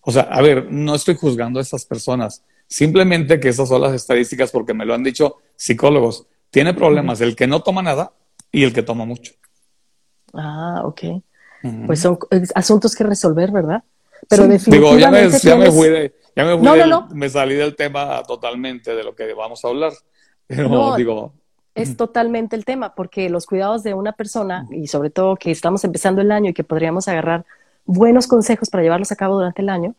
o 0.06 0.12
sea, 0.12 0.24
a 0.24 0.42
ver, 0.42 0.72
no 0.72 0.94
estoy 0.94 1.16
juzgando 1.16 1.60
a 1.60 1.64
estas 1.64 1.84
personas. 1.84 2.44
Simplemente 2.68 3.40
que 3.40 3.50
esas 3.50 3.68
son 3.68 3.82
las 3.82 3.94
estadísticas 3.94 4.52
porque 4.52 4.74
me 4.74 4.86
lo 4.86 4.94
han 4.94 5.04
dicho 5.04 5.38
psicólogos. 5.56 6.28
Tiene 6.52 6.76
problemas 6.76 7.22
el 7.22 7.36
que 7.36 7.48
no 7.48 7.62
toma 7.64 7.82
nada 7.82 8.14
y 8.52 8.64
el 8.64 8.72
que 8.72 8.84
toma 8.84 9.06
mucho. 9.06 9.34
Ah, 10.34 10.84
ok. 10.86 11.02
Pues 11.88 12.02
son 12.02 12.20
asuntos 12.54 12.96
que 12.96 13.04
resolver, 13.04 13.52
¿verdad? 13.52 13.84
Pero 14.30 14.48
definitivamente. 14.48 14.88
Digo, 14.88 15.00
ya 15.00 15.10
me, 15.10 15.40
ya 15.40 15.56
me 15.56 15.72
fui 15.72 15.90
de, 15.90 16.16
ya 16.36 16.46
me, 16.46 16.58
fui 16.58 17.16
me 17.16 17.30
salí 17.30 17.56
del 17.56 17.76
tema 17.76 18.22
totalmente 18.24 18.94
de 18.94 19.04
lo 19.04 19.16
que 19.16 19.34
vamos 19.34 19.66
a 19.66 19.70
hablar. 19.70 19.94
Pero 20.48 20.96
digo. 20.96 21.34
Es 21.74 21.98
totalmente 21.98 22.56
el 22.56 22.64
tema, 22.64 22.94
porque 22.94 23.30
los 23.30 23.48
cuidados 23.48 23.84
de 23.84 23.96
una 23.96 24.14
persona, 24.14 24.68
y 24.72 24.88
sobre 24.88 25.10
todo 25.10 25.36
que 25.36 25.52
estamos 25.52 25.84
empezando 25.84 26.22
el 26.22 26.32
año 26.32 26.52
y 26.52 26.54
que 26.54 26.64
podríamos 26.64 27.08
agarrar 27.08 27.46
buenos 27.86 28.28
consejos 28.28 28.70
para 28.70 28.84
llevarlos 28.84 29.12
a 29.12 29.16
cabo 29.16 29.36
durante 29.36 29.62
el 29.62 29.70
año, 29.70 29.96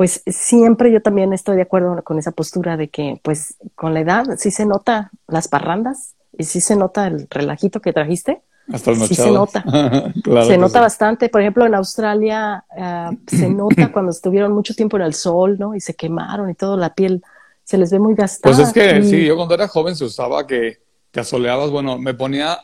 pues 0.00 0.22
siempre 0.26 0.90
yo 0.90 1.02
también 1.02 1.32
estoy 1.32 1.56
de 1.56 1.62
acuerdo 1.62 2.02
con 2.02 2.18
esa 2.18 2.32
postura 2.32 2.76
de 2.76 2.88
que, 2.88 3.20
pues, 3.22 3.56
con 3.74 3.92
la 3.92 4.00
edad 4.00 4.24
sí 4.38 4.50
se 4.50 4.64
nota 4.64 5.10
las 5.28 5.46
parrandas 5.48 6.14
y 6.36 6.44
sí 6.44 6.60
se 6.60 6.74
nota 6.74 7.06
el 7.06 7.26
relajito 7.28 7.80
que 7.80 7.92
trajiste. 7.92 8.40
Hasta 8.72 8.94
sí 8.94 9.14
se 9.14 9.30
nota. 9.30 9.62
se 10.46 10.56
nota 10.56 10.80
bastante. 10.80 11.28
Por 11.28 11.42
ejemplo, 11.42 11.66
en 11.66 11.74
Australia 11.74 12.64
ah, 12.78 13.10
se 13.26 13.50
nota 13.50 13.92
cuando 13.92 14.10
estuvieron 14.10 14.52
mucho 14.52 14.74
tiempo 14.74 14.96
en 14.96 15.02
el 15.02 15.12
sol, 15.12 15.58
¿no? 15.58 15.74
Y 15.74 15.80
se 15.80 15.94
quemaron 15.94 16.48
y 16.48 16.54
todo, 16.54 16.76
la 16.76 16.94
piel 16.94 17.22
se 17.62 17.76
les 17.76 17.90
ve 17.90 17.98
muy 17.98 18.14
gastada. 18.14 18.54
Pues 18.54 18.68
es 18.68 18.72
que 18.72 19.02
sí, 19.02 19.26
yo 19.26 19.36
cuando 19.36 19.54
era 19.54 19.68
joven 19.68 19.94
se 19.96 20.04
usaba 20.04 20.46
que 20.46 20.78
te 21.10 21.20
asoleabas, 21.20 21.70
bueno, 21.70 21.98
me 21.98 22.14
ponía 22.14 22.58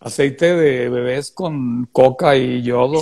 aceite 0.00 0.56
de 0.56 0.88
bebés 0.88 1.30
con 1.30 1.86
coca 1.92 2.36
y 2.36 2.62
yodo 2.62 3.00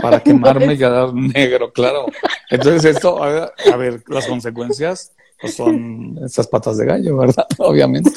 para 0.00 0.20
quemarme 0.24 0.74
y 0.74 0.78
quedar 0.78 1.12
negro, 1.14 1.72
claro. 1.72 2.06
Entonces 2.50 2.96
esto, 2.96 3.22
a 3.22 3.76
ver, 3.76 4.02
las 4.08 4.26
consecuencias 4.26 5.12
pues 5.42 5.56
son 5.56 6.20
esas 6.24 6.46
patas 6.46 6.78
de 6.78 6.86
gallo, 6.86 7.16
¿verdad? 7.18 7.46
Obviamente. 7.58 8.12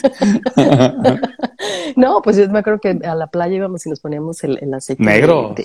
no, 1.96 2.22
pues 2.22 2.38
yo 2.38 2.48
me 2.50 2.60
acuerdo 2.60 2.80
que 2.80 3.00
a 3.04 3.16
la 3.16 3.28
playa 3.28 3.56
íbamos 3.56 3.84
y 3.86 3.90
nos 3.90 4.00
poníamos 4.00 4.44
el, 4.44 4.72
aceite. 4.74 5.04
Negro. 5.04 5.56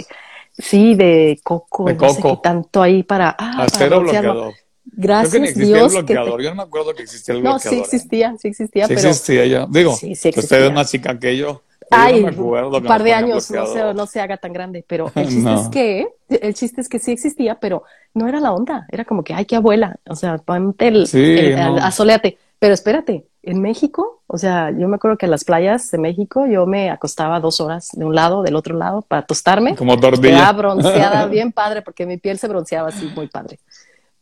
sí, 0.57 0.95
de 0.95 1.39
coco. 1.45 1.85
De 1.85 1.99
coco. 1.99 2.41
tanto 2.41 2.81
ahí 2.83 3.03
para... 3.03 3.37
Ah, 3.39 3.65
Acero 3.65 4.01
bloqueador. 4.01 4.55
Gracias 4.93 5.31
Creo 5.31 5.43
que 5.43 5.49
existía 5.51 5.77
Dios. 5.77 5.95
El 5.95 5.99
bloqueador. 5.99 6.43
Yo 6.43 6.49
no 6.49 6.57
me 6.57 6.63
acuerdo 6.63 6.95
que 6.95 7.03
existía 7.03 7.35
el 7.35 7.43
bloqueador. 7.43 7.65
No, 7.65 7.71
sí 7.71 7.79
existía, 7.79 8.35
sí 8.39 8.49
existía. 8.49 8.87
Sí 8.87 8.95
pero... 8.95 9.09
existía 9.09 9.47
yo. 9.47 9.67
Digo, 9.67 9.95
sí, 9.95 10.15
sí 10.15 10.31
usted 10.35 10.65
es 10.65 10.73
más 10.73 10.91
chica 10.91 11.19
que 11.19 11.37
yo. 11.37 11.63
Ay, 11.91 12.25
un 12.25 12.85
par 12.85 13.03
de 13.03 13.13
años 13.13 13.51
no 13.51 13.67
se, 13.67 13.95
no 13.95 14.07
se 14.07 14.21
haga 14.21 14.37
tan 14.37 14.53
grande, 14.53 14.85
pero 14.87 15.11
el 15.15 15.29
chiste 15.29 15.55
es 15.55 15.69
que, 15.69 16.09
el 16.29 16.55
chiste 16.55 16.81
es 16.81 16.89
que 16.89 16.99
sí 16.99 17.13
existía, 17.13 17.57
pero 17.57 17.83
no 18.15 18.29
era 18.29 18.41
la 18.41 18.53
onda, 18.53 18.87
era 18.91 19.05
como 19.05 19.25
que, 19.25 19.35
ay, 19.35 19.45
qué 19.45 19.57
abuela, 19.57 19.97
o 20.09 20.15
sea, 20.15 20.39
ponte 20.39 20.89
el, 20.89 21.07
sí, 21.07 21.53
asoleate, 21.53 22.39
pero 22.59 22.75
espérate, 22.75 23.27
en 23.43 23.61
México, 23.63 24.23
o 24.27 24.37
sea, 24.37 24.71
yo 24.71 24.87
me 24.87 24.97
acuerdo 24.97 25.17
que 25.17 25.27
en 25.27 25.31
las 25.31 25.45
playas 25.45 25.91
de 25.91 25.99
México 25.99 26.47
yo 26.47 26.67
me 26.67 26.91
acostaba 26.91 27.41
dos 27.41 27.61
horas 27.61 27.89
de 27.93 28.05
un 28.05 28.15
lado, 28.15 28.43
del 28.43 28.55
otro 28.55 28.77
lado, 28.77 29.03
para 29.03 29.23
tostarme. 29.23 29.77
Como 29.77 29.99
tortilla. 29.99 30.53
bronceada, 30.53 31.27
bien 31.29 31.53
padre, 31.53 31.83
porque 31.83 32.05
mi 32.05 32.19
piel 32.19 32.39
se 32.39 32.49
bronceaba 32.49 32.89
así 32.89 33.11
muy 33.15 33.29
padre. 33.29 33.59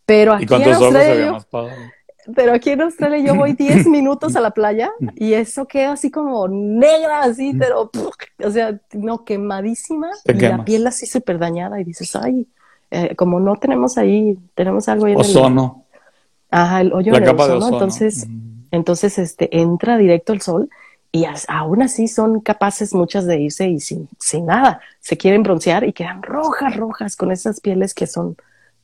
Pero 0.07 0.35
aquí 0.35 0.47
en 0.55 0.73
Australia, 0.73 1.33
más 1.33 1.47
padre? 1.47 1.73
Pero 2.35 2.53
aquí 2.53 2.71
en 2.71 2.83
Australia 2.83 3.19
yo 3.19 3.35
voy 3.35 3.55
10 3.55 3.87
minutos 3.89 4.37
a 4.37 4.41
la 4.41 4.51
playa 4.51 4.91
y 5.15 5.35
eso 5.35 5.67
queda 5.67 5.93
así 5.93 6.11
como 6.11 6.49
negra, 6.49 7.23
así, 7.23 7.55
pero, 7.59 7.91
o 8.45 8.51
sea, 8.51 8.79
no, 8.93 9.25
quemadísima. 9.25 10.11
Y 10.25 10.33
la 10.35 10.65
piel 10.65 10.87
así 10.87 11.07
súper 11.07 11.39
dañada 11.39 11.81
y 11.81 11.85
dices, 11.85 12.15
ay, 12.17 12.47
eh, 12.91 13.15
como 13.17 13.41
no 13.41 13.57
tenemos 13.57 13.99
ahí, 13.99 14.39
tenemos 14.55 14.89
algo 14.89 15.07
ahí 15.07 15.13
en 15.13 15.21
ozono. 15.21 15.85
ajá, 16.51 16.81
el 16.81 16.93
hoyo 16.93 17.13
la 17.13 17.19
en 17.19 17.25
el 17.25 17.31
ozono, 17.31 17.69
entonces, 17.69 18.27
entonces, 18.71 19.19
este, 19.19 19.59
entra 19.59 19.97
directo 19.97 20.33
el 20.33 20.41
sol 20.41 20.69
y 21.11 21.27
aún 21.49 21.83
así 21.83 22.07
son 22.09 22.41
capaces 22.41 22.95
muchas 22.95 23.27
de 23.27 23.41
irse 23.41 23.69
y 23.69 23.81
sin, 23.81 24.09
sin 24.19 24.47
nada, 24.47 24.81
se 25.01 25.17
quieren 25.17 25.43
broncear 25.43 25.85
y 25.85 25.93
quedan 25.93 26.23
rojas, 26.23 26.77
rojas 26.77 27.17
con 27.17 27.33
esas 27.33 27.61
pieles 27.61 27.95
que 27.95 28.07
son 28.07 28.37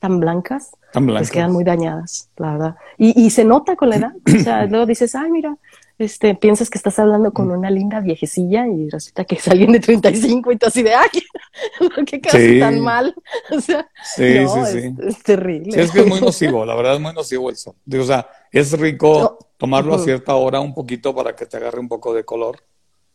tan 0.04 0.20
blancas, 0.20 0.72
pues 0.92 1.30
quedan 1.30 1.50
muy 1.50 1.64
dañadas, 1.64 2.28
la 2.36 2.52
verdad. 2.52 2.76
Y, 2.98 3.18
y 3.18 3.30
se 3.30 3.42
nota 3.42 3.74
con 3.74 3.88
la 3.88 3.96
edad. 3.96 4.12
O 4.26 4.38
sea, 4.38 4.66
luego 4.70 4.84
dices, 4.84 5.14
ay, 5.14 5.30
mira, 5.30 5.56
este, 5.98 6.34
piensas 6.34 6.68
que 6.68 6.76
estás 6.76 6.98
hablando 6.98 7.32
con 7.32 7.50
una 7.50 7.70
linda 7.70 8.00
viejecilla 8.00 8.66
y 8.66 8.90
resulta 8.90 9.24
que 9.24 9.36
es 9.36 9.48
alguien 9.48 9.72
de 9.72 9.80
35 9.80 10.52
y 10.52 10.56
tú 10.58 10.66
así 10.66 10.82
de, 10.82 10.92
ay, 10.92 11.08
¿por 11.78 12.04
qué 12.04 12.20
quedas 12.20 12.60
tan 12.60 12.80
mal? 12.80 13.14
O 13.50 13.60
sea, 13.62 13.88
sí, 14.14 14.46
sí, 14.46 14.60
sí. 14.72 14.94
Es, 15.06 15.22
terrible. 15.22 15.72
Sí, 15.72 15.80
es 15.80 15.90
que 15.90 16.00
es 16.00 16.06
muy 16.06 16.20
nocivo, 16.20 16.66
la 16.66 16.74
verdad 16.74 16.96
es 16.96 17.00
muy 17.00 17.14
nocivo 17.14 17.48
el 17.48 17.56
sol. 17.56 17.74
o 17.90 18.04
sea, 18.04 18.28
es 18.52 18.78
rico 18.78 19.38
tomarlo 19.56 19.94
a 19.94 19.98
cierta 20.00 20.34
hora 20.34 20.60
un 20.60 20.74
poquito 20.74 21.14
para 21.14 21.34
que 21.34 21.46
te 21.46 21.56
agarre 21.56 21.80
un 21.80 21.88
poco 21.88 22.12
de 22.12 22.24
color, 22.24 22.58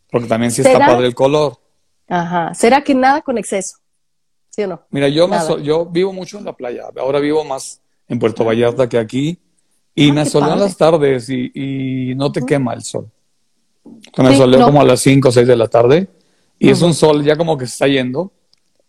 porque 0.09 0.27
también 0.27 0.51
sí 0.51 0.63
está 0.63 0.79
padre 0.79 1.05
el 1.05 1.13
color. 1.13 1.59
Ajá, 2.07 2.55
¿será 2.55 2.83
que 2.83 2.95
nada 2.95 3.21
con 3.21 3.37
exceso? 3.37 3.77
Mira, 4.89 5.07
yo, 5.07 5.29
yo 5.59 5.85
vivo 5.85 6.13
mucho 6.13 6.37
en 6.37 6.45
la 6.45 6.53
playa. 6.53 6.85
Ahora 6.97 7.19
vivo 7.19 7.43
más 7.45 7.81
en 8.07 8.19
Puerto 8.19 8.43
Vallarta 8.43 8.89
que 8.89 8.97
aquí. 8.97 9.39
Y 9.95 10.09
ah, 10.09 10.13
me 10.13 10.21
asoleo 10.21 10.53
en 10.53 10.59
las 10.59 10.77
tardes 10.77 11.29
y, 11.29 12.13
no 12.15 12.31
te 12.31 12.45
quema 12.45 12.73
el 12.73 12.83
sol. 12.83 13.09
Me 14.17 14.29
asoleo 14.29 14.65
como 14.65 14.81
a 14.81 14.85
las 14.85 15.01
5 15.01 15.29
o 15.29 15.31
6 15.31 15.47
de 15.47 15.55
la 15.55 15.67
tarde. 15.67 16.07
Y 16.57 16.69
es 16.69 16.81
un 16.81 16.93
sol 16.93 17.23
ya 17.23 17.35
como 17.37 17.57
que 17.57 17.65
se 17.65 17.73
está 17.73 17.87
yendo. 17.87 18.31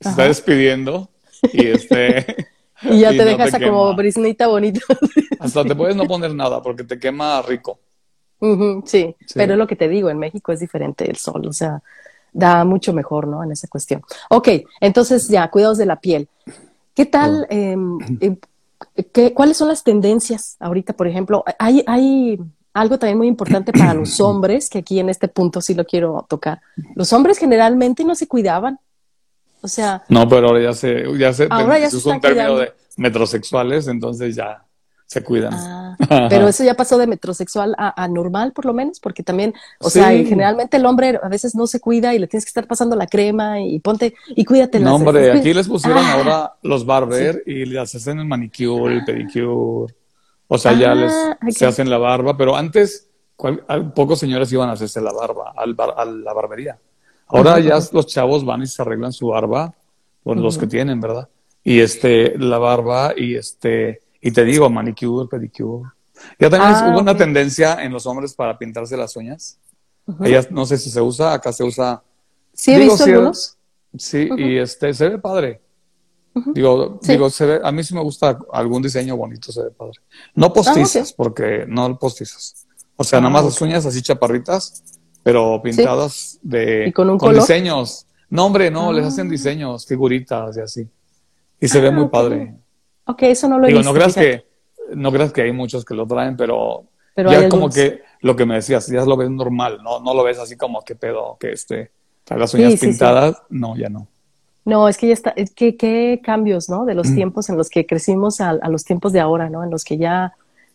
Se 0.00 0.10
está 0.10 0.24
despidiendo. 0.24 1.08
Y 1.52 1.66
este. 1.66 2.48
Y 2.82 3.00
ya 3.00 3.10
te 3.10 3.24
dejas 3.24 3.52
como 3.62 3.94
brisnita 3.94 4.46
bonita. 4.46 4.80
Hasta 5.38 5.64
te 5.64 5.74
puedes 5.74 5.96
no 5.96 6.04
poner 6.04 6.34
nada 6.34 6.62
porque 6.62 6.84
te 6.84 6.98
quema 6.98 7.42
rico. 7.42 7.78
sí, 8.86 9.14
pero 9.34 9.52
es 9.52 9.58
lo 9.58 9.66
que 9.66 9.76
te 9.76 9.88
digo, 9.88 10.08
en 10.08 10.18
México 10.18 10.52
es 10.52 10.60
diferente 10.60 11.08
el 11.08 11.16
sol, 11.16 11.46
o 11.46 11.52
sea, 11.52 11.82
da 12.32 12.64
mucho 12.64 12.92
mejor, 12.92 13.26
¿no? 13.26 13.42
En 13.42 13.52
esa 13.52 13.68
cuestión. 13.68 14.02
Ok, 14.28 14.48
entonces 14.80 15.28
ya, 15.28 15.50
cuidados 15.50 15.78
de 15.78 15.86
la 15.86 15.96
piel. 16.00 16.28
¿Qué 16.94 17.06
tal? 17.06 17.46
Em, 17.50 17.98
em, 18.20 18.36
¿qué, 19.12 19.32
¿Cuáles 19.32 19.56
son 19.56 19.68
las 19.68 19.82
tendencias 19.82 20.56
ahorita, 20.60 20.92
por 20.92 21.06
ejemplo? 21.06 21.44
Hay, 21.58 21.82
hay 21.86 22.38
algo 22.72 22.98
también 22.98 23.18
muy 23.18 23.28
importante 23.28 23.72
para 23.72 23.94
los 23.94 24.20
hombres, 24.20 24.68
que 24.68 24.78
aquí 24.78 24.98
en 24.98 25.08
este 25.08 25.28
punto 25.28 25.60
sí 25.60 25.74
lo 25.74 25.84
quiero 25.84 26.26
tocar. 26.28 26.60
Los 26.94 27.12
hombres 27.12 27.38
generalmente 27.38 28.04
no 28.04 28.14
se 28.14 28.28
cuidaban. 28.28 28.78
O 29.62 29.68
sea. 29.68 30.02
No, 30.08 30.28
pero 30.28 30.48
ahora 30.48 30.62
ya 30.62 30.72
se, 30.72 31.04
ya 31.18 31.32
se, 31.32 31.46
ahora 31.50 31.78
ya 31.78 31.90
se 31.90 32.08
un 32.08 32.20
término 32.20 32.56
de 32.56 32.72
metrosexuales, 32.96 33.88
entonces 33.88 34.34
ya 34.34 34.64
se 35.10 35.24
cuidan. 35.24 35.52
Ah, 35.52 35.96
pero 36.30 36.46
eso 36.46 36.62
ya 36.62 36.74
pasó 36.74 36.96
de 36.96 37.08
metrosexual 37.08 37.74
a, 37.76 38.06
normal, 38.06 38.52
por 38.52 38.64
lo 38.64 38.72
menos, 38.72 39.00
porque 39.00 39.24
también, 39.24 39.52
o 39.80 39.90
sea, 39.90 40.10
generalmente 40.10 40.76
el 40.76 40.86
hombre 40.86 41.18
a 41.20 41.28
veces 41.28 41.56
no 41.56 41.66
se 41.66 41.80
cuida 41.80 42.14
y 42.14 42.20
le 42.20 42.28
tienes 42.28 42.44
que 42.44 42.50
estar 42.50 42.68
pasando 42.68 42.94
la 42.94 43.08
crema 43.08 43.60
y 43.60 43.80
ponte 43.80 44.14
y 44.28 44.44
cuídate. 44.44 44.78
No, 44.78 44.94
hombre, 44.94 45.32
aquí 45.32 45.52
les 45.52 45.66
pusieron 45.66 45.98
ah. 46.04 46.12
ahora 46.12 46.52
los 46.62 46.86
barber 46.86 47.42
y 47.44 47.64
les 47.64 47.92
hacen 47.92 48.20
el 48.20 48.26
manicure, 48.26 48.94
el 48.94 49.04
pedicure. 49.04 49.92
O 50.46 50.58
sea, 50.58 50.74
ya 50.74 50.94
les 50.94 51.12
ah, 51.12 51.36
se 51.50 51.66
hacen 51.66 51.90
la 51.90 51.98
barba, 51.98 52.36
pero 52.36 52.54
antes 52.54 53.08
pocos 53.92 54.20
señores 54.20 54.52
iban 54.52 54.68
a 54.68 54.72
hacerse 54.72 55.00
la 55.00 55.12
barba 55.12 55.54
al 55.56 55.74
a 55.96 56.04
la 56.04 56.32
barbería. 56.32 56.78
Ahora 57.26 57.58
ya 57.58 57.80
los 57.92 58.06
chavos 58.06 58.44
van 58.44 58.62
y 58.62 58.68
se 58.68 58.80
arreglan 58.80 59.12
su 59.12 59.26
barba, 59.26 59.74
por 60.22 60.36
los 60.36 60.56
que 60.56 60.68
tienen, 60.68 61.00
¿verdad? 61.00 61.28
Y 61.64 61.80
este, 61.80 62.38
la 62.38 62.58
barba 62.58 63.12
y 63.16 63.34
este, 63.34 64.02
y 64.20 64.30
te 64.30 64.44
digo, 64.44 64.68
manicure, 64.68 65.28
pedicure. 65.28 65.90
Ya 66.38 66.50
también 66.50 66.74
ah, 66.74 66.90
hubo 66.90 67.00
una 67.00 67.16
tendencia 67.16 67.82
en 67.82 67.92
los 67.92 68.06
hombres 68.06 68.34
para 68.34 68.58
pintarse 68.58 68.96
las 68.96 69.16
uñas. 69.16 69.58
Ellas, 70.22 70.50
no 70.50 70.66
sé 70.66 70.76
si 70.76 70.90
se 70.90 71.00
usa, 71.00 71.32
acá 71.32 71.52
se 71.52 71.64
usa. 71.64 72.02
Sí, 72.52 72.72
he 72.72 72.78
visto 72.78 73.04
algunos. 73.04 73.56
Sí, 73.96 74.28
y 74.36 74.56
este, 74.58 74.92
se 74.92 75.08
ve 75.08 75.18
padre. 75.18 75.60
Digo, 76.54 77.00
digo 77.02 77.28
se 77.28 77.44
ve, 77.44 77.60
a 77.62 77.72
mí 77.72 77.82
sí 77.82 77.92
me 77.92 78.02
gusta 78.02 78.38
algún 78.52 78.82
diseño 78.82 79.16
bonito, 79.16 79.50
se 79.50 79.64
ve 79.64 79.70
padre. 79.70 80.00
No 80.34 80.46
ah, 80.46 80.52
postizas, 80.52 81.12
porque 81.12 81.64
no 81.66 81.98
postizas. 81.98 82.66
O 82.96 83.04
sea, 83.04 83.20
nada 83.20 83.32
más 83.32 83.44
las 83.44 83.60
uñas 83.60 83.84
así 83.86 84.02
chaparritas, 84.02 84.84
pero 85.22 85.60
pintadas 85.62 86.38
de 86.42 86.92
con, 86.94 87.10
un 87.10 87.34
diseños. 87.34 88.06
No, 88.28 88.46
hombre, 88.46 88.70
no, 88.70 88.92
les 88.92 89.06
hacen 89.06 89.26
ah. 89.26 89.30
diseños, 89.30 89.86
figuritas 89.86 90.56
y 90.56 90.60
así. 90.60 90.88
Y 91.60 91.68
se 91.68 91.80
ve 91.80 91.90
muy 91.90 92.08
padre. 92.08 92.54
Ok, 93.04 93.22
eso 93.24 93.48
no 93.48 93.58
lo 93.58 93.66
he 93.66 93.68
Digo, 93.68 93.82
No 93.82 93.92
creas, 93.92 94.14
que, 94.14 94.44
no 94.94 95.12
creas 95.12 95.32
que 95.32 95.42
hay 95.42 95.52
muchos 95.52 95.84
que 95.84 95.94
lo 95.94 96.06
traen, 96.06 96.36
pero, 96.36 96.84
ya 97.16 97.48
como 97.48 97.68
que 97.68 98.02
lo 98.20 98.36
que 98.36 98.46
me 98.46 98.56
decías, 98.56 98.86
ya 98.86 99.04
lo 99.04 99.16
ves 99.16 99.30
normal, 99.30 99.80
no, 99.82 100.00
no 100.00 100.14
lo 100.14 100.22
ves 100.24 100.38
así 100.38 100.56
como 100.56 100.82
que 100.82 100.94
pedo, 100.94 101.36
que 101.40 101.52
este, 101.52 101.90
las 102.28 102.54
uñas 102.54 102.78
pintadas, 102.78 103.42
no, 103.48 103.76
ya 103.76 103.88
no. 103.88 104.06
No, 104.64 104.88
es 104.88 104.98
que 104.98 105.08
ya 105.08 105.14
está, 105.14 105.34
qué, 105.54 105.76
qué 105.76 106.20
cambios, 106.22 106.68
¿no? 106.68 106.84
De 106.84 106.94
los 106.94 107.08
mm. 107.08 107.14
tiempos 107.14 107.48
en 107.48 107.56
los 107.56 107.70
que 107.70 107.86
crecimos 107.86 108.40
a, 108.40 108.52
los 108.68 108.84
tiempos 108.84 109.12
de 109.12 109.20
ahora, 109.20 109.48
¿no? 109.48 109.64
En 109.64 109.70
los 109.70 109.84
que 109.84 109.96
ya 109.96 110.34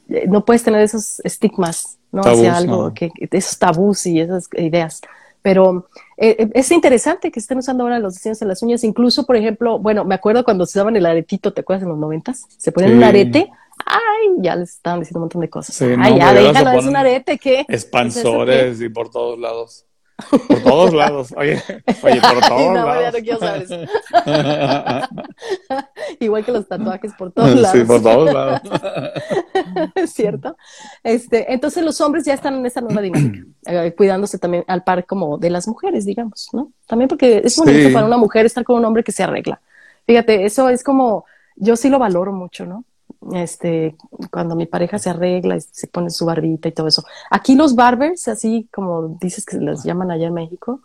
eh, 0.09 0.25
no 0.27 0.43
puedes 0.43 0.63
tener 0.63 0.81
esos 0.81 1.19
estigmas, 1.21 1.97
¿no? 2.11 2.21
Hacia 2.21 2.57
algo, 2.57 2.93
que 2.93 3.11
esos 3.31 3.57
tabús 3.59 4.05
y 4.07 4.19
esas 4.19 4.49
ideas. 4.57 5.01
Pero 5.45 5.89
eh, 6.17 6.35
eh, 6.39 6.49
es 6.55 6.71
interesante 6.71 7.31
que 7.31 7.39
estén 7.39 7.59
usando 7.59 7.83
ahora 7.83 7.99
los 7.99 8.15
diseños 8.15 8.41
en 8.41 8.47
las 8.47 8.63
uñas. 8.63 8.83
Incluso, 8.83 9.27
por 9.27 9.35
ejemplo, 9.35 9.77
bueno, 9.77 10.03
me 10.03 10.15
acuerdo 10.15 10.43
cuando 10.43 10.65
se 10.65 10.79
usaban 10.79 10.95
el 10.95 11.05
aretito, 11.05 11.53
¿te 11.53 11.61
acuerdas 11.61 11.83
en 11.83 11.89
los 11.89 11.99
noventas? 11.99 12.47
Se 12.57 12.71
ponían 12.71 12.97
un 12.97 13.03
arete. 13.03 13.51
Ay, 13.85 14.37
ya 14.39 14.55
les 14.55 14.71
estaban 14.71 15.01
diciendo 15.01 15.19
un 15.19 15.25
montón 15.25 15.41
de 15.41 15.49
cosas. 15.51 15.79
Ay, 15.99 16.17
ya, 16.17 16.33
déjalo, 16.33 16.71
es 16.71 16.85
un 16.87 16.95
arete, 16.95 17.37
¿qué? 17.41 17.63
Expansores 17.67 18.81
y 18.81 18.89
por 18.89 19.11
todos 19.11 19.37
lados. 19.37 19.85
Por 20.47 20.63
todos 20.63 20.93
lados. 20.93 21.33
Oye, 21.35 21.61
oye, 22.03 22.21
por 22.21 22.39
todos 22.47 22.73
no, 22.73 22.85
lados. 22.85 23.03
Ya 23.03 23.11
no 23.11 23.17
quiero 23.19 23.39
saber 23.39 23.89
Igual 26.19 26.45
que 26.45 26.51
los 26.51 26.67
tatuajes 26.67 27.13
por 27.17 27.31
todos 27.31 27.53
lados. 27.53 27.77
Sí, 27.77 27.85
por 27.85 28.01
todos 28.01 28.33
lados. 28.33 28.61
es 29.95 30.13
cierto. 30.13 30.55
Este, 31.03 31.51
entonces 31.53 31.83
los 31.83 31.99
hombres 31.99 32.23
ya 32.23 32.33
están 32.33 32.55
en 32.55 32.65
esa 32.65 32.79
nueva 32.81 33.01
dinámica, 33.01 33.45
eh, 33.65 33.93
cuidándose 33.95 34.39
también 34.39 34.63
al 34.67 34.83
par 34.83 35.05
como 35.05 35.37
de 35.37 35.49
las 35.49 35.67
mujeres, 35.67 36.05
digamos, 36.05 36.49
¿no? 36.53 36.71
También 36.87 37.09
porque 37.09 37.41
es 37.43 37.57
bonito 37.57 37.91
para 37.91 38.05
una 38.05 38.17
mujer 38.17 38.45
estar 38.45 38.63
con 38.63 38.77
un 38.77 38.85
hombre 38.85 39.03
que 39.03 39.11
se 39.11 39.23
arregla. 39.23 39.59
Fíjate, 40.05 40.45
eso 40.45 40.69
es 40.69 40.83
como, 40.83 41.25
yo 41.55 41.75
sí 41.75 41.89
lo 41.89 41.99
valoro 41.99 42.31
mucho, 42.31 42.65
¿no? 42.65 42.85
Este, 43.33 43.95
cuando 44.31 44.55
mi 44.55 44.65
pareja 44.65 44.99
se 44.99 45.09
arregla 45.09 45.57
y 45.57 45.61
se 45.61 45.87
pone 45.87 46.09
su 46.09 46.25
barbita 46.25 46.67
y 46.67 46.71
todo 46.71 46.87
eso. 46.87 47.03
Aquí 47.29 47.55
los 47.55 47.75
barbers, 47.75 48.27
así 48.27 48.67
como 48.71 49.17
dices 49.19 49.45
que 49.45 49.57
les 49.57 49.83
llaman 49.83 50.11
allá 50.11 50.27
en 50.27 50.33
México, 50.33 50.81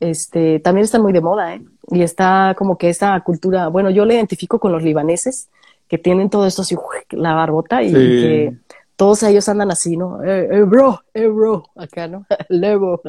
este, 0.00 0.60
también 0.60 0.84
están 0.84 1.02
muy 1.02 1.12
de 1.12 1.20
moda, 1.20 1.54
¿eh? 1.54 1.62
Y 1.90 2.02
está 2.02 2.54
como 2.58 2.78
que 2.78 2.88
esa 2.88 3.18
cultura, 3.20 3.68
bueno, 3.68 3.90
yo 3.90 4.04
le 4.04 4.14
identifico 4.14 4.58
con 4.58 4.72
los 4.72 4.82
libaneses, 4.82 5.48
que 5.88 5.98
tienen 5.98 6.30
todo 6.30 6.46
esto 6.46 6.62
así, 6.62 6.76
la 7.10 7.34
barbota 7.34 7.82
y 7.82 7.92
que 7.92 8.56
todos 8.96 9.22
ellos 9.22 9.48
andan 9.48 9.70
así, 9.70 9.96
¿no? 9.96 10.22
Eh, 10.22 10.48
eh 10.50 10.62
bro, 10.62 11.00
eh, 11.12 11.26
bro, 11.26 11.64
acá, 11.76 12.08
¿no? 12.08 12.26
Levo. 12.48 13.00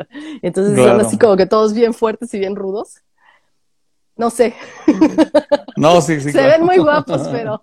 Entonces 0.42 0.78
son 0.78 1.00
así 1.00 1.18
como 1.18 1.38
que 1.38 1.46
todos 1.46 1.74
bien 1.74 1.94
fuertes 1.94 2.34
y 2.34 2.40
bien 2.40 2.56
rudos. 2.56 3.02
No 4.18 4.30
sé. 4.30 4.54
No, 5.76 6.02
sí, 6.02 6.22
sí. 6.22 6.32
se 6.32 6.42
ven 6.42 6.64
muy 6.64 6.78
guapos, 6.78 7.28
pero. 7.28 7.62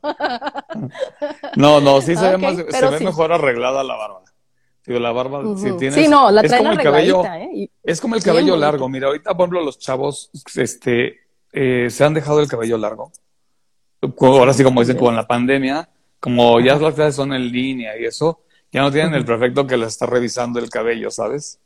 no, 1.57 1.81
no, 1.81 2.01
sí 2.01 2.15
se 2.15 2.31
ve, 2.31 2.39
más, 2.39 2.57
se 2.57 2.89
ve 2.89 3.01
mejor 3.01 3.33
arreglada 3.33 3.83
la 3.83 3.97
barba. 3.97 4.23
Digo, 4.85 4.99
la 4.99 5.13
barba, 5.13 5.43
si 5.57 5.73
tienes. 5.77 5.95
Sí, 5.95 6.09
no, 6.09 6.31
la 6.31 6.43
es 6.43 6.53
como 6.53 6.73
el 6.73 6.83
cabello. 6.83 7.25
¿eh? 7.25 7.71
Es 7.83 8.01
como 8.01 8.17
el 8.17 8.23
cabello 8.23 8.57
largo. 8.57 8.89
Mira, 8.89 9.07
ahorita, 9.07 9.31
por 9.35 9.45
ejemplo, 9.45 9.65
los 9.65 9.79
chavos 9.79 10.31
este, 10.57 11.21
eh, 11.53 11.89
se 11.89 12.05
han 12.05 12.15
dejado 12.15 12.41
el 12.41 12.49
cabello 12.49 12.77
largo. 12.77 13.13
Ahora 14.21 14.53
sí, 14.53 14.65
como 14.65 14.81
dicen, 14.81 14.97
con 14.97 15.15
la 15.15 15.27
pandemia, 15.27 15.89
como 16.19 16.59
ya 16.61 16.75
las 16.77 16.95
clases 16.95 17.15
son 17.15 17.33
en 17.33 17.51
línea 17.51 17.97
y 17.97 18.05
eso, 18.05 18.41
ya 18.73 18.83
no 18.83 18.91
tienen 18.91 19.15
el 19.15 19.25
prefecto 19.25 19.67
que 19.67 19.77
les 19.77 19.89
está 19.89 20.07
revisando 20.07 20.59
el 20.59 20.69
cabello, 20.69 21.11
¿sabes? 21.11 21.61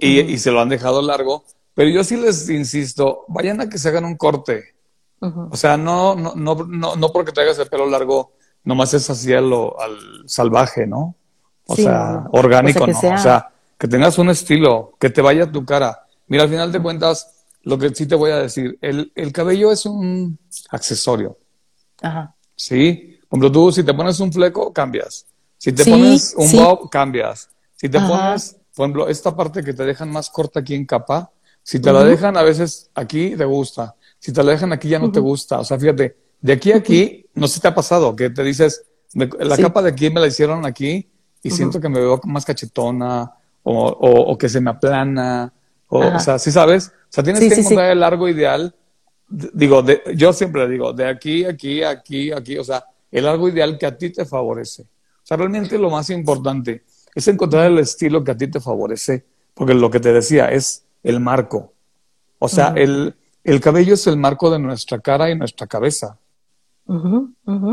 y, 0.00 0.20
y 0.20 0.38
se 0.38 0.52
lo 0.52 0.60
han 0.60 0.68
dejado 0.68 1.02
largo 1.02 1.44
pero 1.76 1.90
yo 1.90 2.02
sí 2.02 2.16
les 2.16 2.48
insisto, 2.48 3.26
vayan 3.28 3.60
a 3.60 3.68
que 3.68 3.76
se 3.76 3.90
hagan 3.90 4.06
un 4.06 4.16
corte. 4.16 4.74
O 5.20 5.56
sea, 5.56 5.76
no, 5.76 6.16
no, 6.16 6.34
no, 6.34 6.54
no, 6.54 6.96
no 6.96 7.12
porque 7.12 7.32
traigas 7.32 7.58
el 7.58 7.68
pelo 7.68 7.84
largo, 7.86 8.32
nomás 8.64 8.94
es 8.94 9.10
así 9.10 9.30
al 9.34 9.52
salvaje, 10.24 10.86
¿no? 10.86 11.14
O 11.66 11.76
sea, 11.76 12.24
orgánico, 12.32 12.86
¿no? 12.86 12.98
O 12.98 13.18
sea, 13.18 13.50
que 13.76 13.88
tengas 13.88 14.16
un 14.16 14.30
estilo, 14.30 14.94
que 14.98 15.10
te 15.10 15.20
vaya 15.20 15.52
tu 15.52 15.66
cara. 15.66 16.06
Mira, 16.28 16.44
al 16.44 16.48
final 16.48 16.72
de 16.72 16.80
cuentas, 16.80 17.44
lo 17.62 17.76
que 17.76 17.94
sí 17.94 18.06
te 18.06 18.14
voy 18.14 18.30
a 18.30 18.38
decir, 18.38 18.78
el, 18.80 19.12
el 19.14 19.30
cabello 19.30 19.70
es 19.70 19.84
un 19.84 20.38
accesorio. 20.70 21.36
Ajá. 22.00 22.34
¿Sí? 22.54 23.20
Como 23.28 23.52
tú, 23.52 23.70
si 23.70 23.84
te 23.84 23.92
pones 23.92 24.18
un 24.20 24.32
fleco, 24.32 24.72
cambias. 24.72 25.26
Si 25.58 25.72
te 25.72 25.84
pones 25.84 26.34
un 26.38 26.52
bob, 26.52 26.88
cambias. 26.88 27.50
Si 27.74 27.90
te 27.90 28.00
pones, 28.00 28.56
por 28.74 28.84
ejemplo, 28.84 29.08
esta 29.08 29.36
parte 29.36 29.62
que 29.62 29.74
te 29.74 29.84
dejan 29.84 30.10
más 30.10 30.30
corta 30.30 30.60
aquí 30.60 30.74
en 30.74 30.86
capa, 30.86 31.30
si 31.66 31.80
te 31.80 31.92
la 31.92 32.04
dejan 32.04 32.36
a 32.36 32.44
veces 32.44 32.90
aquí, 32.94 33.34
te 33.36 33.44
gusta. 33.44 33.96
Si 34.20 34.32
te 34.32 34.40
la 34.44 34.52
dejan 34.52 34.72
aquí, 34.72 34.88
ya 34.88 35.00
no 35.00 35.10
te 35.10 35.18
gusta. 35.18 35.58
O 35.58 35.64
sea, 35.64 35.76
fíjate, 35.76 36.16
de 36.40 36.52
aquí 36.52 36.70
a 36.70 36.76
aquí, 36.76 37.26
no 37.34 37.48
sé 37.48 37.54
si 37.54 37.60
te 37.60 37.66
ha 37.66 37.74
pasado, 37.74 38.14
que 38.14 38.30
te 38.30 38.44
dices, 38.44 38.84
la 39.12 39.56
capa 39.56 39.82
de 39.82 39.88
aquí 39.88 40.08
me 40.08 40.20
la 40.20 40.28
hicieron 40.28 40.64
aquí 40.64 41.10
y 41.42 41.50
siento 41.50 41.80
que 41.80 41.88
me 41.88 41.98
veo 41.98 42.20
más 42.22 42.44
cachetona 42.44 43.32
o, 43.64 43.88
o, 43.88 44.38
que 44.38 44.48
se 44.48 44.60
me 44.60 44.70
aplana. 44.70 45.52
O, 45.88 45.98
o, 45.98 46.20
sea, 46.20 46.38
¿sí 46.38 46.52
sabes? 46.52 46.86
O 46.86 46.92
sea, 47.08 47.24
tienes 47.24 47.52
que 47.52 47.60
encontrar 47.60 47.90
el 47.90 47.98
largo 47.98 48.28
ideal. 48.28 48.72
Digo, 49.28 49.82
de, 49.82 50.02
yo 50.14 50.32
siempre 50.32 50.68
digo, 50.68 50.92
de 50.92 51.08
aquí, 51.08 51.44
aquí, 51.46 51.82
aquí, 51.82 52.30
aquí. 52.30 52.58
O 52.58 52.62
sea, 52.62 52.84
el 53.10 53.24
largo 53.24 53.48
ideal 53.48 53.76
que 53.76 53.86
a 53.86 53.98
ti 53.98 54.10
te 54.10 54.24
favorece. 54.24 54.82
O 54.82 55.26
sea, 55.26 55.36
realmente 55.36 55.76
lo 55.78 55.90
más 55.90 56.10
importante 56.10 56.84
es 57.12 57.26
encontrar 57.26 57.66
el 57.66 57.78
estilo 57.80 58.22
que 58.22 58.30
a 58.30 58.36
ti 58.36 58.46
te 58.46 58.60
favorece. 58.60 59.24
Porque 59.52 59.74
lo 59.74 59.90
que 59.90 59.98
te 59.98 60.12
decía 60.12 60.52
es 60.52 60.85
el 61.06 61.20
marco. 61.20 61.72
O 62.40 62.48
sea, 62.48 62.74
el, 62.76 63.14
el, 63.44 63.60
cabello 63.60 63.94
es 63.94 64.06
el 64.08 64.16
marco 64.16 64.50
de 64.50 64.58
nuestra 64.58 64.98
cara 64.98 65.30
y 65.30 65.36
nuestra 65.36 65.66
cabeza. 65.68 66.18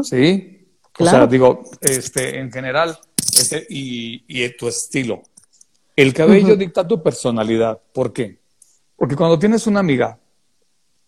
¿Sí? 0.04 0.68
O 1.00 1.06
sea, 1.06 1.26
digo, 1.26 1.64
este, 1.82 2.40
en 2.40 2.52
general, 2.52 2.98
este, 3.36 3.66
y, 3.70 4.24
y 4.28 4.48
tu 4.56 4.68
estilo. 4.68 5.24
El 5.96 6.14
cabello 6.14 6.56
dicta 6.56 6.88
tu 6.88 7.02
personalidad. 7.02 7.80
¿Por 7.92 8.14
qué? 8.14 8.40
Porque 8.96 9.16
cuando 9.16 9.40
tienes 9.40 9.66
una 9.66 9.80
amiga, 9.80 10.20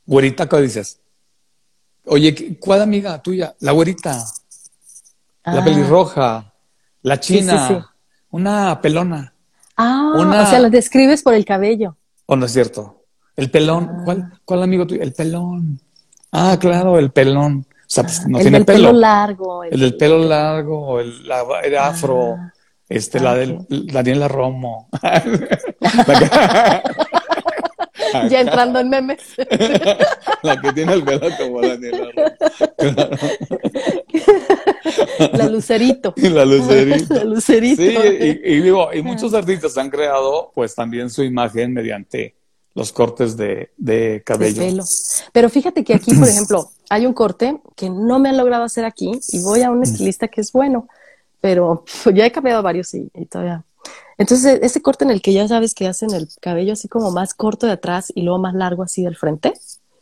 güerita, 0.06 0.50
¿qué 0.50 0.62
dices? 0.62 1.00
Oye, 2.06 2.58
¿cuál 2.60 2.82
amiga 2.82 3.22
tuya? 3.22 3.56
La 3.60 3.72
güerita, 3.72 4.18
la 5.46 5.62
ah. 5.62 5.64
pelirroja, 5.64 6.54
la 7.04 7.20
china, 7.20 7.94
una 8.32 8.82
pelona. 8.82 9.32
Ah, 9.78 10.14
o 10.16 10.50
sea, 10.50 10.60
la 10.60 10.70
describes 10.70 11.22
por 11.22 11.36
el 11.36 11.46
cabello. 11.46 11.98
¿O 12.26 12.36
no 12.36 12.46
es 12.46 12.54
cierto? 12.54 13.04
El 13.36 13.52
pelón, 13.52 13.90
ah. 13.90 14.02
¿cuál, 14.06 14.34
¿cuál 14.46 14.64
amigo 14.64 14.88
tuyo? 14.88 15.02
El 15.02 15.14
pelón. 15.14 15.80
Ah, 16.32 16.58
claro, 16.60 16.98
el 16.98 17.12
pelón. 17.12 17.66
O 17.70 17.88
sea, 17.88 18.04
pues, 18.04 18.28
no 18.28 18.38
el 18.38 18.44
tiene 18.44 18.58
del 18.60 18.66
pelo. 18.66 18.94
largo. 18.94 19.64
El, 19.64 19.80
del 19.80 19.96
pelo 19.96 20.18
largo, 20.20 21.00
el, 21.00 21.28
la, 21.28 21.44
el 21.64 21.78
afro, 21.78 22.34
ah. 22.34 22.54
este, 22.90 23.20
la 23.20 23.36
del 23.36 23.60
Daniela 23.70 24.28
Romo. 24.28 24.90
ya 28.30 28.42
entrando 28.42 28.80
en 28.80 28.90
memes. 28.90 29.20
la 30.44 30.62
que 30.62 30.74
tiene 30.74 30.94
el 30.94 31.04
pelo 31.04 31.28
como 31.38 31.62
Daniela 31.62 32.12
Romo. 32.16 32.36
La 35.34 35.50
Lucerito. 35.50 36.14
La 36.18 36.46
Lucerito. 36.46 37.14
La 37.14 37.24
Lucerito. 37.24 37.82
Sí, 37.82 37.98
y, 38.44 38.62
digo, 38.62 38.94
y 38.94 39.02
muchos 39.02 39.34
artistas 39.34 39.78
han 39.78 39.90
creado 39.90 40.52
pues 40.54 40.76
también 40.76 41.10
su 41.10 41.24
imagen 41.24 41.74
mediante 41.74 42.36
los 42.74 42.92
cortes 42.92 43.38
de, 43.38 43.72
de 43.78 44.22
cabello. 44.26 44.62
pelo. 44.62 44.84
Pero 45.32 45.50
fíjate 45.50 45.84
que 45.84 45.94
aquí, 45.94 46.14
por 46.14 46.28
ejemplo, 46.28 46.70
hay 46.90 47.06
un 47.06 47.14
corte 47.14 47.60
que 47.76 47.90
no 47.90 48.20
me 48.20 48.30
han 48.30 48.38
logrado 48.38 48.64
hacer 48.64 48.86
aquí 48.86 49.12
y 49.30 49.42
voy 49.42 49.62
a 49.62 49.72
un 49.72 49.84
estilista 49.84 50.28
que 50.28 50.42
es 50.42 50.52
bueno, 50.52 50.88
pero 51.42 51.86
ya 52.14 52.26
he 52.26 52.32
cambiado 52.32 52.62
varios 52.62 52.94
y, 52.94 53.10
todavía. 53.30 53.64
Entonces, 54.18 54.60
ese 54.62 54.82
corte 54.82 55.04
en 55.04 55.12
el 55.12 55.22
que 55.22 55.34
ya 55.34 55.48
sabes 55.48 55.74
que 55.74 55.88
hacen 55.88 56.14
el 56.14 56.30
cabello 56.42 56.74
así 56.74 56.88
como 56.88 57.12
más 57.12 57.34
corto 57.34 57.68
de 57.68 57.74
atrás 57.74 58.12
y 58.16 58.22
luego 58.22 58.40
más 58.40 58.54
largo 58.54 58.84
así 58.84 59.04
del 59.04 59.16
frente. 59.16 59.54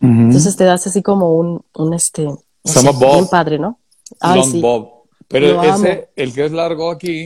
Entonces 0.01 0.57
te 0.57 0.65
das 0.65 0.85
así 0.85 1.01
como 1.01 1.31
un, 1.31 1.63
un 1.75 1.93
este, 1.93 2.27
un 2.27 3.27
padre, 3.31 3.57
¿no? 3.57 3.79
long 4.21 4.59
bob. 4.59 4.89
Pero 5.29 5.63
ese, 5.63 6.09
el 6.17 6.33
que 6.33 6.45
es 6.45 6.51
largo 6.51 6.91
aquí, 6.91 7.23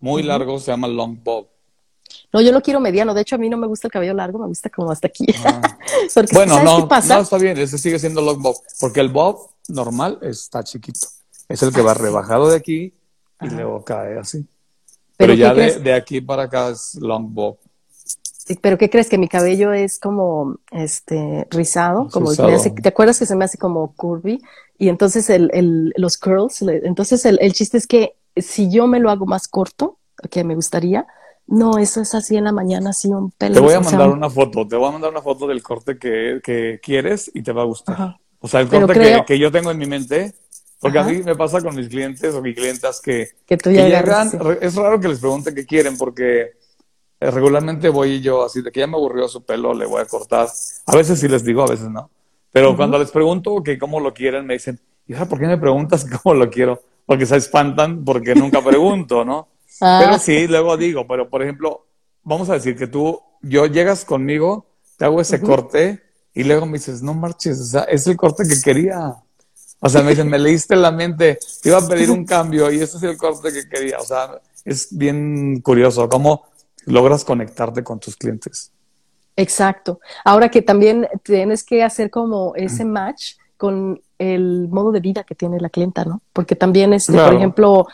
muy 0.00 0.22
largo, 0.22 0.58
se 0.58 0.70
llama 0.70 0.88
long 0.88 1.16
bob. 1.24 1.48
No, 2.32 2.40
yo 2.40 2.52
lo 2.52 2.60
quiero 2.60 2.80
mediano. 2.80 3.14
De 3.14 3.22
hecho, 3.22 3.36
a 3.36 3.38
mí 3.38 3.48
no 3.48 3.56
me 3.56 3.66
gusta 3.66 3.88
el 3.88 3.92
cabello 3.92 4.14
largo, 4.14 4.38
me 4.38 4.46
gusta 4.46 4.68
como 4.68 4.90
hasta 4.90 5.08
aquí. 5.08 5.26
Ah. 5.44 5.78
bueno, 6.32 6.62
no, 6.62 6.86
no, 6.86 7.20
está 7.20 7.38
bien. 7.38 7.56
Ese 7.58 7.78
sigue 7.78 7.98
siendo 7.98 8.20
long 8.20 8.42
bob. 8.42 8.56
Porque 8.78 9.00
el 9.00 9.08
bob 9.08 9.50
normal 9.68 10.18
está 10.22 10.62
chiquito. 10.62 11.08
Es 11.48 11.62
el 11.62 11.72
que 11.72 11.80
va 11.80 11.94
rebajado 11.94 12.50
de 12.50 12.56
aquí 12.56 12.92
y 13.40 13.46
luego 13.48 13.84
cae 13.84 14.18
así. 14.18 14.46
Pero, 15.18 15.34
ya 15.34 15.52
de, 15.52 15.80
de, 15.80 15.92
aquí 15.92 16.20
para 16.20 16.44
acá 16.44 16.70
es 16.70 16.94
long 16.94 17.34
bob. 17.34 17.58
pero 18.62 18.78
¿qué 18.78 18.88
crees? 18.88 19.08
Que 19.08 19.18
mi 19.18 19.28
cabello 19.28 19.72
es 19.72 19.98
como 19.98 20.58
este 20.70 21.46
rizado, 21.50 22.08
como 22.10 22.32
¿te 22.32 22.88
acuerdas 22.88 23.18
que 23.18 23.26
se 23.26 23.36
me 23.36 23.44
hace 23.44 23.58
como 23.58 23.92
curvy? 23.94 24.40
Y 24.78 24.88
entonces 24.88 25.28
el, 25.28 25.50
el, 25.52 25.92
los 25.96 26.16
curls, 26.16 26.62
entonces 26.62 27.24
el, 27.26 27.38
el 27.42 27.52
chiste 27.52 27.76
es 27.76 27.88
que 27.88 28.14
si 28.36 28.70
yo 28.70 28.86
me 28.86 29.00
lo 29.00 29.10
hago 29.10 29.26
más 29.26 29.48
corto, 29.48 29.98
que 30.30 30.44
me 30.44 30.54
gustaría, 30.54 31.06
no, 31.48 31.78
eso 31.78 32.00
es 32.02 32.14
así 32.14 32.36
en 32.36 32.44
la 32.44 32.52
mañana, 32.52 32.90
así 32.90 33.08
un 33.08 33.32
pelo. 33.32 33.54
Te 33.54 33.60
voy 33.60 33.74
a 33.74 33.80
mandar 33.80 34.10
una 34.10 34.30
foto, 34.30 34.68
te 34.68 34.76
voy 34.76 34.88
a 34.88 34.92
mandar 34.92 35.10
una 35.10 35.22
foto 35.22 35.48
del 35.48 35.62
corte 35.62 35.98
que, 35.98 36.40
que 36.44 36.78
quieres 36.82 37.30
y 37.34 37.42
te 37.42 37.52
va 37.52 37.62
a 37.62 37.64
gustar. 37.64 38.16
O 38.38 38.46
sea, 38.46 38.60
el 38.60 38.68
corte 38.68 38.92
que, 38.92 39.24
que, 39.26 39.38
yo 39.38 39.50
tengo 39.50 39.70
en 39.72 39.78
mi 39.78 39.86
mente, 39.86 40.34
porque 40.80 40.98
a 40.98 41.04
mí 41.04 41.22
me 41.22 41.34
pasa 41.34 41.60
con 41.60 41.74
mis 41.74 41.88
clientes 41.88 42.34
o 42.34 42.40
mis 42.40 42.54
clientas 42.54 43.00
que, 43.00 43.30
que, 43.46 43.56
tú 43.56 43.70
ya 43.70 43.88
llegan, 43.88 44.30
es 44.60 44.74
raro 44.74 45.00
que 45.00 45.08
les 45.08 45.18
pregunten 45.18 45.54
qué 45.54 45.66
quieren 45.66 45.96
porque 45.98 46.52
eh, 47.20 47.30
regularmente 47.30 47.88
voy 47.88 48.20
yo 48.20 48.44
así 48.44 48.62
de 48.62 48.70
que 48.70 48.80
ya 48.80 48.86
me 48.86 48.96
aburrió 48.96 49.26
su 49.28 49.44
pelo, 49.44 49.74
le 49.74 49.86
voy 49.86 50.02
a 50.02 50.06
cortar. 50.06 50.48
A 50.86 50.96
veces 50.96 51.18
sí 51.18 51.26
les 51.26 51.44
digo, 51.44 51.62
a 51.62 51.66
veces 51.66 51.88
no. 51.88 52.10
Pero 52.52 52.76
cuando 52.76 52.98
les 52.98 53.10
pregunto 53.10 53.62
que 53.62 53.78
cómo 53.78 54.00
lo 54.00 54.14
quieren, 54.14 54.46
me 54.46 54.54
dicen, 54.54 54.80
¿y 55.06 55.14
por 55.14 55.38
qué 55.38 55.46
me 55.46 55.58
preguntas 55.58 56.06
cómo 56.22 56.34
lo 56.34 56.48
quiero? 56.48 56.80
Porque 57.04 57.26
se 57.26 57.36
espantan 57.36 58.04
porque 58.04 58.34
nunca 58.34 58.62
pregunto, 58.62 59.24
¿no? 59.24 59.48
Ah. 59.80 60.00
Pero 60.02 60.18
sí, 60.18 60.48
luego 60.48 60.76
digo, 60.76 61.06
pero 61.06 61.30
por 61.30 61.40
ejemplo, 61.40 61.86
vamos 62.24 62.50
a 62.50 62.54
decir 62.54 62.74
que 62.74 62.88
tú, 62.88 63.20
yo 63.42 63.66
llegas 63.66 64.04
conmigo, 64.04 64.66
te 64.96 65.04
hago 65.04 65.20
ese 65.20 65.40
corte 65.40 66.02
y 66.34 66.42
luego 66.42 66.66
me 66.66 66.78
dices, 66.78 67.00
no 67.00 67.14
marches, 67.14 67.60
o 67.60 67.64
sea, 67.64 67.82
es 67.82 68.04
el 68.08 68.16
corte 68.16 68.42
que 68.42 68.60
quería. 68.60 69.14
O 69.80 69.88
sea, 69.88 70.02
me 70.02 70.10
dicen, 70.10 70.28
me 70.28 70.38
leíste 70.38 70.74
la 70.74 70.90
mente, 70.90 71.38
te 71.62 71.68
iba 71.68 71.78
a 71.78 71.86
pedir 71.86 72.10
un 72.10 72.24
cambio 72.24 72.70
y 72.70 72.80
ese 72.80 72.96
es 72.96 73.02
el 73.04 73.16
corte 73.16 73.52
que 73.52 73.68
quería. 73.68 73.98
O 73.98 74.04
sea, 74.04 74.40
es 74.64 74.88
bien 74.90 75.60
curioso 75.60 76.08
cómo 76.08 76.46
logras 76.86 77.24
conectarte 77.24 77.84
con 77.84 78.00
tus 78.00 78.16
clientes. 78.16 78.72
Exacto. 79.36 80.00
Ahora 80.24 80.48
que 80.48 80.62
también 80.62 81.06
tienes 81.22 81.62
que 81.62 81.84
hacer 81.84 82.10
como 82.10 82.54
ese 82.56 82.84
match 82.84 83.34
con 83.56 84.00
el 84.18 84.68
modo 84.68 84.90
de 84.90 85.00
vida 85.00 85.22
que 85.22 85.36
tiene 85.36 85.60
la 85.60 85.68
clienta, 85.68 86.04
¿no? 86.04 86.22
Porque 86.32 86.56
también, 86.56 86.92
este, 86.92 87.12
por 87.12 87.34
ejemplo, 87.34 87.86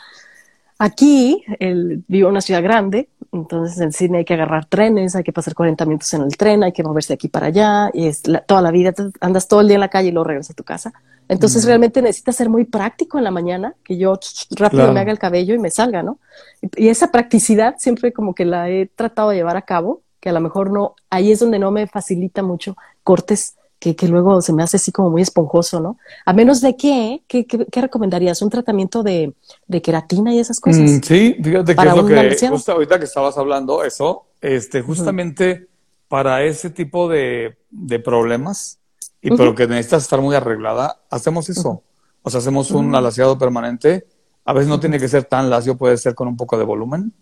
aquí 0.79 1.43
el, 1.59 2.03
vivo 2.07 2.29
en 2.29 2.31
una 2.31 2.41
ciudad 2.41 2.63
grande, 2.63 3.09
entonces 3.35 3.79
en 3.79 3.91
Sydney 3.91 4.19
hay 4.19 4.25
que 4.25 4.33
agarrar 4.33 4.65
trenes, 4.65 5.15
hay 5.15 5.23
que 5.23 5.33
pasar 5.33 5.53
40 5.53 5.85
minutos 5.85 6.13
en 6.13 6.21
el 6.21 6.37
tren, 6.37 6.63
hay 6.63 6.71
que 6.71 6.83
moverse 6.83 7.09
de 7.09 7.15
aquí 7.15 7.27
para 7.27 7.47
allá, 7.47 7.89
y 7.93 8.07
es 8.07 8.23
toda 8.47 8.61
la 8.61 8.71
vida, 8.71 8.93
andas 9.21 9.47
todo 9.47 9.61
el 9.61 9.67
día 9.67 9.75
en 9.75 9.81
la 9.81 9.89
calle 9.89 10.09
y 10.09 10.11
luego 10.11 10.27
regresas 10.27 10.51
a 10.51 10.53
tu 10.55 10.63
casa. 10.63 10.93
Entonces 11.27 11.65
realmente 11.65 12.01
necesitas 12.01 12.35
ser 12.35 12.49
muy 12.49 12.65
práctico 12.65 13.17
en 13.17 13.23
la 13.23 13.31
mañana, 13.31 13.75
que 13.83 13.97
yo 13.97 14.19
rápido 14.51 14.91
me 14.93 14.99
haga 14.99 15.11
el 15.11 15.19
cabello 15.19 15.55
y 15.55 15.59
me 15.59 15.71
salga, 15.71 16.03
¿no? 16.03 16.19
Y, 16.61 16.87
esa 16.89 17.11
practicidad 17.11 17.75
siempre 17.79 18.13
como 18.13 18.35
que 18.35 18.45
la 18.45 18.69
he 18.69 18.85
tratado 18.85 19.29
de 19.29 19.37
llevar 19.37 19.57
a 19.57 19.63
cabo, 19.63 20.01
que 20.19 20.29
a 20.29 20.33
lo 20.33 20.39
mejor 20.39 20.71
no, 20.71 20.95
ahí 21.09 21.31
es 21.31 21.39
donde 21.39 21.59
no 21.59 21.71
me 21.71 21.87
facilita 21.87 22.43
mucho 22.43 22.77
cortes 23.03 23.55
que, 23.79 23.95
que, 23.95 24.07
luego 24.07 24.41
se 24.41 24.53
me 24.53 24.63
hace 24.63 24.77
así 24.77 24.91
como 24.91 25.09
muy 25.09 25.21
esponjoso, 25.21 25.79
¿no? 25.79 25.97
A 26.25 26.33
menos 26.33 26.61
de 26.61 26.75
que, 26.75 27.23
¿qué, 27.27 27.45
qué, 27.45 27.81
recomendarías? 27.81 28.41
¿Un 28.41 28.49
tratamiento 28.49 29.03
de, 29.03 29.33
de, 29.67 29.81
queratina 29.81 30.33
y 30.33 30.39
esas 30.39 30.59
cosas? 30.59 30.81
Mm, 30.81 31.01
sí, 31.01 31.37
fíjate 31.43 31.75
que 31.75 31.87
es 31.87 31.95
lo 31.95 32.05
que, 32.05 32.47
justo 32.49 32.71
ahorita 32.71 32.99
que 32.99 33.05
estabas 33.05 33.37
hablando, 33.37 33.83
eso, 33.83 34.25
este, 34.41 34.81
justamente 34.81 35.67
para 36.07 36.43
ese 36.43 36.69
tipo 36.69 37.09
de, 37.09 37.57
de 37.69 37.99
problemas, 37.99 38.79
y 39.21 39.35
pero 39.35 39.55
que 39.55 39.67
necesitas 39.67 40.03
estar 40.03 40.21
muy 40.21 40.35
arreglada, 40.35 41.01
hacemos 41.09 41.49
eso. 41.49 41.81
O 42.21 42.29
sea, 42.29 42.39
hacemos 42.39 42.71
un 42.71 42.93
alaciado 42.95 43.37
permanente. 43.37 44.07
A 44.45 44.53
veces 44.53 44.67
no 44.69 44.79
tiene 44.79 44.99
que 44.99 45.07
ser 45.07 45.25
tan 45.25 45.49
lacio, 45.49 45.77
puede 45.77 45.97
ser 45.97 46.15
con 46.15 46.27
un 46.27 46.37
poco 46.37 46.57
de 46.57 46.63
volumen, 46.63 47.13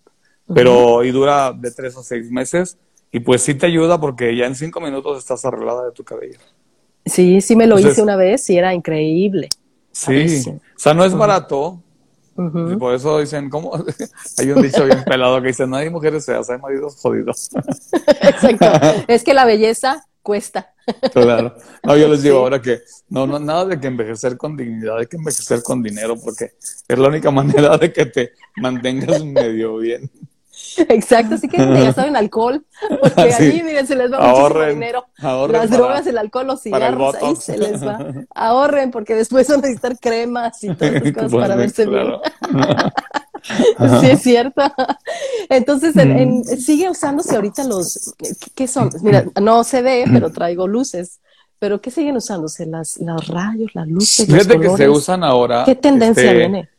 pero 0.54 1.04
y 1.04 1.12
dura 1.12 1.54
de 1.54 1.72
tres 1.72 1.98
a 1.98 2.04
seis 2.04 2.30
meses. 2.30 2.78
Y 3.14 3.20
pues 3.20 3.44
sí 3.44 3.54
te 3.54 3.68
ayuda 3.68 4.02
porque 4.02 4.36
ya 4.36 4.48
en 4.48 4.56
cinco 4.56 4.82
minutos 4.82 5.20
estás 5.20 5.46
arreglada 5.46 5.86
de 5.86 5.92
tu 5.92 6.04
cabello. 6.04 6.40
Sí, 7.06 7.42
sí 7.42 7.56
me 7.56 7.68
lo 7.68 7.78
hice 7.78 8.02
una 8.02 8.16
vez 8.16 8.50
y 8.50 8.58
era 8.58 8.74
increíble. 8.74 9.50
Sí, 9.92 10.44
o 10.50 10.80
sea, 10.80 10.96
no 10.96 11.06
es 11.06 11.14
barato. 11.14 11.80
Y 12.36 12.76
por 12.78 12.96
eso 12.96 13.20
dicen, 13.20 13.52
¿cómo? 13.52 13.72
hay 14.40 14.50
un 14.50 14.64
dicho 14.64 14.84
bien 14.86 15.04
pelado 15.04 15.40
que 15.40 15.50
dice, 15.50 15.68
no 15.68 15.76
hay 15.76 15.92
mujeres 15.92 16.26
feas, 16.26 16.50
hay 16.50 16.58
maridos 16.58 16.96
jodidos. 16.96 17.52
Exacto. 18.22 18.66
es 19.08 19.24
que 19.24 19.36
la 19.36 19.46
belleza 19.46 20.04
cuesta. 20.24 20.74
Claro. 21.14 21.56
No, 21.84 21.96
yo 21.96 22.08
les 22.08 22.24
digo 22.24 22.40
ahora 22.40 22.60
que 22.60 22.82
no, 23.10 23.28
no, 23.28 23.38
nada 23.38 23.66
de 23.66 23.80
que 23.80 23.86
envejecer 23.86 24.38
con 24.38 24.58
dignidad, 24.58 24.98
hay 24.98 25.06
que 25.06 25.18
envejecer 25.18 25.62
con 25.62 25.84
dinero, 25.84 26.16
porque 26.20 26.54
es 26.88 26.98
la 26.98 27.10
única 27.10 27.30
manera 27.32 27.78
de 27.78 27.94
que 27.94 28.08
te 28.08 28.32
mantengas 28.56 29.24
medio 29.24 29.78
bien. 29.78 30.10
Exacto, 30.90 31.36
así 31.36 31.48
que 31.48 31.58
ya 31.58 31.94
saben 31.94 32.16
alcohol, 32.16 32.66
porque 33.02 33.34
ahí, 33.34 33.64
miren, 33.64 33.88
se 33.88 33.96
les 33.96 34.12
va 34.12 34.20
muchísimo 34.20 34.66
dinero. 34.66 35.06
Las 35.50 35.70
drogas, 35.70 36.08
el 36.08 36.18
alcohol, 36.18 36.48
los 36.48 36.62
cigarros, 36.62 37.16
ahí 37.16 37.36
se 37.36 37.58
les 37.58 37.86
va. 37.86 38.00
Ahorren, 38.36 38.92
porque 38.92 39.16
después 39.16 39.48
van 39.48 39.60
a 39.60 39.62
necesitar 39.62 39.98
cremas 40.00 40.64
y 40.64 40.74
todas 40.74 40.96
esas 40.96 41.14
cosas 41.14 41.34
para 41.34 41.56
verse 41.56 41.86
bien. 41.86 42.14
sí, 44.02 44.10
es 44.10 44.22
cierto. 44.22 44.62
Entonces, 45.50 45.96
mm. 45.96 46.44
sigue 46.58 46.90
usándose 46.90 47.36
ahorita 47.36 47.64
los, 47.66 48.14
¿qué 48.56 48.68
son? 48.68 48.90
Mira, 49.02 49.26
no 49.42 49.64
se 49.64 49.82
ve, 49.82 50.06
pero 50.12 50.32
traigo 50.32 50.68
luces. 50.68 51.20
¿Pero 51.60 51.80
qué 51.80 51.92
siguen 51.92 52.18
usándose? 52.18 52.66
Las, 52.66 52.98
los 52.98 53.26
rayos, 53.30 53.72
las 53.74 53.88
luces. 53.88 54.26
Fíjate 54.26 54.60
que 54.60 54.70
se 54.76 54.90
usan 54.90 55.24
ahora. 55.24 55.64
¿Qué 55.64 55.76
tendencia 55.76 56.26
este, 56.26 56.38
viene? 56.38 56.70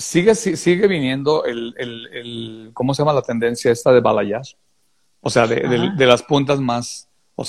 Sigue, 0.00 0.34
sigue 0.34 0.86
viniendo 0.88 1.44
el, 1.44 1.74
el, 1.76 2.06
el, 2.06 2.70
¿cómo 2.72 2.94
se 2.94 3.02
llama 3.02 3.12
la 3.12 3.20
tendencia 3.20 3.70
esta 3.70 3.92
de 3.92 4.00
balayage? 4.00 4.56
O 5.20 5.28
sea, 5.28 5.46
de, 5.46 5.90
de, 5.94 6.06
las 6.06 6.22
puntas 6.22 6.58
más, 6.58 7.06
o 7.34 7.44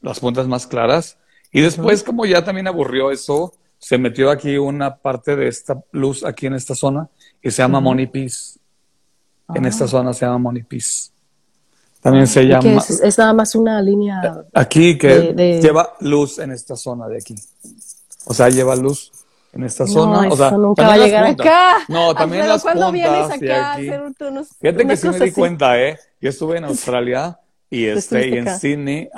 las 0.00 0.18
puntas 0.18 0.48
más 0.48 0.66
claras. 0.66 1.18
Y 1.52 1.60
después, 1.60 2.02
como 2.02 2.26
ya 2.26 2.44
también 2.44 2.66
aburrió 2.66 3.12
eso, 3.12 3.54
se 3.78 3.96
metió 3.96 4.28
aquí 4.28 4.58
una 4.58 4.96
parte 4.96 5.36
de 5.36 5.46
esta 5.46 5.80
luz 5.92 6.24
aquí 6.24 6.46
en 6.46 6.54
esta 6.54 6.74
zona 6.74 7.08
y 7.40 7.52
se 7.52 7.62
llama 7.62 7.78
Money 7.78 8.08
Peace. 8.08 8.58
En 9.54 9.66
esta 9.66 9.84
ah. 9.84 9.88
zona 9.88 10.12
se 10.12 10.26
llama 10.26 10.38
Money 10.38 10.64
Peace. 10.64 11.10
También 12.00 12.26
se 12.26 12.42
llama. 12.42 12.78
Es, 12.78 12.90
es, 12.90 13.18
nada 13.18 13.34
más 13.34 13.54
una 13.54 13.80
línea. 13.80 14.44
Aquí 14.52 14.98
que 14.98 15.60
lleva 15.62 15.94
luz 16.00 16.40
en 16.40 16.50
esta 16.50 16.74
zona 16.74 17.06
de 17.06 17.18
aquí. 17.18 17.36
O 18.24 18.34
sea, 18.34 18.48
lleva 18.48 18.74
luz 18.74 19.12
en 19.52 19.64
esta 19.64 19.86
zona. 19.86 20.28
o 20.28 20.36
sea, 20.36 20.50
nunca 20.52 20.86
va 20.86 20.94
a 20.94 20.98
llegar 20.98 21.26
acá. 21.26 21.78
No, 21.88 22.14
también 22.14 22.48
las 22.48 22.62
puntas. 22.62 22.92
vienes 22.92 23.30
acá 23.30 23.72
a 23.72 23.72
hacer 23.74 24.02
unos, 24.28 24.48
Fíjate 24.60 24.86
que 24.86 24.96
sí 24.96 25.08
me 25.08 25.18
di 25.18 25.32
cuenta, 25.32 25.80
¿eh? 25.80 25.98
Yo 26.20 26.30
estuve 26.30 26.58
en 26.58 26.64
Australia 26.64 27.38
y, 27.68 27.86
este, 27.86 28.28
y 28.28 28.38
en 28.38 28.58
Sydney. 28.58 29.10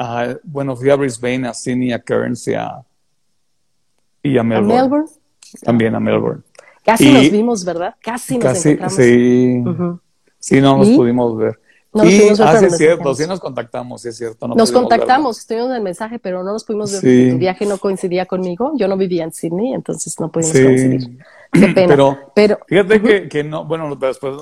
bueno, 0.44 0.76
fui 0.76 0.90
a 0.90 0.96
Brisbane, 0.96 1.48
a 1.48 1.54
Sydney, 1.54 1.92
a 1.92 2.00
Cairns 2.00 2.46
y 2.48 2.54
a, 2.54 2.82
y 4.22 4.38
a 4.38 4.42
Melbourne. 4.42 4.78
¿A 4.78 4.82
Melbourne? 4.82 5.08
También 5.62 5.94
a 5.94 6.00
Melbourne. 6.00 6.42
Casi 6.84 7.12
nos 7.12 7.30
vimos, 7.30 7.64
¿verdad? 7.64 7.94
Casi 8.00 8.34
nos 8.38 8.44
casi, 8.44 8.70
encontramos. 8.70 8.96
Sí, 8.96 9.64
sí, 10.38 10.60
no 10.60 10.78
nos 10.78 10.88
pudimos 10.88 11.36
ver. 11.36 11.60
No 11.94 12.04
sí, 12.04 12.28
ah, 12.40 12.58
sí 12.58 12.64
es 12.64 12.78
cierto, 12.78 13.14
sí 13.14 13.26
nos 13.26 13.38
contactamos, 13.38 14.00
sí 14.00 14.08
es 14.08 14.16
cierto. 14.16 14.48
nos 14.48 14.72
contactamos, 14.72 15.38
estuvimos 15.40 15.68
en 15.70 15.76
el 15.76 15.82
mensaje, 15.82 16.18
pero 16.18 16.42
no 16.42 16.52
nos 16.52 16.64
pudimos 16.64 16.90
ver 16.90 17.32
tu 17.32 17.38
viaje 17.38 17.66
no 17.66 17.76
coincidía 17.76 18.24
conmigo. 18.24 18.72
Yo 18.76 18.88
no 18.88 18.96
vivía 18.96 19.24
en 19.24 19.32
Sydney, 19.32 19.74
entonces 19.74 20.18
no 20.18 20.30
pudimos 20.30 20.52
coincidir. 20.52 21.18
Qué 21.52 21.68
pena. 21.68 22.18
Pero, 22.34 22.58
fíjate 22.66 23.02
que, 23.02 23.28
que, 23.28 23.44
no, 23.44 23.66
bueno, 23.66 23.94
después 23.94 24.34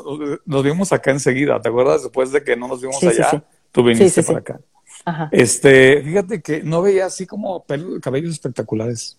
nos 0.47 0.63
vimos 0.63 0.93
acá 0.93 1.11
enseguida, 1.11 1.61
¿te 1.61 1.69
acuerdas? 1.69 2.05
Después 2.05 2.31
de 2.31 2.45
que 2.45 2.55
no 2.55 2.69
nos 2.69 2.81
vimos 2.81 3.03
allá, 3.03 3.43
tú 3.73 3.83
viniste 3.83 4.23
para 4.23 4.39
acá. 4.39 4.61
Ajá. 5.05 5.29
Este, 5.33 6.03
fíjate 6.03 6.41
que 6.41 6.63
no 6.63 6.83
veía 6.83 7.07
así 7.07 7.27
como 7.27 7.65
cabellos 8.01 8.31
espectaculares. 8.31 9.19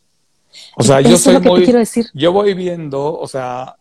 O 0.78 0.84
sea, 0.84 1.02
yo 1.02 1.18
soy 1.18 1.40
muy, 1.40 1.66
yo 2.14 2.32
voy 2.32 2.54
viendo, 2.54 3.18
o 3.18 3.28
sea, 3.28 3.76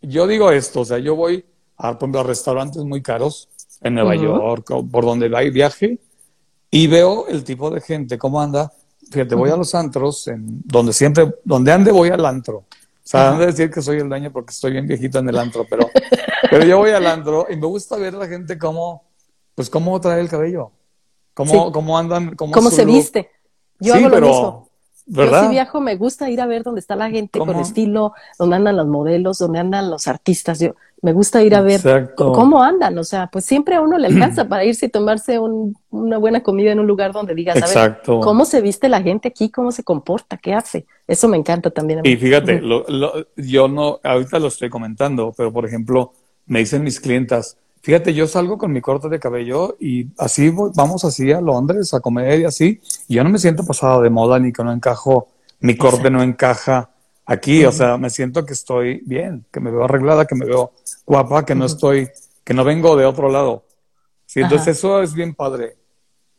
yo 0.00 0.26
digo 0.26 0.50
esto, 0.50 0.80
o 0.80 0.84
sea, 0.84 0.98
yo 0.98 1.14
voy 1.14 1.44
a, 1.76 1.90
a 1.90 2.22
restaurantes 2.24 2.82
muy 2.82 3.02
caros 3.02 3.48
en 3.80 3.94
Nueva 3.94 4.14
York, 4.16 4.66
por 4.90 5.04
donde 5.04 5.28
viaje, 5.50 5.98
y 6.70 6.86
veo 6.86 7.26
el 7.28 7.44
tipo 7.44 7.70
de 7.70 7.80
gente, 7.80 8.18
cómo 8.18 8.40
anda. 8.40 8.72
Fíjate, 9.10 9.34
voy 9.34 9.50
a 9.50 9.56
los 9.56 9.74
antros, 9.74 10.26
en 10.28 10.62
donde 10.64 10.92
siempre, 10.92 11.32
donde 11.44 11.72
ande 11.72 11.92
voy 11.92 12.08
al 12.08 12.24
antro. 12.26 12.58
O 12.58 13.08
sea, 13.08 13.30
han 13.30 13.38
de 13.38 13.46
decir 13.46 13.70
que 13.70 13.80
soy 13.80 13.98
el 13.98 14.08
daño 14.08 14.32
porque 14.32 14.50
estoy 14.50 14.72
bien 14.72 14.86
viejito 14.86 15.20
en 15.20 15.28
el 15.28 15.38
antro, 15.38 15.64
pero, 15.70 15.88
pero 16.50 16.64
yo 16.64 16.78
voy 16.78 16.90
al 16.90 17.06
antro 17.06 17.46
y 17.48 17.56
me 17.56 17.66
gusta 17.66 17.96
ver 17.96 18.16
a 18.16 18.18
la 18.18 18.26
gente 18.26 18.58
cómo, 18.58 19.04
pues 19.54 19.70
cómo 19.70 20.00
trae 20.00 20.20
el 20.20 20.28
cabello, 20.28 20.72
cómo, 21.32 21.70
cómo 21.70 21.96
andan, 21.96 22.34
cómo, 22.34 22.52
¿Cómo 22.52 22.70
se 22.70 22.84
viste. 22.84 23.30
Yo 23.78 23.94
hago 23.94 24.08
lo 24.08 24.20
mismo. 24.20 24.68
¿Verdad? 25.06 25.42
Yo 25.42 25.48
si 25.48 25.54
viajo 25.54 25.80
me 25.80 25.96
gusta 25.96 26.28
ir 26.30 26.40
a 26.40 26.46
ver 26.46 26.62
dónde 26.62 26.80
está 26.80 26.96
la 26.96 27.10
gente 27.10 27.38
con 27.38 27.56
estilo, 27.56 28.12
dónde 28.38 28.56
andan 28.56 28.76
los 28.76 28.86
modelos, 28.86 29.38
dónde 29.38 29.60
andan 29.60 29.90
los 29.90 30.08
artistas. 30.08 30.58
Yo, 30.58 30.74
me 31.02 31.12
gusta 31.12 31.42
ir 31.42 31.54
a 31.54 31.60
ver 31.60 32.14
cómo 32.16 32.62
andan, 32.62 32.98
o 32.98 33.04
sea, 33.04 33.28
pues 33.28 33.44
siempre 33.44 33.76
a 33.76 33.80
uno 33.80 33.98
le 33.98 34.08
alcanza 34.08 34.44
para 34.48 34.64
irse 34.64 34.86
y 34.86 34.88
tomarse 34.88 35.38
una 35.38 36.18
buena 36.18 36.42
comida 36.42 36.72
en 36.72 36.80
un 36.80 36.86
lugar 36.86 37.12
donde 37.12 37.34
digas, 37.34 37.62
a 37.62 37.80
ver, 37.80 38.00
¿cómo 38.04 38.44
se 38.44 38.60
viste 38.60 38.88
la 38.88 39.02
gente 39.02 39.28
aquí? 39.28 39.50
¿Cómo 39.50 39.72
se 39.72 39.84
comporta? 39.84 40.36
¿Qué 40.36 40.54
hace? 40.54 40.86
Eso 41.06 41.28
me 41.28 41.36
encanta 41.36 41.70
también. 41.70 42.00
Y 42.04 42.16
fíjate, 42.16 42.60
yo 43.36 43.68
no, 43.68 44.00
ahorita 44.02 44.38
lo 44.38 44.48
estoy 44.48 44.70
comentando, 44.70 45.32
pero 45.36 45.52
por 45.52 45.66
ejemplo, 45.66 46.12
me 46.46 46.60
dicen 46.60 46.82
mis 46.82 47.00
clientas, 47.00 47.58
Fíjate, 47.86 48.12
yo 48.12 48.26
salgo 48.26 48.58
con 48.58 48.72
mi 48.72 48.80
corte 48.80 49.08
de 49.08 49.20
cabello 49.20 49.76
y 49.78 50.08
así 50.18 50.50
vamos 50.74 51.04
así 51.04 51.30
a 51.30 51.40
Londres 51.40 51.94
a 51.94 52.00
comer 52.00 52.40
y 52.40 52.44
así. 52.44 52.80
Y 53.06 53.14
yo 53.14 53.22
no 53.22 53.30
me 53.30 53.38
siento 53.38 53.64
pasado 53.64 54.02
de 54.02 54.10
moda 54.10 54.40
ni 54.40 54.52
que 54.52 54.64
no 54.64 54.72
encajo, 54.72 55.28
mi 55.60 55.76
corte 55.76 56.10
no 56.10 56.20
encaja 56.20 56.90
aquí. 57.24 57.64
O 57.64 57.70
sea, 57.70 57.96
me 57.96 58.10
siento 58.10 58.44
que 58.44 58.54
estoy 58.54 59.02
bien, 59.06 59.46
que 59.52 59.60
me 59.60 59.70
veo 59.70 59.84
arreglada, 59.84 60.24
que 60.24 60.34
me 60.34 60.46
veo 60.46 60.72
guapa, 61.06 61.46
que 61.46 61.54
no 61.54 61.64
estoy, 61.64 62.08
que 62.42 62.54
no 62.54 62.64
vengo 62.64 62.96
de 62.96 63.04
otro 63.04 63.30
lado. 63.30 63.62
Sí, 64.24 64.40
entonces 64.40 64.78
eso 64.78 65.00
es 65.00 65.14
bien 65.14 65.32
padre. 65.32 65.76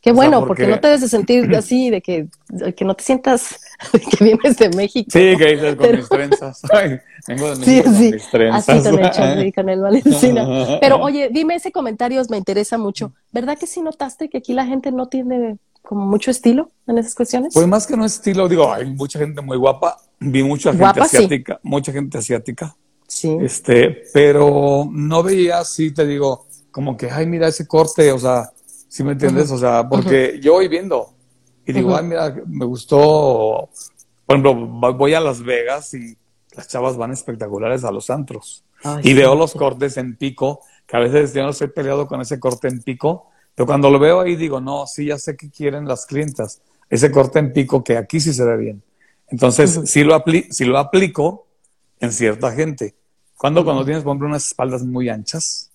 Qué 0.02 0.12
bueno, 0.12 0.46
porque... 0.46 0.68
no 0.68 0.82
te 0.82 0.88
debes 0.88 1.02
de 1.02 1.08
sentir 1.08 1.56
así, 1.56 1.90
de 1.90 2.02
que, 2.02 2.28
que 2.76 2.84
no 2.84 2.94
te 2.94 3.06
sientas 3.06 3.58
que 4.18 4.24
vienes 4.24 4.58
de 4.58 4.68
México. 4.70 5.10
Sí, 5.12 5.38
que 5.38 5.56
dices 5.56 5.76
con 5.78 5.96
mis 5.96 6.10
trenzas. 6.10 6.62
vengo 7.28 7.56
de 7.56 7.66
sí, 7.66 7.84
sí. 7.84 8.14
Así 8.52 8.72
con 8.84 9.00
el 9.00 9.54
con 9.54 9.70
el 9.70 9.82
Valencina. 9.82 10.78
Pero 10.82 10.98
oye, 10.98 11.30
dime 11.32 11.56
ese 11.56 11.72
comentario, 11.72 12.22
me 12.30 12.38
interesa 12.38 12.78
mucho. 12.78 13.14
¿Verdad 13.32 13.58
que 13.58 13.68
sí 13.68 13.82
notaste 13.82 14.30
que 14.30 14.40
aquí 14.40 14.54
la 14.54 14.66
gente 14.66 14.92
no 14.92 15.08
tiene 15.08 15.58
como 15.82 16.06
mucho 16.06 16.32
estilo 16.32 16.70
en 16.88 16.98
esas 16.98 17.16
cuestiones? 17.16 17.54
Pues 17.54 17.68
más 17.68 17.88
que 17.88 17.96
no 17.96 18.06
estilo, 18.06 18.48
digo, 18.48 18.72
hay 18.72 18.86
mucha 18.86 19.20
gente 19.20 19.42
muy 19.42 19.58
guapa. 19.58 19.98
Vi 20.20 20.44
mucha 20.44 20.72
gente 20.72 21.02
asiática, 21.02 21.60
mucha 21.64 21.92
gente 21.92 22.18
asiática. 22.18 22.76
Sí. 23.08 23.38
Este, 23.42 24.04
pero 24.14 24.88
no 24.92 25.24
veía 25.24 25.60
así, 25.60 25.94
te 25.94 26.06
digo, 26.06 26.48
como 26.72 26.98
que, 26.98 27.10
ay, 27.10 27.26
mira 27.26 27.48
ese 27.48 27.68
corte, 27.68 28.12
o 28.12 28.20
sea, 28.20 28.52
¿Sí 28.88 29.04
me 29.04 29.12
entiendes? 29.12 29.52
O 29.52 29.58
sea, 29.58 29.88
porque 29.88 30.40
yo 30.42 30.54
voy 30.54 30.68
viendo 30.68 31.14
y 31.66 31.74
digo, 31.74 31.96
ay, 31.96 32.06
mira, 32.06 32.36
me 32.48 32.66
gustó. 32.66 33.70
Por 34.26 34.38
ejemplo, 34.38 34.56
voy 34.94 35.14
a 35.14 35.20
Las 35.20 35.42
Vegas 35.44 35.94
y 35.94 36.18
las 36.58 36.68
chavas 36.68 36.98
van 36.98 37.12
espectaculares 37.12 37.84
a 37.84 37.92
los 37.92 38.10
antros. 38.10 38.64
y 39.04 39.14
veo 39.14 39.36
los 39.36 39.54
cortes 39.54 39.98
en 39.98 40.16
pico, 40.18 40.62
que 40.86 40.98
a 40.98 41.00
veces 41.00 41.34
yo 41.34 41.44
no 41.44 41.50
estoy 41.50 41.68
peleado 41.68 42.08
con 42.08 42.22
ese 42.22 42.40
corte 42.40 42.68
en 42.68 42.82
pico, 42.82 43.28
pero 43.56 43.66
cuando 43.66 43.90
lo 43.90 44.00
veo 44.00 44.20
ahí 44.20 44.36
digo, 44.36 44.60
no, 44.60 44.86
sí, 44.86 45.06
ya 45.06 45.18
sé 45.18 45.36
que 45.36 45.50
quieren 45.50 45.88
las 45.88 46.06
clientas. 46.06 46.62
Ese 46.90 47.12
corte 47.12 47.40
en 47.40 47.54
pico 47.54 47.84
que 47.84 47.98
aquí 47.98 48.20
sí 48.20 48.34
se 48.34 48.44
ve 48.44 48.58
bien. 48.58 48.84
Entonces, 49.30 49.82
sí, 49.86 50.04
lo 50.04 50.24
sí 50.52 50.66
lo 50.66 50.78
aplico 50.78 51.48
en 52.00 52.12
cierta 52.12 52.52
gente. 52.52 52.96
Cuando, 53.36 53.64
cuando 53.64 53.84
tienes, 53.84 54.04
por 54.04 54.12
ejemplo, 54.12 54.28
unas 54.28 54.48
espaldas 54.48 54.84
muy 54.84 55.10
anchas, 55.10 55.72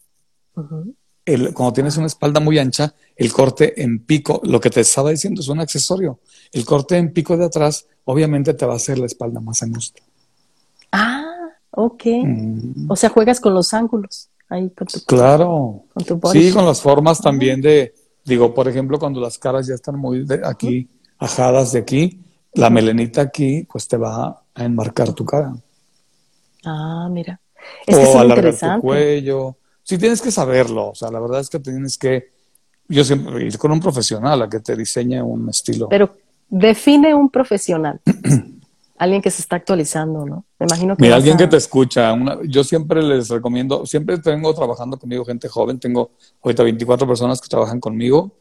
el, 1.24 1.52
cuando 1.54 1.72
tienes 1.72 1.96
una 1.96 2.06
espalda 2.06 2.40
muy 2.40 2.58
ancha, 2.58 2.94
el 3.16 3.32
corte 3.32 3.82
en 3.82 4.04
pico, 4.04 4.40
lo 4.44 4.60
que 4.60 4.70
te 4.70 4.80
estaba 4.80 5.10
diciendo 5.10 5.40
es 5.40 5.48
un 5.48 5.60
accesorio. 5.60 6.20
El 6.52 6.64
corte 6.64 6.96
en 6.96 7.12
pico 7.12 7.36
de 7.36 7.44
atrás, 7.44 7.86
obviamente 8.04 8.54
te 8.54 8.66
va 8.66 8.74
a 8.74 8.76
hacer 8.76 8.98
la 8.98 9.06
espalda 9.06 9.40
más 9.40 9.62
angosta. 9.62 10.02
Ah, 10.92 11.48
ok. 11.70 12.04
Mm. 12.24 12.90
O 12.90 12.96
sea, 12.96 13.10
juegas 13.10 13.40
con 13.40 13.54
los 13.54 13.74
ángulos 13.74 14.28
ahí 14.48 14.70
con 14.70 14.86
tu 14.86 15.00
Claro. 15.04 15.84
Con 15.92 16.04
tu 16.04 16.20
sí, 16.30 16.52
con 16.52 16.66
las 16.66 16.80
formas 16.80 17.20
también 17.20 17.60
de, 17.60 17.94
digo, 18.24 18.54
por 18.54 18.68
ejemplo, 18.68 18.98
cuando 18.98 19.20
las 19.20 19.38
caras 19.38 19.66
ya 19.66 19.74
están 19.74 19.98
muy 19.98 20.24
de 20.24 20.40
aquí, 20.44 20.88
ajadas 21.18 21.72
de 21.72 21.80
aquí, 21.80 22.20
la 22.54 22.70
melenita 22.70 23.22
aquí, 23.22 23.66
pues 23.70 23.88
te 23.88 23.96
va 23.96 24.44
a 24.54 24.64
enmarcar 24.64 25.12
tu 25.12 25.24
cara. 25.24 25.54
Ah, 26.64 27.08
mira. 27.10 27.40
Es 27.86 27.96
o 27.96 28.18
alargar 28.18 28.54
tu 28.54 28.80
cuello 28.80 29.56
sí 29.82 29.98
tienes 29.98 30.20
que 30.20 30.30
saberlo. 30.30 30.90
O 30.90 30.94
sea, 30.94 31.10
la 31.10 31.20
verdad 31.20 31.40
es 31.40 31.50
que 31.50 31.58
tienes 31.58 31.98
que, 31.98 32.30
yo 32.88 33.04
siempre 33.04 33.44
ir 33.44 33.58
con 33.58 33.72
un 33.72 33.80
profesional 33.80 34.42
a 34.42 34.48
que 34.48 34.60
te 34.60 34.76
diseñe 34.76 35.22
un 35.22 35.48
estilo. 35.48 35.88
Pero 35.88 36.16
define 36.48 37.14
un 37.14 37.30
profesional. 37.30 38.00
alguien 39.02 39.20
que 39.20 39.30
se 39.30 39.42
está 39.42 39.56
actualizando, 39.56 40.24
¿no? 40.24 40.44
Me 40.58 40.66
imagino 40.66 40.96
que. 40.96 41.02
Mira, 41.02 41.16
alguien 41.16 41.36
que 41.36 41.48
te 41.48 41.56
escucha. 41.56 42.14
yo 42.44 42.62
siempre 42.62 43.02
les 43.02 43.28
recomiendo, 43.28 43.84
siempre 43.84 44.18
tengo 44.18 44.54
trabajando 44.54 44.98
conmigo 44.98 45.24
gente 45.24 45.48
joven. 45.48 45.80
Tengo 45.80 46.12
ahorita 46.42 46.62
24 46.62 47.06
personas 47.06 47.40
que 47.40 47.48
trabajan 47.48 47.80
conmigo 47.80 48.32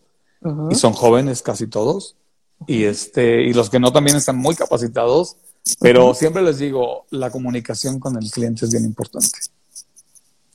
y 0.69 0.75
son 0.75 0.93
jóvenes 0.93 1.41
casi 1.41 1.67
todos. 1.67 2.15
Y, 2.67 2.83
este, 2.83 3.41
y 3.41 3.53
los 3.53 3.71
que 3.71 3.79
no 3.79 3.91
también 3.91 4.17
están 4.17 4.37
muy 4.37 4.55
capacitados. 4.55 5.37
Pero 5.79 6.13
siempre 6.13 6.41
les 6.41 6.59
digo, 6.59 7.05
la 7.09 7.29
comunicación 7.29 7.99
con 7.99 8.15
el 8.17 8.29
cliente 8.31 8.65
es 8.65 8.71
bien 8.71 8.83
importante. 8.83 9.39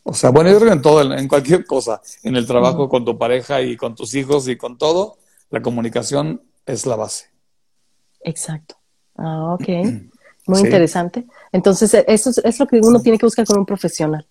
O 0.02 0.14
sea, 0.14 0.30
bueno, 0.30 0.50
yo 0.50 0.60
creo 0.60 0.72
en 0.72 0.82
todo, 0.82 1.02
en 1.14 1.26
cualquier 1.26 1.64
cosa, 1.64 2.00
en 2.22 2.36
el 2.36 2.46
trabajo, 2.46 2.88
con 2.88 3.04
tu 3.04 3.18
pareja 3.18 3.60
y 3.60 3.76
con 3.76 3.96
tus 3.96 4.14
hijos 4.14 4.46
y 4.46 4.56
con 4.56 4.78
todo, 4.78 5.18
la 5.50 5.62
comunicación 5.62 6.42
es 6.64 6.86
la 6.86 6.94
base. 6.94 7.26
Exacto. 8.20 8.76
Ah, 9.18 9.54
ok. 9.54 9.68
Muy 10.46 10.60
interesante. 10.60 11.26
Entonces, 11.50 11.92
e, 11.94 12.04
eso 12.06 12.30
es, 12.30 12.60
lo 12.60 12.66
que 12.66 12.78
uno 12.80 13.00
tiene 13.00 13.18
que 13.18 13.26
buscar 13.26 13.44
con 13.44 13.58
un 13.58 13.66
profesional. 13.66 14.26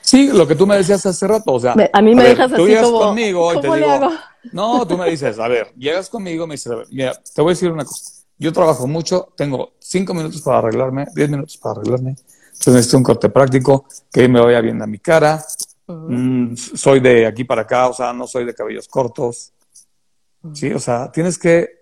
Sí, 0.00 0.30
lo 0.32 0.46
que 0.46 0.54
tú 0.54 0.66
me 0.66 0.76
decías 0.76 1.04
hace 1.04 1.26
rato, 1.26 1.52
o 1.52 1.58
sea, 1.58 1.74
a 1.92 2.02
mí 2.02 2.14
me 2.14 2.22
dejas 2.22 2.52
tú 2.52 2.68
llegas 2.68 2.88
conmigo 2.88 3.52
y 3.52 3.60
te 3.60 3.74
digo, 3.74 4.12
no, 4.52 4.86
tú 4.86 4.96
me 4.96 5.10
dices, 5.10 5.36
a 5.40 5.48
ver, 5.48 5.72
llegas 5.76 6.08
conmigo, 6.08 6.46
me 6.46 6.54
dices, 6.54 6.70
a 6.70 6.76
ver, 6.76 6.86
mira, 6.92 7.12
te 7.34 7.42
voy 7.42 7.50
a 7.50 7.54
decir 7.54 7.72
una 7.72 7.84
cosa, 7.84 8.22
yo 8.38 8.52
trabajo 8.52 8.86
mucho, 8.86 9.32
tengo 9.36 9.72
cinco 9.80 10.14
minutos 10.14 10.40
para 10.42 10.58
arreglarme, 10.58 11.06
diez 11.12 11.28
minutos 11.28 11.56
para 11.56 11.80
arreglarme, 11.80 12.10
entonces 12.10 12.74
necesito 12.74 12.98
un 12.98 13.02
corte 13.02 13.28
práctico 13.30 13.86
que 14.12 14.28
me 14.28 14.40
vaya 14.40 14.60
bien 14.60 14.80
a 14.80 14.86
mi 14.86 15.00
cara. 15.00 15.44
Mm, 15.88 16.54
soy 16.56 17.00
de 17.00 17.26
aquí 17.26 17.44
para 17.44 17.62
acá, 17.62 17.88
o 17.88 17.92
sea, 17.92 18.12
no 18.12 18.26
soy 18.26 18.44
de 18.44 18.54
cabellos 18.54 18.86
cortos. 18.88 19.52
Sí, 20.52 20.72
o 20.72 20.78
sea, 20.78 21.10
tienes 21.10 21.38
que, 21.38 21.75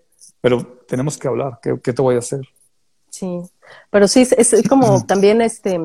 pero 0.45 0.63
tenemos 0.87 1.17
que 1.17 1.27
hablar. 1.27 1.59
¿Qué, 1.59 1.91
te 1.91 2.01
voy 2.03 2.13
a 2.13 2.19
hacer? 2.19 2.41
Sí, 3.09 3.41
pero 3.89 4.07
sí, 4.07 4.27
es, 4.37 4.55
como 4.69 5.03
también 5.07 5.41
este, 5.41 5.79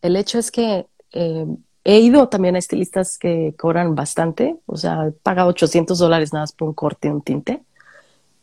el 0.00 0.16
hecho 0.16 0.38
es 0.38 0.50
que 0.50 0.86
eh, 1.12 1.46
he 1.84 1.98
ido 1.98 2.30
también 2.30 2.56
a 2.56 2.58
estilistas 2.58 3.18
que 3.18 3.54
cobran 3.58 3.94
bastante, 3.94 4.56
o 4.64 4.78
sea, 4.78 5.08
he 5.08 5.12
pagado 5.12 5.50
800 5.50 5.98
dólares 5.98 6.32
nada 6.32 6.44
más 6.44 6.52
por 6.52 6.68
un 6.68 6.72
corte 6.72 7.08
y 7.08 7.10
un 7.10 7.20
tinte. 7.20 7.64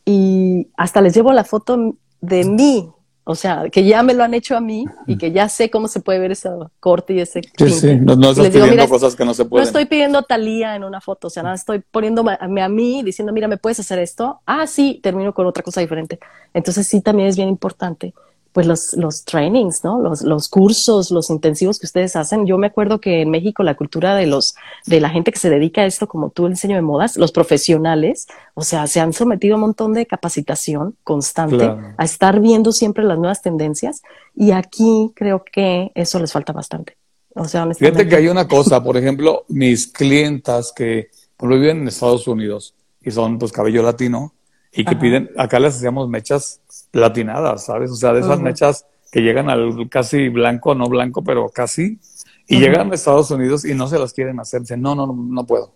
Y 0.06 0.68
hasta 0.78 1.02
les 1.02 1.16
llevo 1.16 1.34
la 1.34 1.46
foto 1.46 1.96
de 2.22 2.46
mí 2.46 2.92
o 3.26 3.36
sea, 3.36 3.70
que 3.72 3.86
ya 3.86 4.04
me 4.04 4.14
lo 4.14 4.24
han 4.24 4.34
hecho 4.34 4.58
a 4.58 4.62
mí 4.62 4.86
y 5.08 5.18
que 5.18 5.32
ya 5.32 5.48
sé 5.48 5.70
cómo 5.70 5.88
se 5.88 6.02
puede 6.02 6.20
ver 6.20 6.32
ese 6.32 6.50
corte 6.80 7.14
y 7.14 7.22
ese. 7.22 7.42
Sí, 7.58 7.70
sí, 7.70 7.96
no, 7.96 8.16
no 8.16 8.32
estás 8.32 8.50
pidiendo 8.50 8.90
cosas 8.90 9.16
que 9.16 9.24
no 9.24 9.34
se 9.34 9.46
pueden. 9.46 9.64
No 9.64 9.68
estoy 9.68 9.86
pidiendo 9.86 10.24
talía 10.24 10.76
en 10.76 10.84
una 10.84 11.00
foto, 11.00 11.28
o 11.28 11.30
sea, 11.30 11.44
nada, 11.44 11.56
estoy 11.56 11.80
poniéndome 11.80 12.38
a 12.40 12.70
mí 12.70 13.02
diciendo, 13.04 13.32
mira, 13.32 13.48
¿me 13.48 13.58
puedes 13.58 13.80
hacer 13.80 14.00
esto? 14.00 14.42
Ah, 14.46 14.68
sí, 14.68 15.00
termino 15.02 15.34
con 15.34 15.46
otra 15.46 15.64
cosa 15.64 15.80
diferente. 15.80 16.20
Entonces, 16.54 16.86
sí, 16.88 17.02
también 17.02 17.30
es 17.30 17.38
bien 17.38 17.50
importante 17.50 18.14
pues 18.54 18.68
los, 18.68 18.94
los 18.94 19.26
trainings, 19.26 19.84
¿no? 19.84 20.00
Los, 20.00 20.22
los 20.22 20.48
cursos, 20.48 21.10
los 21.10 21.30
intensivos 21.30 21.80
que 21.80 21.88
ustedes 21.88 22.16
hacen. 22.16 22.46
Yo 22.46 22.58
me 22.58 22.68
acuerdo 22.68 23.02
que 23.02 23.22
en 23.22 23.32
México 23.32 23.64
la 23.64 23.76
cultura 23.76 24.16
de 24.16 24.28
los, 24.28 24.56
de 24.86 25.02
la 25.02 25.10
gente 25.10 25.32
que 25.32 25.40
se 25.40 25.50
dedica 25.50 25.82
a 25.82 25.86
esto, 25.86 26.08
como 26.08 26.30
tú, 26.30 26.46
el 26.46 26.54
diseño 26.54 26.76
de 26.76 26.84
modas, 26.84 27.18
los 27.18 27.32
profesionales, 27.32 28.28
o 28.54 28.62
sea, 28.62 28.86
se 28.86 29.00
han 29.00 29.12
sometido 29.12 29.56
a 29.56 29.58
un 29.58 29.62
montón 29.62 29.94
de 29.94 30.06
capacitación 30.06 30.96
constante, 31.04 31.66
a 31.98 32.04
estar 32.04 32.40
viendo 32.40 32.72
siempre 32.72 33.04
las 33.04 33.18
nuevas 33.18 33.42
tendencias. 33.42 34.04
Y 34.36 34.52
aquí 34.52 35.12
creo 35.16 35.44
que 35.44 35.92
eso 35.96 36.20
les 36.20 36.32
falta 36.32 36.54
bastante. 36.54 36.96
O 37.36 37.46
sea, 37.46 37.68
Fíjate 37.74 38.08
que 38.08 38.16
hay 38.16 38.28
una 38.28 38.48
cosa, 38.48 38.84
por 38.84 38.96
ejemplo, 38.96 39.46
mis 39.48 39.88
clientas 39.88 40.72
que 40.72 41.10
viven 41.42 41.82
en 41.82 41.88
Estados 41.88 42.28
Unidos 42.28 42.76
y 43.02 43.12
son 43.12 43.38
pues 43.38 43.52
cabello 43.52 43.82
latino, 43.84 44.34
y 44.76 44.86
que 44.86 44.96
piden, 44.96 45.30
acá 45.38 45.60
les 45.60 45.76
hacíamos 45.76 46.10
mechas 46.10 46.60
latinadas, 46.94 47.66
¿sabes? 47.66 47.92
O 47.92 47.96
sea, 47.96 48.14
de 48.14 48.22
esas 48.22 48.40
mechas 48.40 48.86
que 49.12 49.22
llegan 49.22 49.50
al 49.50 49.90
casi 49.90 50.30
blanco, 50.30 50.74
no 50.74 50.88
blanco, 50.88 51.24
pero 51.24 51.50
casi, 51.50 52.00
y 52.48 52.60
llegan 52.60 52.92
a 52.92 52.96
Estados 52.96 53.30
Unidos 53.32 53.66
y 53.66 53.74
no 53.74 53.88
se 53.88 54.00
las 54.00 54.14
quieren 54.14 54.40
hacer, 54.40 54.62
dicen, 54.62 54.82
no, 54.82 54.96
no, 54.96 55.08
no, 55.08 55.14
no 55.14 55.46
puedo. 55.46 55.74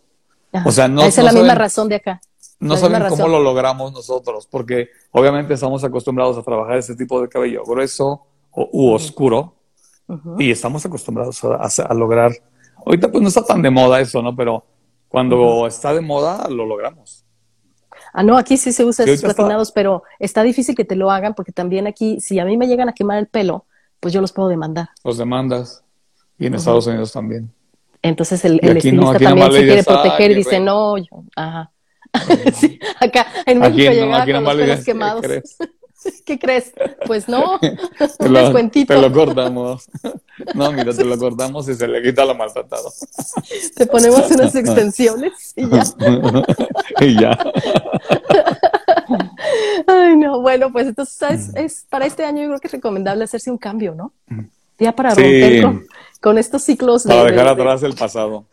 O 0.65 0.72
sea, 0.72 0.88
no. 0.88 1.01
Esa 1.01 1.22
es 1.22 1.26
la 1.26 1.34
misma 1.34 1.55
razón 1.55 1.89
de 1.89 1.95
acá. 1.95 2.22
No 2.59 2.78
saben 2.78 3.03
cómo 3.09 3.28
lo 3.28 3.41
logramos 3.41 3.93
nosotros, 3.93 4.47
porque 4.49 4.89
obviamente 5.11 5.53
estamos 5.53 5.84
acostumbrados 5.84 6.38
a 6.38 6.43
trabajar 6.43 6.78
ese 6.78 6.95
tipo 6.95 7.22
de 7.22 7.30
cabello 7.30 7.63
grueso 7.63 8.26
o, 8.51 8.70
u 8.72 8.93
oscuro, 8.93 9.55
y 10.39 10.51
estamos 10.51 10.86
acostumbrados 10.86 11.43
a, 11.43 11.93
lograr. 11.93 12.32
Ahorita 12.86 13.11
pues 13.11 13.22
no 13.22 13.28
está 13.28 13.43
tan 13.43 13.61
de 13.61 13.70
moda 13.70 13.99
eso, 13.99 14.22
¿no? 14.22 14.36
Pero 14.36 14.63
cuando 15.07 15.68
está 15.68 15.93
de 15.93 16.01
moda, 16.01 16.47
lo 16.49 16.65
logramos. 16.65 17.26
Ah, 18.14 18.24
no, 18.24 18.38
aquí 18.38 18.58
sí 18.58 18.72
se 18.72 18.86
usa 18.86 19.05
esos 19.05 19.22
platinados, 19.22 19.72
pero 19.72 20.03
está 20.20 20.43
difícil 20.43 20.76
que 20.76 20.86
te 20.86 20.95
lo 20.95 21.12
hagan 21.12 21.34
porque 21.34 21.51
también 21.51 21.88
aquí, 21.88 22.20
si 22.20 22.39
a 22.39 22.45
mí 22.45 22.58
me 22.58 22.68
llegan 22.68 22.89
a 22.89 22.93
quemar 22.93 23.18
el 23.18 23.28
pelo, 23.28 23.66
pues 23.99 24.14
yo 24.14 24.22
los 24.22 24.32
puedo 24.32 24.49
demandar. 24.49 24.89
Los 25.03 25.18
demandas. 25.18 25.84
Y 26.39 26.45
en 26.45 26.53
Estados 26.53 26.88
Unidos 26.88 27.12
también. 27.12 27.51
Entonces 28.01 28.43
el, 28.45 28.60
el 28.62 28.78
estilista 28.78 29.20
también 29.20 29.51
se 29.51 29.66
quiere 29.66 29.84
proteger 29.84 30.32
y 30.32 30.36
dice, 30.36 30.60
no, 30.60 30.97
yo, 30.97 31.24
ajá. 31.36 31.72
sí, 32.53 32.80
acá 32.99 33.28
en 33.45 33.60
México 33.60 33.91
llegaba 33.91 34.26
con 34.26 34.43
los 34.43 34.55
pelos 34.55 34.86
quemados. 34.86 35.26
¿Qué 36.26 36.39
crees? 36.39 36.74
Pues 37.05 37.28
no, 37.28 37.60
un 38.20 38.34
descuentito. 38.34 38.93
Te 38.93 39.01
lo 39.01 39.12
cortamos. 39.12 39.89
No, 40.53 40.72
mira, 40.72 40.93
te 40.93 41.03
lo 41.03 41.18
cortamos 41.18 41.68
y 41.68 41.74
se 41.74 41.88
le 41.88 41.99
quita 42.03 42.24
lo 42.24 42.36
maltratado. 42.36 42.93
Te 43.76 43.88
ponemos 43.88 44.30
unas 44.30 44.53
extensiones 44.53 45.53
y 45.55 45.68
ya. 45.68 45.84
y 47.01 47.20
ya. 47.20 47.36
Ay, 49.88 50.16
no, 50.16 50.39
bueno, 50.39 50.72
pues 50.72 50.89
entonces 50.89 51.49
es, 51.55 51.88
para 51.89 52.05
este 52.05 52.24
año 52.24 52.43
yo 52.43 52.49
creo 52.49 52.60
que 52.60 52.68
es 52.68 52.74
recomendable 52.74 53.24
hacerse 53.24 53.49
un 53.49 53.58
cambio, 53.58 53.95
¿no? 53.95 54.14
Ya 54.78 54.95
para 54.95 55.10
romper 55.16 55.88
con, 56.22 56.38
estos 56.38 56.62
ciclos. 56.62 57.05
Para 57.05 57.24
dejar 57.24 57.47
atrás 57.47 57.82
el 57.82 57.95
pasado. 57.95 58.45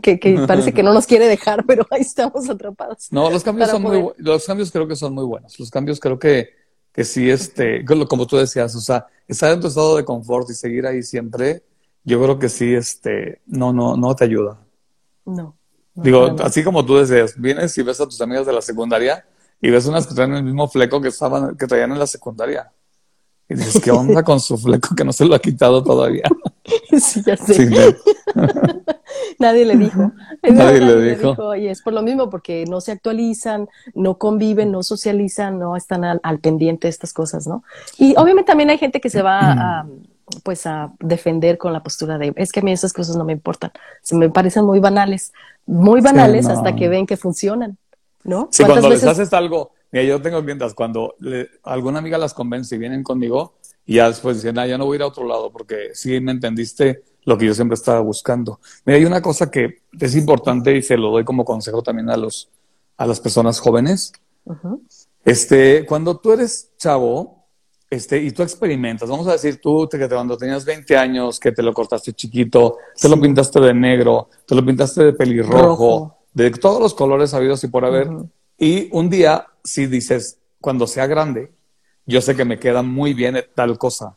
que, 0.00 0.44
parece 0.46 0.72
que 0.72 0.84
no 0.84 0.94
nos 0.94 1.08
quiere 1.08 1.26
dejar, 1.26 1.64
pero 1.66 1.84
ahí 1.90 2.02
estamos 2.02 2.48
atrapados. 2.48 3.08
No, 3.10 3.30
los 3.30 3.42
cambios 3.42 3.68
son 3.68 3.82
muy, 3.82 4.10
los 4.18 4.46
cambios 4.46 4.70
creo 4.70 4.86
que 4.86 4.94
son 4.94 5.12
muy 5.12 5.24
buenos. 5.24 5.58
Los 5.58 5.70
cambios 5.70 5.98
creo 5.98 6.20
que, 6.20 6.59
que 6.92 7.04
sí, 7.04 7.30
este, 7.30 7.84
como 8.08 8.26
tú 8.26 8.36
decías, 8.36 8.74
o 8.74 8.80
sea, 8.80 9.06
estar 9.28 9.52
en 9.52 9.60
tu 9.60 9.68
estado 9.68 9.96
de 9.96 10.04
confort 10.04 10.48
y 10.50 10.54
seguir 10.54 10.86
ahí 10.86 11.02
siempre, 11.02 11.62
yo 12.04 12.22
creo 12.22 12.38
que 12.38 12.48
sí, 12.48 12.74
este, 12.74 13.40
no, 13.46 13.72
no, 13.72 13.96
no 13.96 14.14
te 14.14 14.24
ayuda. 14.24 14.58
No. 15.24 15.56
Digo, 15.94 16.36
así 16.40 16.64
como 16.64 16.84
tú 16.84 16.96
decías, 16.96 17.34
vienes 17.38 17.76
y 17.76 17.82
ves 17.82 18.00
a 18.00 18.06
tus 18.06 18.20
amigas 18.20 18.46
de 18.46 18.52
la 18.52 18.62
secundaria 18.62 19.24
y 19.60 19.70
ves 19.70 19.86
unas 19.86 20.06
que 20.06 20.14
traen 20.14 20.34
el 20.34 20.42
mismo 20.42 20.66
fleco 20.68 21.00
que 21.00 21.08
estaban, 21.08 21.56
que 21.56 21.66
traían 21.66 21.92
en 21.92 21.98
la 21.98 22.06
secundaria. 22.06 22.72
Y 23.50 23.54
dices, 23.54 23.82
¿qué 23.82 23.90
onda 23.90 24.22
con 24.22 24.38
su 24.38 24.56
fleco 24.56 24.94
que 24.94 25.04
no 25.04 25.12
se 25.12 25.24
lo 25.24 25.34
ha 25.34 25.38
quitado 25.40 25.82
todavía? 25.82 26.22
Sí, 27.00 27.20
ya 27.26 27.36
sé. 27.36 27.96
nadie 29.40 29.64
le 29.64 29.76
dijo. 29.76 30.12
Nadie, 30.42 30.80
le, 30.80 31.16
dijo. 31.16 31.56
Y 31.56 31.66
es 31.66 31.82
por 31.82 31.92
lo 31.92 32.02
mismo, 32.02 32.30
porque 32.30 32.64
no 32.68 32.80
se 32.80 32.92
actualizan, 32.92 33.68
no 33.94 34.18
conviven, 34.18 34.70
no 34.70 34.84
socializan, 34.84 35.58
no 35.58 35.74
están 35.74 36.04
al, 36.04 36.38
pendiente 36.38 36.86
de 36.86 36.90
estas 36.90 37.12
cosas, 37.12 37.48
¿no? 37.48 37.64
Y 37.98 38.14
obviamente 38.16 38.48
también 38.48 38.70
hay 38.70 38.78
gente 38.78 39.00
que 39.00 39.10
se 39.10 39.22
va 39.22 39.40
a, 39.40 39.86
pues 40.44 40.64
a 40.66 40.92
defender 41.00 41.58
con 41.58 41.72
la 41.72 41.82
postura 41.82 42.18
de, 42.18 42.32
es 42.36 42.52
que 42.52 42.60
a 42.60 42.62
mí 42.62 42.70
esas 42.70 42.92
cosas 42.92 43.16
no 43.16 43.24
me 43.24 43.32
importan. 43.32 43.72
Se 44.02 44.14
me 44.14 44.30
parecen 44.30 44.64
muy 44.64 44.78
banales, 44.78 45.32
muy 45.66 46.00
banales 46.00 46.46
hasta 46.46 46.76
que 46.76 46.88
ven 46.88 47.06
que 47.06 47.16
funcionan, 47.16 47.78
¿no? 48.22 48.48
Sí, 48.52 48.64
cuando 48.64 48.90
les 48.90 49.02
haces 49.02 49.32
algo, 49.32 49.72
mira, 49.92 50.04
yo 50.04 50.22
tengo 50.22 50.42
clientas, 50.42 50.74
cuando 50.74 51.14
alguna 51.62 51.98
amiga 51.98 52.18
las 52.18 52.34
convence 52.34 52.74
y 52.74 52.78
vienen 52.78 53.02
conmigo, 53.02 53.58
y 53.86 53.94
ya 53.94 54.08
después 54.08 54.36
dicen, 54.36 54.58
ah, 54.58 54.66
ya 54.66 54.78
no 54.78 54.86
voy 54.86 54.94
a 54.94 54.98
ir 54.98 55.02
a 55.02 55.06
otro 55.06 55.26
lado 55.26 55.50
porque 55.50 55.90
sí 55.94 56.20
me 56.20 56.32
entendiste 56.32 57.02
lo 57.24 57.36
que 57.36 57.46
yo 57.46 57.54
siempre 57.54 57.74
estaba 57.74 58.00
buscando. 58.00 58.60
Mira, 58.84 58.98
hay 58.98 59.04
una 59.04 59.20
cosa 59.20 59.50
que 59.50 59.82
es 59.98 60.14
importante 60.14 60.76
y 60.76 60.82
se 60.82 60.96
lo 60.96 61.10
doy 61.10 61.24
como 61.24 61.44
consejo 61.44 61.82
también 61.82 62.08
a 62.10 62.16
los 62.16 62.50
a 63.00 63.06
las 63.06 63.18
personas 63.18 63.58
jóvenes. 63.60 64.12
Este, 65.24 65.86
cuando 65.86 66.18
tú 66.18 66.32
eres 66.32 66.72
chavo, 66.76 67.46
este, 67.88 68.22
y 68.22 68.30
tú 68.30 68.42
experimentas, 68.42 69.08
vamos 69.08 69.26
a 69.26 69.32
decir 69.32 69.58
tú 69.58 69.88
que 69.90 70.06
cuando 70.06 70.36
tenías 70.36 70.66
20 70.66 70.98
años, 70.98 71.40
que 71.40 71.50
te 71.50 71.62
lo 71.62 71.72
cortaste 71.72 72.12
chiquito, 72.12 72.76
te 73.00 73.08
lo 73.08 73.18
pintaste 73.18 73.58
de 73.58 73.72
negro, 73.72 74.28
te 74.46 74.54
lo 74.54 74.64
pintaste 74.64 75.02
de 75.02 75.12
pelirrojo, 75.14 76.18
de 76.34 76.50
todos 76.50 76.78
los 76.78 76.92
colores 76.92 77.32
habidos 77.32 77.64
y 77.64 77.68
por 77.68 77.86
haber, 77.86 78.08
y 78.58 78.90
un 78.92 79.08
día, 79.08 79.46
si 79.64 79.86
dices, 79.86 80.38
cuando 80.60 80.86
sea 80.86 81.06
grande, 81.06 81.52
yo 82.06 82.20
sé 82.20 82.36
que 82.36 82.44
me 82.44 82.58
queda 82.58 82.82
muy 82.82 83.14
bien 83.14 83.42
tal 83.54 83.78
cosa. 83.78 84.16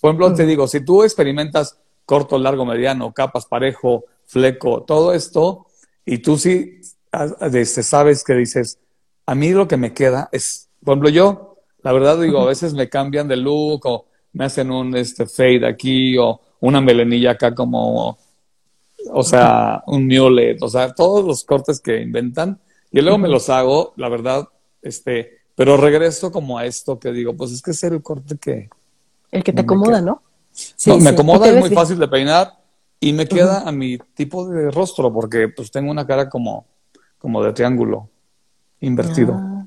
Por 0.00 0.10
ejemplo, 0.10 0.34
te 0.34 0.46
digo, 0.46 0.66
si 0.66 0.84
tú 0.84 1.02
experimentas 1.02 1.78
corto, 2.04 2.38
largo, 2.38 2.64
mediano, 2.64 3.12
capas, 3.12 3.46
parejo, 3.46 4.04
fleco, 4.26 4.82
todo 4.82 5.12
esto, 5.12 5.66
y 6.04 6.18
tú 6.18 6.36
sí 6.36 6.80
este, 7.52 7.82
sabes 7.82 8.24
que 8.24 8.34
dices, 8.34 8.78
a 9.26 9.34
mí 9.34 9.50
lo 9.52 9.68
que 9.68 9.76
me 9.76 9.94
queda 9.94 10.28
es, 10.32 10.68
por 10.82 10.92
ejemplo, 10.92 11.10
yo, 11.10 11.58
la 11.82 11.92
verdad 11.92 12.20
digo, 12.20 12.40
a 12.40 12.46
veces 12.46 12.74
me 12.74 12.88
cambian 12.88 13.28
de 13.28 13.36
look 13.36 13.86
o 13.86 14.06
me 14.32 14.44
hacen 14.46 14.70
un 14.70 14.96
este, 14.96 15.26
fade 15.26 15.66
aquí 15.66 16.16
o 16.18 16.40
una 16.60 16.80
melenilla 16.80 17.32
acá 17.32 17.54
como, 17.54 18.18
o 19.12 19.22
sea, 19.22 19.82
un 19.86 20.06
mulet, 20.06 20.62
o 20.62 20.68
sea, 20.68 20.92
todos 20.92 21.24
los 21.24 21.44
cortes 21.44 21.80
que 21.80 22.00
inventan, 22.00 22.58
y 22.90 23.00
luego 23.00 23.18
me 23.18 23.28
los 23.28 23.48
hago, 23.50 23.92
la 23.96 24.08
verdad, 24.08 24.48
este, 24.84 25.38
pero 25.54 25.76
regreso 25.76 26.30
como 26.30 26.58
a 26.58 26.66
esto 26.66 26.98
que 26.98 27.12
digo, 27.12 27.34
pues 27.34 27.52
es 27.52 27.62
que 27.62 27.72
es 27.72 27.82
el 27.84 28.02
corte 28.02 28.36
que... 28.36 28.68
El 29.30 29.42
que 29.42 29.52
te 29.52 29.62
acomoda, 29.62 30.00
¿no? 30.00 30.22
Sí, 30.52 30.92
me 30.98 31.10
acomoda, 31.10 31.48
es 31.48 31.58
muy 31.58 31.70
fácil 31.70 31.98
de 31.98 32.06
peinar 32.06 32.56
y 33.00 33.12
me 33.12 33.26
queda 33.26 33.68
a 33.68 33.72
mi 33.72 33.98
tipo 34.14 34.48
de 34.48 34.70
rostro 34.70 35.12
porque 35.12 35.48
pues 35.48 35.70
tengo 35.70 35.90
una 35.90 36.06
cara 36.06 36.28
como, 36.28 36.66
como 37.18 37.42
de 37.42 37.52
triángulo 37.52 38.08
invertido. 38.80 39.34
Ah, 39.34 39.66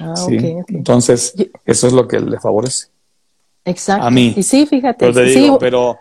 ah 0.00 0.16
sí. 0.16 0.36
Entonces, 0.68 1.34
eso 1.64 1.86
es 1.86 1.92
lo 1.92 2.06
que 2.06 2.20
le 2.20 2.38
favorece. 2.40 2.88
Exacto. 3.64 4.06
A 4.06 4.10
mí. 4.10 4.34
Y 4.36 4.42
sí, 4.42 4.66
fíjate. 4.66 4.98
Pero, 5.12 5.28
sí, 5.28 5.50
pero, 5.58 5.98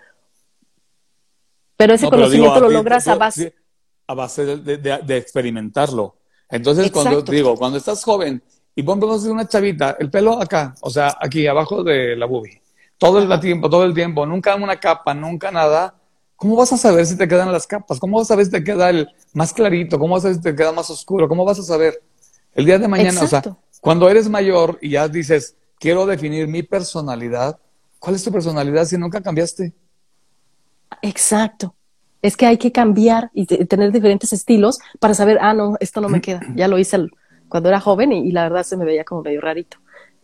pero 1.77 1.93
ese 1.93 2.09
conocimiento 2.09 2.59
lo 2.59 2.69
logras 2.69 3.07
a 3.07 3.15
base. 3.15 3.55
A 4.07 4.13
base 4.13 4.57
de, 4.57 5.17
experimentarlo. 5.17 6.16
Entonces, 6.49 6.91
cuando 6.91 7.21
digo, 7.21 7.55
cuando 7.55 7.77
estás 7.77 8.03
joven 8.03 8.41
y 8.75 8.83
ponemos 8.83 9.23
una 9.25 9.47
chavita, 9.47 9.97
el 9.99 10.09
pelo 10.09 10.41
acá, 10.41 10.75
o 10.81 10.89
sea, 10.89 11.17
aquí 11.19 11.47
abajo 11.47 11.83
de 11.83 12.15
la 12.15 12.25
boobie, 12.25 12.61
todo 12.97 13.19
el 13.19 13.39
tiempo, 13.39 13.69
todo 13.69 13.83
el 13.83 13.93
tiempo, 13.93 14.25
nunca 14.25 14.55
una 14.55 14.79
capa, 14.79 15.13
nunca 15.13 15.51
nada, 15.51 15.95
¿cómo 16.35 16.55
vas 16.55 16.71
a 16.73 16.77
saber 16.77 17.05
si 17.05 17.17
te 17.17 17.27
quedan 17.27 17.51
las 17.51 17.67
capas? 17.67 17.99
¿Cómo 17.99 18.17
vas 18.17 18.27
a 18.27 18.29
saber 18.29 18.45
si 18.45 18.51
te 18.51 18.63
queda 18.63 18.89
el 18.89 19.07
más 19.33 19.53
clarito? 19.53 19.99
¿Cómo 19.99 20.13
vas 20.13 20.21
a 20.21 20.23
saber 20.23 20.35
si 20.37 20.41
te 20.41 20.55
queda 20.55 20.71
más 20.71 20.89
oscuro? 20.89 21.27
¿Cómo 21.27 21.43
vas 21.43 21.59
a 21.59 21.63
saber? 21.63 22.01
El 22.53 22.65
día 22.65 22.79
de 22.79 22.87
mañana, 22.87 23.21
o 23.21 23.27
sea, 23.27 23.43
cuando 23.81 24.09
eres 24.09 24.29
mayor 24.29 24.79
y 24.81 24.91
ya 24.91 25.07
dices, 25.07 25.55
quiero 25.79 26.05
definir 26.05 26.47
mi 26.47 26.63
personalidad, 26.63 27.59
¿cuál 27.99 28.15
es 28.15 28.23
tu 28.23 28.31
personalidad 28.31 28.85
si 28.85 28.97
nunca 28.97 29.21
cambiaste? 29.21 29.73
Exacto. 31.01 31.75
Es 32.21 32.35
que 32.35 32.45
hay 32.45 32.57
que 32.57 32.71
cambiar 32.71 33.29
y 33.33 33.45
tener 33.45 33.91
diferentes 33.91 34.33
estilos 34.33 34.79
para 34.99 35.13
saber, 35.13 35.37
ah, 35.41 35.53
no, 35.53 35.75
esto 35.79 36.01
no 36.01 36.09
me 36.09 36.21
queda. 36.21 36.41
Ya 36.55 36.67
lo 36.67 36.79
hice 36.79 36.95
el, 36.95 37.11
cuando 37.47 37.69
era 37.69 37.79
joven 37.79 38.11
y, 38.11 38.31
la 38.31 38.43
verdad 38.43 38.63
se 38.63 38.77
me 38.77 38.85
veía 38.85 39.03
como 39.03 39.21
medio 39.21 39.41
rarito. 39.41 39.77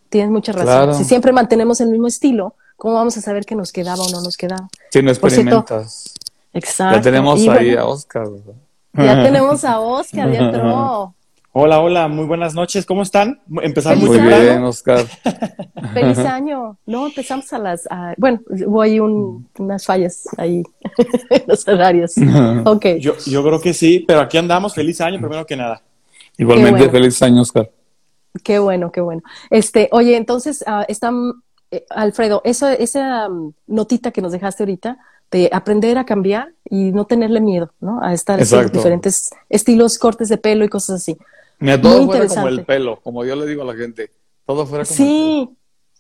Tienes 0.09 0.31
mucha 0.31 0.51
razón. 0.51 0.95
Si 0.95 1.03
siempre 1.03 1.31
mantenemos 1.31 1.81
el 1.81 1.89
mismo 1.89 2.07
estilo, 2.07 2.55
¿cómo 2.75 2.95
vamos 2.95 3.17
a 3.17 3.21
saber 3.21 3.45
que 3.45 3.55
nos 3.55 3.71
quedaba 3.71 4.03
o 4.03 4.09
no 4.09 4.21
nos 4.21 4.37
quedaba? 4.37 4.69
Si 4.91 5.01
no 5.01 5.09
experimentas. 5.09 6.13
exacto. 6.53 6.97
Ya 6.97 7.01
tenemos 7.01 7.47
ahí 7.47 7.75
a 7.75 7.85
Oscar. 7.85 8.27
Ya 8.93 9.23
tenemos 9.23 9.63
a 9.63 9.79
Oscar, 9.79 10.31
ya 10.31 10.39
entró. 10.39 11.15
Hola, 11.55 11.81
hola, 11.81 12.07
muy 12.07 12.25
buenas 12.25 12.55
noches. 12.55 12.83
¿Cómo 12.83 13.03
están? 13.03 13.39
Empezamos 13.61 14.03
muy 14.05 14.17
bien, 14.17 14.63
Oscar. 14.63 15.05
Feliz 15.93 16.17
año. 16.17 16.79
No, 16.87 17.05
empezamos 17.05 17.53
a 17.53 17.59
las. 17.59 17.87
bueno, 18.17 18.39
hubo 18.65 18.81
ahí 18.81 18.99
unas 18.99 19.85
fallas 19.85 20.23
ahí 20.37 20.63
en 21.29 21.43
los 21.47 21.67
horarios. 21.67 22.15
ok. 22.65 22.85
Yo, 22.99 23.13
yo 23.27 23.43
creo 23.43 23.61
que 23.61 23.75
sí, 23.75 24.03
pero 24.07 24.21
aquí 24.21 24.39
andamos. 24.39 24.73
Feliz 24.73 24.99
año, 24.99 25.19
primero 25.19 25.45
que 25.45 25.55
nada. 25.55 25.83
Igualmente, 26.39 26.89
feliz 26.89 27.21
año, 27.21 27.43
Oscar. 27.43 27.69
Qué 28.43 28.57
bueno, 28.57 28.91
qué 28.91 29.01
bueno. 29.01 29.21
Este, 29.51 29.89
oye, 29.91 30.17
entonces, 30.17 30.65
uh, 30.65 30.85
está, 30.87 31.11
eh, 31.69 31.85
Alfredo, 31.91 32.41
esa, 32.45 32.73
esa 32.73 33.29
notita 33.67 34.09
que 34.09 34.23
nos 34.23 34.31
dejaste 34.31 34.63
ahorita 34.63 34.97
de 35.29 35.51
aprender 35.53 35.99
a 35.99 36.05
cambiar 36.05 36.51
y 36.67 36.91
no 36.91 37.05
tenerle 37.05 37.41
miedo, 37.41 37.71
¿no? 37.79 38.01
A 38.01 38.11
estar 38.11 38.39
en 38.39 38.71
diferentes 38.71 39.29
estilos, 39.49 39.99
cortes 39.99 40.29
de 40.29 40.39
pelo 40.39 40.65
y 40.65 40.69
cosas 40.69 40.95
así. 40.95 41.15
Mira, 41.63 41.79
todo 41.79 42.05
fuera 42.05 42.27
como 42.27 42.47
el 42.49 42.65
pelo, 42.65 42.99
como 43.01 43.23
yo 43.23 43.35
le 43.35 43.45
digo 43.45 43.61
a 43.61 43.65
la 43.65 43.73
gente, 43.73 44.11
todo 44.45 44.65
fuera 44.65 44.83
como 44.83 44.95
sí, 44.95 45.39
el 45.39 45.47
pelo. 45.47 45.57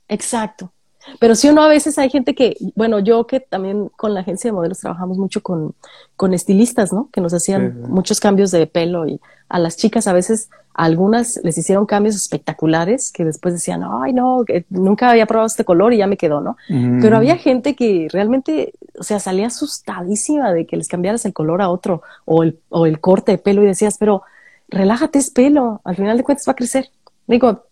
exacto. 0.09 0.73
Pero 1.19 1.35
si 1.35 1.49
uno 1.49 1.63
a 1.63 1.67
veces 1.67 1.97
hay 1.97 2.09
gente 2.09 2.33
que, 2.33 2.55
bueno, 2.75 2.99
yo 2.99 3.27
que 3.27 3.39
también 3.39 3.89
con 3.95 4.13
la 4.13 4.21
agencia 4.21 4.49
de 4.49 4.53
modelos 4.53 4.79
trabajamos 4.79 5.17
mucho 5.17 5.41
con, 5.41 5.75
con 6.15 6.33
estilistas, 6.33 6.93
¿no? 6.93 7.09
Que 7.11 7.21
nos 7.21 7.33
hacían 7.33 7.81
muchos 7.89 8.19
cambios 8.19 8.51
de 8.51 8.67
pelo 8.67 9.07
y 9.07 9.19
a 9.49 9.59
las 9.59 9.77
chicas 9.77 10.07
a 10.07 10.13
veces 10.13 10.49
algunas 10.73 11.39
les 11.43 11.57
hicieron 11.57 11.85
cambios 11.85 12.15
espectaculares 12.15 13.11
que 13.11 13.25
después 13.25 13.53
decían, 13.53 13.83
ay, 13.83 14.13
no, 14.13 14.43
nunca 14.69 15.11
había 15.11 15.27
probado 15.27 15.47
este 15.47 15.65
color 15.65 15.93
y 15.93 15.97
ya 15.97 16.07
me 16.07 16.17
quedó, 16.17 16.41
¿no? 16.41 16.57
Pero 16.67 17.17
había 17.17 17.37
gente 17.37 17.75
que 17.75 18.07
realmente, 18.11 18.73
o 18.97 19.03
sea, 19.03 19.19
salía 19.19 19.47
asustadísima 19.47 20.51
de 20.51 20.65
que 20.65 20.77
les 20.77 20.87
cambiaras 20.87 21.25
el 21.25 21.33
color 21.33 21.61
a 21.61 21.69
otro 21.69 22.01
o 22.25 22.43
el, 22.43 22.59
o 22.69 22.85
el 22.85 22.99
corte 22.99 23.33
de 23.33 23.37
pelo 23.37 23.61
y 23.63 23.67
decías, 23.67 23.97
pero 23.99 24.23
relájate, 24.67 25.19
es 25.19 25.29
pelo, 25.29 25.81
al 25.83 25.95
final 25.95 26.17
de 26.17 26.23
cuentas 26.23 26.47
va 26.47 26.51
a 26.51 26.55
crecer. 26.55 26.89
Digo, 27.27 27.65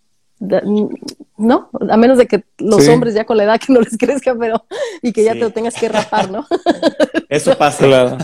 ¿no? 1.38 1.70
A 1.90 1.98
menos 1.98 2.18
de 2.18 2.28
que 2.28 2.44
los 2.58 2.88
hombres 2.88 3.14
ya 3.14 3.26
con 3.26 3.38
la 3.38 3.44
edad 3.44 3.60
que 3.60 3.72
no 3.72 3.80
les 3.80 3.98
crezca, 4.00 4.36
pero 4.36 4.66
y 5.02 5.12
que 5.14 5.24
ya 5.24 5.34
te 5.34 5.40
lo 5.40 5.52
tengas 5.52 5.76
que 5.76 5.88
rapar, 5.88 6.32
¿no? 6.32 6.46
Eso 7.30 7.56
pasa. 7.58 7.86
Claro. 7.86 8.18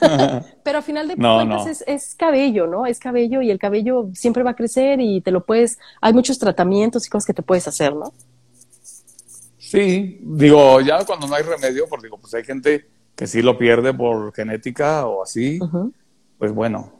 pero 0.64 0.78
al 0.78 0.84
final 0.84 1.08
de 1.08 1.16
cuentas 1.16 1.84
Es, 1.86 2.14
cabello, 2.16 2.66
¿no? 2.66 2.86
Es 2.86 2.98
cabello 2.98 3.42
y 3.42 3.50
el 3.50 3.58
cabello 3.58 4.10
siempre 4.14 4.42
va 4.42 4.50
a 4.50 4.56
crecer 4.56 5.00
y 5.00 5.20
te 5.20 5.30
lo 5.30 5.44
puedes, 5.44 5.78
hay 6.00 6.12
muchos 6.12 6.38
tratamientos 6.38 7.06
y 7.06 7.10
cosas 7.10 7.26
que 7.26 7.34
te 7.34 7.42
puedes 7.42 7.68
hacer, 7.68 7.94
¿no? 7.94 8.12
Sí, 9.58 10.20
digo, 10.22 10.80
ya 10.80 11.04
cuando 11.04 11.26
no 11.26 11.34
hay 11.34 11.42
remedio, 11.42 11.86
porque 11.88 12.06
digo, 12.06 12.18
pues 12.18 12.34
hay 12.34 12.44
gente 12.44 12.86
que 13.14 13.26
sí 13.26 13.42
lo 13.42 13.56
pierde 13.56 13.92
por 13.94 14.32
genética 14.34 15.06
o 15.06 15.22
así, 15.22 15.58
pues 16.38 16.52
bueno, 16.52 16.92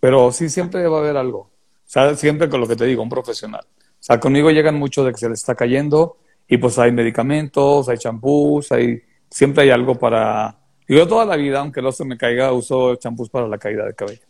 pero 0.00 0.32
sí 0.32 0.48
siempre 0.48 0.86
va 0.88 0.98
a 0.98 1.00
haber 1.00 1.16
algo. 1.16 1.38
O 1.38 1.50
sea, 1.84 2.14
siempre 2.16 2.48
con 2.48 2.60
lo 2.60 2.66
que 2.66 2.76
te 2.76 2.86
digo, 2.86 3.02
un 3.02 3.08
profesional. 3.08 3.64
O 3.64 4.02
sea, 4.02 4.18
conmigo 4.18 4.50
llegan 4.50 4.76
mucho 4.76 5.04
de 5.04 5.12
que 5.12 5.18
se 5.18 5.28
les 5.28 5.40
está 5.40 5.54
cayendo 5.54 6.16
y 6.48 6.56
pues 6.56 6.78
hay 6.78 6.90
medicamentos, 6.90 7.88
hay 7.88 7.98
champús, 7.98 8.72
hay, 8.72 9.02
siempre 9.28 9.64
hay 9.64 9.70
algo 9.70 9.94
para... 9.96 10.56
Yo 10.88 11.06
toda 11.06 11.24
la 11.24 11.36
vida, 11.36 11.60
aunque 11.60 11.82
no 11.82 11.92
se 11.92 12.04
me 12.04 12.16
caiga, 12.16 12.52
uso 12.52 12.96
champús 12.96 13.28
para 13.28 13.46
la 13.46 13.58
caída 13.58 13.84
de 13.84 13.94
cabello. 13.94 14.22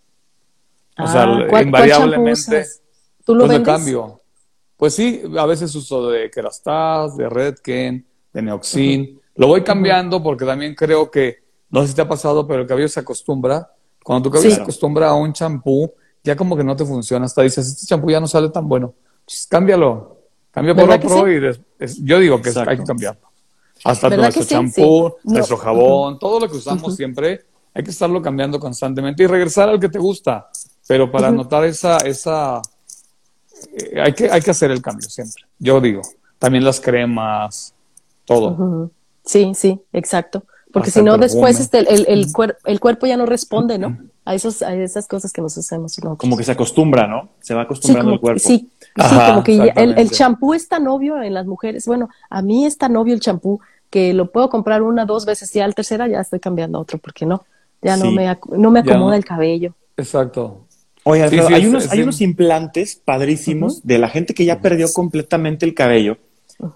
o 0.98 1.06
sea, 1.06 1.22
ah, 1.22 1.62
invariablemente... 1.62 2.66
¿Tú 3.24 3.34
lo 3.34 3.46
pues 3.46 3.60
cambio. 3.60 4.20
Pues 4.76 4.94
sí, 4.94 5.22
a 5.36 5.46
veces 5.46 5.74
uso 5.74 6.10
de 6.10 6.30
Kerastase, 6.30 7.22
de 7.22 7.28
Redken, 7.28 8.06
de 8.32 8.42
Neoxin. 8.42 9.20
Lo 9.36 9.46
voy 9.46 9.62
cambiando 9.62 10.22
porque 10.22 10.44
también 10.44 10.74
creo 10.74 11.10
que 11.10 11.44
no 11.70 11.82
sé 11.82 11.88
si 11.88 11.94
te 11.94 12.02
ha 12.02 12.08
pasado, 12.08 12.46
pero 12.46 12.62
el 12.62 12.66
cabello 12.66 12.88
se 12.88 13.00
acostumbra. 13.00 13.70
Cuando 14.03 14.24
tu 14.24 14.30
cabello 14.30 14.55
se 14.55 14.62
acostumbra 14.62 15.09
a 15.09 15.14
un 15.14 15.32
champú, 15.32 15.92
ya 16.22 16.36
como 16.36 16.57
que 16.57 16.64
no 16.64 16.76
te 16.76 16.84
funciona. 16.84 17.26
Hasta 17.26 17.42
dices, 17.42 17.66
este 17.66 17.86
champú 17.86 18.11
ya 18.11 18.20
no 18.20 18.26
sale 18.26 18.48
tan 18.48 18.68
bueno. 18.68 18.94
Pues 19.24 19.46
cámbialo. 19.48 20.18
Cambia 20.51 20.74
por 20.74 20.90
otro 20.90 21.30
y 21.30 21.40
yo 22.03 22.18
digo 22.18 22.42
que 22.42 22.51
hay 22.66 22.78
que 22.78 22.84
cambiarlo. 22.84 23.30
Hasta 23.84 24.11
nuestro 24.11 24.44
champú, 24.44 25.14
nuestro 25.24 25.57
jabón, 25.57 26.18
todo 26.18 26.40
lo 26.40 26.48
que 26.48 26.57
usamos 26.57 26.96
siempre, 26.96 27.44
hay 27.72 27.84
que 27.84 27.90
estarlo 27.90 28.20
cambiando 28.20 28.59
constantemente 28.59 29.22
y 29.22 29.26
regresar 29.26 29.68
al 29.68 29.78
que 29.78 29.88
te 29.88 29.98
gusta. 29.98 30.51
Pero 30.88 31.11
para 31.11 31.30
notar 31.30 31.64
esa, 31.64 31.98
esa 31.98 32.61
eh, 33.72 34.01
hay, 34.01 34.12
que, 34.12 34.28
hay 34.30 34.40
que 34.40 34.51
hacer 34.51 34.70
el 34.70 34.82
cambio 34.82 35.09
siempre. 35.09 35.44
Yo 35.59 35.80
digo, 35.80 36.03
también 36.38 36.64
las 36.64 36.80
cremas, 36.80 37.74
todo. 38.24 38.90
Sí, 39.24 39.53
sí, 39.55 39.80
exacto. 39.92 40.44
Porque 40.72 40.90
si 40.90 41.02
no, 41.02 41.18
después 41.18 41.58
este, 41.58 41.78
el, 41.78 42.06
el, 42.08 42.26
el, 42.64 42.80
cuerpo 42.80 43.06
ya 43.06 43.16
no 43.16 43.26
responde, 43.26 43.78
¿no? 43.78 43.98
A, 44.24 44.34
esos, 44.34 44.62
a 44.62 44.74
esas 44.74 45.08
cosas 45.08 45.32
que 45.32 45.40
nos 45.40 45.56
hacemos. 45.58 45.96
Como 46.16 46.36
que 46.36 46.44
se 46.44 46.52
acostumbra, 46.52 47.06
¿no? 47.06 47.30
Se 47.40 47.54
va 47.54 47.62
acostumbrando 47.62 48.12
el 48.12 48.20
cuerpo. 48.20 48.40
Sí, 48.40 48.70
sí 48.96 49.16
como 49.26 49.42
que 49.42 49.72
el, 49.74 50.10
champú 50.10 50.54
es 50.54 50.68
tan 50.68 50.86
obvio 50.86 51.20
en 51.22 51.34
las 51.34 51.46
mujeres. 51.46 51.86
Bueno, 51.86 52.08
a 52.28 52.42
mí 52.42 52.66
es 52.66 52.78
tan 52.78 52.96
obvio 52.96 53.14
el 53.14 53.20
champú 53.20 53.60
que 53.90 54.14
lo 54.14 54.30
puedo 54.30 54.48
comprar 54.48 54.82
una, 54.82 55.04
dos 55.04 55.26
veces 55.26 55.54
y 55.56 55.60
al 55.60 55.74
tercera 55.74 56.06
ya 56.06 56.20
estoy 56.20 56.38
cambiando 56.38 56.78
a 56.78 56.82
otro, 56.82 56.98
porque 56.98 57.26
no, 57.26 57.44
ya 57.82 57.96
no, 57.96 58.12
me, 58.12 58.38
no 58.56 58.70
me 58.70 58.80
acomoda 58.80 59.16
el 59.16 59.24
cabello. 59.24 59.74
Exacto. 59.96 60.66
Oye, 61.02 61.22
hay, 61.22 61.66
unos, 61.66 61.90
hay 61.90 62.02
unos 62.02 62.20
implantes 62.20 62.94
padrísimos 62.94 63.84
de 63.84 63.98
la 63.98 64.08
gente 64.08 64.34
que 64.34 64.44
ya 64.44 64.60
perdió 64.60 64.86
completamente 64.92 65.66
el 65.66 65.74
cabello 65.74 66.18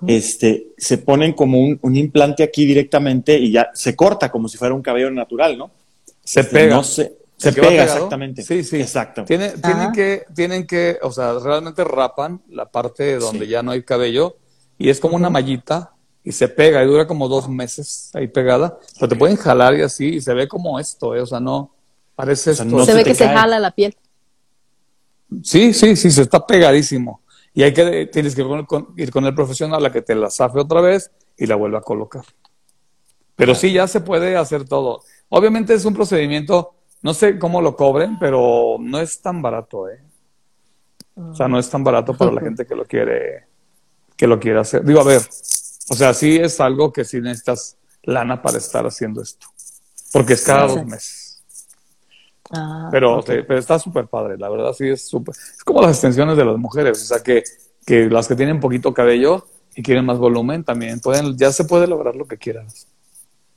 este, 0.06 0.72
se 0.76 0.98
ponen 0.98 1.32
como 1.32 1.58
un, 1.60 1.96
implante 1.96 2.42
aquí 2.42 2.64
directamente 2.64 3.38
y 3.38 3.52
ya 3.52 3.70
se 3.74 3.94
corta 3.94 4.30
como 4.30 4.48
si 4.48 4.56
fuera 4.56 4.74
un 4.74 4.82
cabello 4.82 5.10
natural, 5.10 5.58
¿no? 5.58 5.70
Se 6.22 6.40
este, 6.40 6.52
pega. 6.52 6.82
se, 6.82 7.12
pega 7.52 7.84
exactamente. 7.84 8.42
Sí, 8.42 8.64
sí. 8.64 8.80
Exacto. 8.80 9.24
tienen, 9.24 9.52
que, 9.94 10.24
tienen 10.34 10.66
que, 10.66 10.98
o 11.02 11.12
sea, 11.12 11.38
realmente 11.38 11.84
rapan 11.84 12.40
la 12.48 12.70
parte 12.70 13.16
donde 13.16 13.46
ya 13.46 13.62
no 13.62 13.72
hay 13.72 13.82
cabello 13.82 14.36
y 14.78 14.88
es 14.88 15.00
como 15.00 15.16
una 15.16 15.30
mallita 15.30 15.92
y 16.22 16.32
se 16.32 16.48
pega 16.48 16.82
y 16.82 16.86
dura 16.86 17.06
como 17.06 17.28
dos 17.28 17.48
meses 17.48 18.10
ahí 18.14 18.28
pegada. 18.28 18.78
Pero 18.94 19.08
te 19.08 19.16
pueden 19.16 19.36
jalar 19.36 19.74
y 19.74 19.82
así 19.82 20.14
y 20.14 20.20
se 20.20 20.32
ve 20.32 20.48
como 20.48 20.78
esto, 20.78 21.14
¿eh? 21.14 21.20
o 21.20 21.26
sea, 21.26 21.40
no 21.40 21.74
parece 22.14 22.54
se, 22.54 22.64
ve 22.64 23.04
que 23.04 23.14
se 23.14 23.28
jala 23.28 23.58
la 23.58 23.70
piel. 23.72 23.94
Sí, 25.42 25.74
sí, 25.74 25.96
sí, 25.96 26.10
se 26.10 26.22
está 26.22 26.46
pegadísimo. 26.46 27.20
Y 27.54 27.62
hay 27.62 27.72
que, 27.72 28.06
tienes 28.06 28.34
que 28.34 28.42
ir 28.42 28.66
con, 28.66 29.24
el 29.26 29.34
profesional 29.34 29.86
a 29.86 29.92
que 29.92 30.02
te 30.02 30.14
la 30.16 30.28
zafe 30.28 30.58
otra 30.58 30.80
vez 30.80 31.12
y 31.36 31.46
la 31.46 31.54
vuelva 31.54 31.78
a 31.78 31.82
colocar. 31.82 32.24
Pero 33.36 33.54
sí, 33.54 33.72
ya 33.72 33.86
se 33.86 34.00
puede 34.00 34.36
hacer 34.36 34.68
todo. 34.68 35.02
Obviamente 35.28 35.72
es 35.72 35.84
un 35.84 35.94
procedimiento, 35.94 36.74
no 37.02 37.14
sé 37.14 37.38
cómo 37.38 37.62
lo 37.62 37.76
cobren, 37.76 38.18
pero 38.18 38.76
no 38.80 38.98
es 38.98 39.22
tan 39.22 39.40
barato, 39.40 39.88
¿eh? 39.88 40.02
O 41.16 41.34
sea, 41.34 41.46
no 41.46 41.60
es 41.60 41.70
tan 41.70 41.84
barato 41.84 42.16
para 42.16 42.32
la 42.32 42.40
gente 42.40 42.66
que 42.66 42.74
lo 42.74 42.84
quiere, 42.84 43.46
que 44.16 44.26
lo 44.26 44.40
quiere 44.40 44.58
hacer. 44.58 44.84
Digo, 44.84 45.00
a 45.00 45.04
ver, 45.04 45.22
o 45.90 45.94
sea, 45.94 46.12
sí 46.12 46.36
es 46.36 46.60
algo 46.60 46.92
que 46.92 47.04
sí 47.04 47.20
necesitas 47.20 47.76
lana 48.02 48.42
para 48.42 48.58
estar 48.58 48.84
haciendo 48.84 49.22
esto. 49.22 49.46
Porque 50.12 50.32
es 50.32 50.42
cada 50.42 50.66
dos 50.66 50.84
meses. 50.84 51.23
Ah, 52.50 52.88
pero, 52.90 53.22
pero 53.24 53.58
está 53.58 53.78
súper 53.78 54.06
padre, 54.06 54.36
la 54.36 54.48
verdad 54.48 54.72
sí 54.72 54.88
es 54.88 55.08
súper. 55.08 55.34
Es 55.34 55.64
como 55.64 55.80
las 55.80 55.92
extensiones 55.92 56.36
de 56.36 56.44
las 56.44 56.58
mujeres, 56.58 57.02
o 57.02 57.06
sea 57.06 57.22
que, 57.22 57.42
que 57.86 58.10
las 58.10 58.28
que 58.28 58.36
tienen 58.36 58.60
poquito 58.60 58.92
cabello 58.92 59.46
y 59.74 59.82
quieren 59.82 60.04
más 60.04 60.18
volumen 60.18 60.62
también 60.62 61.00
pueden, 61.00 61.36
ya 61.36 61.52
se 61.52 61.64
puede 61.64 61.86
lograr 61.86 62.16
lo 62.16 62.26
que 62.26 62.36
quieras. 62.36 62.86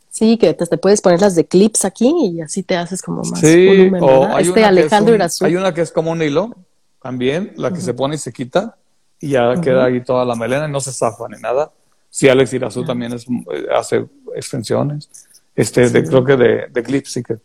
Sí, 0.09 0.37
que 0.37 0.53
te, 0.53 0.77
puedes 0.77 1.01
poner 1.01 1.21
las 1.21 1.35
de 1.35 1.45
clips 1.45 1.85
aquí 1.85 2.11
y 2.33 2.41
así 2.41 2.63
te 2.63 2.75
haces 2.75 3.01
como 3.01 3.21
más 3.23 3.41
volumen. 3.41 4.03
hay 4.31 4.47
este 4.47 4.63
Alejandro 4.63 5.15
Hay 5.41 5.55
una 5.55 5.73
que 5.73 5.81
es 5.81 5.91
como 5.91 6.11
un 6.11 6.21
hilo 6.21 6.55
también, 7.01 7.53
la 7.55 7.71
que 7.71 7.81
se 7.81 7.93
pone 7.93 8.15
y 8.15 8.17
se 8.17 8.33
quita 8.33 8.77
y 9.19 9.29
ya 9.29 9.59
queda 9.61 9.85
ahí 9.85 10.03
toda 10.03 10.25
la 10.25 10.35
melena 10.35 10.67
y 10.67 10.71
no 10.71 10.79
se 10.79 10.91
zafa 10.91 11.27
ni 11.27 11.39
nada. 11.39 11.71
Sí, 12.09 12.27
Alex 12.29 12.53
Irazú 12.53 12.83
también 12.83 13.13
es, 13.13 13.27
eh, 13.27 13.67
hace 13.75 14.07
extensiones. 14.35 15.09
Este, 15.55 15.89
de, 15.89 16.03
creo 16.03 16.23
que 16.23 16.35
de, 16.35 16.67
de 16.67 16.83
clips 16.83 17.11
sí 17.11 17.21
que 17.21 17.37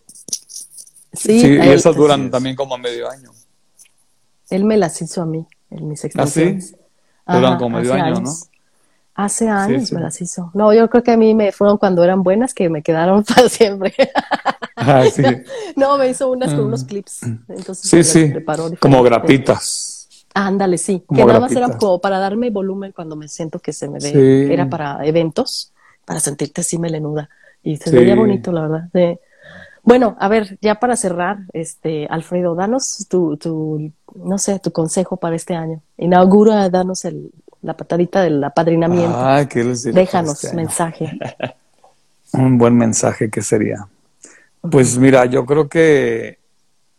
Sí, 1.13 1.43
y 1.43 1.69
esas 1.69 1.95
duran 1.95 2.31
también 2.31 2.57
como 2.57 2.79
medio 2.79 3.11
año. 3.11 3.31
Él 4.51 4.65
me 4.65 4.77
las 4.77 5.01
hizo 5.03 5.23
a 5.23 5.27
mí, 5.27 5.47
en 5.71 5.89
mis 5.89 6.05
extensiones. 6.05 6.75
¿Ah, 7.27 7.35
sí? 7.35 7.39
Duran 7.39 7.59
como 7.59 7.79
medio 7.79 7.95
año, 7.95 8.21
¿no? 8.21 8.31
Hace 9.15 9.49
años 9.49 9.93
me 9.93 10.01
las 10.01 10.21
hizo. 10.23 10.51
No, 10.55 10.73
yo 10.73 10.89
creo 10.89 11.03
que 11.03 11.13
a 11.13 11.17
mí 11.19 11.35
me 11.35 11.53
fueron 11.53 11.77
cuando 11.77 12.03
eran 12.03 12.23
buenas 12.23 12.55
que 12.55 12.71
me 12.71 12.83
quedaron 12.83 13.25
para 13.29 13.49
siempre. 13.49 13.95
Ah, 14.75 15.05
sí. 15.13 15.23
no, 15.77 15.99
me 15.99 16.09
hizo 16.09 16.31
unas 16.31 16.55
con 16.55 16.65
unos 16.65 16.85
mm. 16.85 16.87
clips. 16.87 17.23
Entonces 17.49 17.91
sí, 17.91 18.03
sí. 18.05 18.33
Como 18.81 19.03
grapitas. 19.03 20.09
Ándale, 20.35 20.79
sí. 20.79 21.05
que 21.15 21.25
nada 21.25 21.41
más 21.41 21.53
era 21.53 21.77
como 21.77 22.01
para 22.01 22.19
darme 22.19 22.49
volumen 22.49 22.93
cuando 22.93 23.17
me 23.17 23.29
siento 23.29 23.59
que 23.59 23.75
se 23.75 23.89
me 23.89 23.99
ve. 23.99 24.53
Era 24.53 24.69
para 24.69 25.05
eventos, 25.05 25.73
para 26.07 26.21
sentirte 26.21 26.63
así 26.63 26.79
melenuda. 26.79 27.29
Y 27.63 27.77
se 27.77 27.91
veía 27.91 28.15
bonito, 28.15 28.51
la 28.51 28.63
verdad. 28.63 28.89
De, 28.95 29.21
bueno, 29.85 30.17
a 30.21 30.29
ver, 30.29 30.59
ya 30.61 30.77
para 30.77 30.95
cerrar, 30.95 31.39
este, 31.53 32.07
Alfredo, 32.09 32.55
danos 32.55 33.07
tu, 33.09 33.37
tu, 33.37 33.93
no 34.15 34.39
sé, 34.39 34.61
tu 34.61 34.71
consejo 34.71 35.17
para 35.17 35.35
este 35.35 35.55
año. 35.55 35.83
Inaugura, 35.97 36.69
danos 36.71 37.05
el, 37.05 37.33
la 37.63 37.77
patadita 37.77 38.23
del 38.23 38.43
apadrinamiento. 38.45 39.17
Ah, 39.17 39.45
¿qué 39.49 39.65
Déjanos 39.65 40.45
este 40.45 40.57
mensaje. 40.57 41.19
Un 42.33 42.59
buen 42.59 42.77
mensaje 42.77 43.29
que 43.29 43.43
sería. 43.43 43.89
Pues 44.71 44.97
mira, 44.99 45.25
yo 45.27 45.45
creo 45.45 45.69
que 45.69 46.39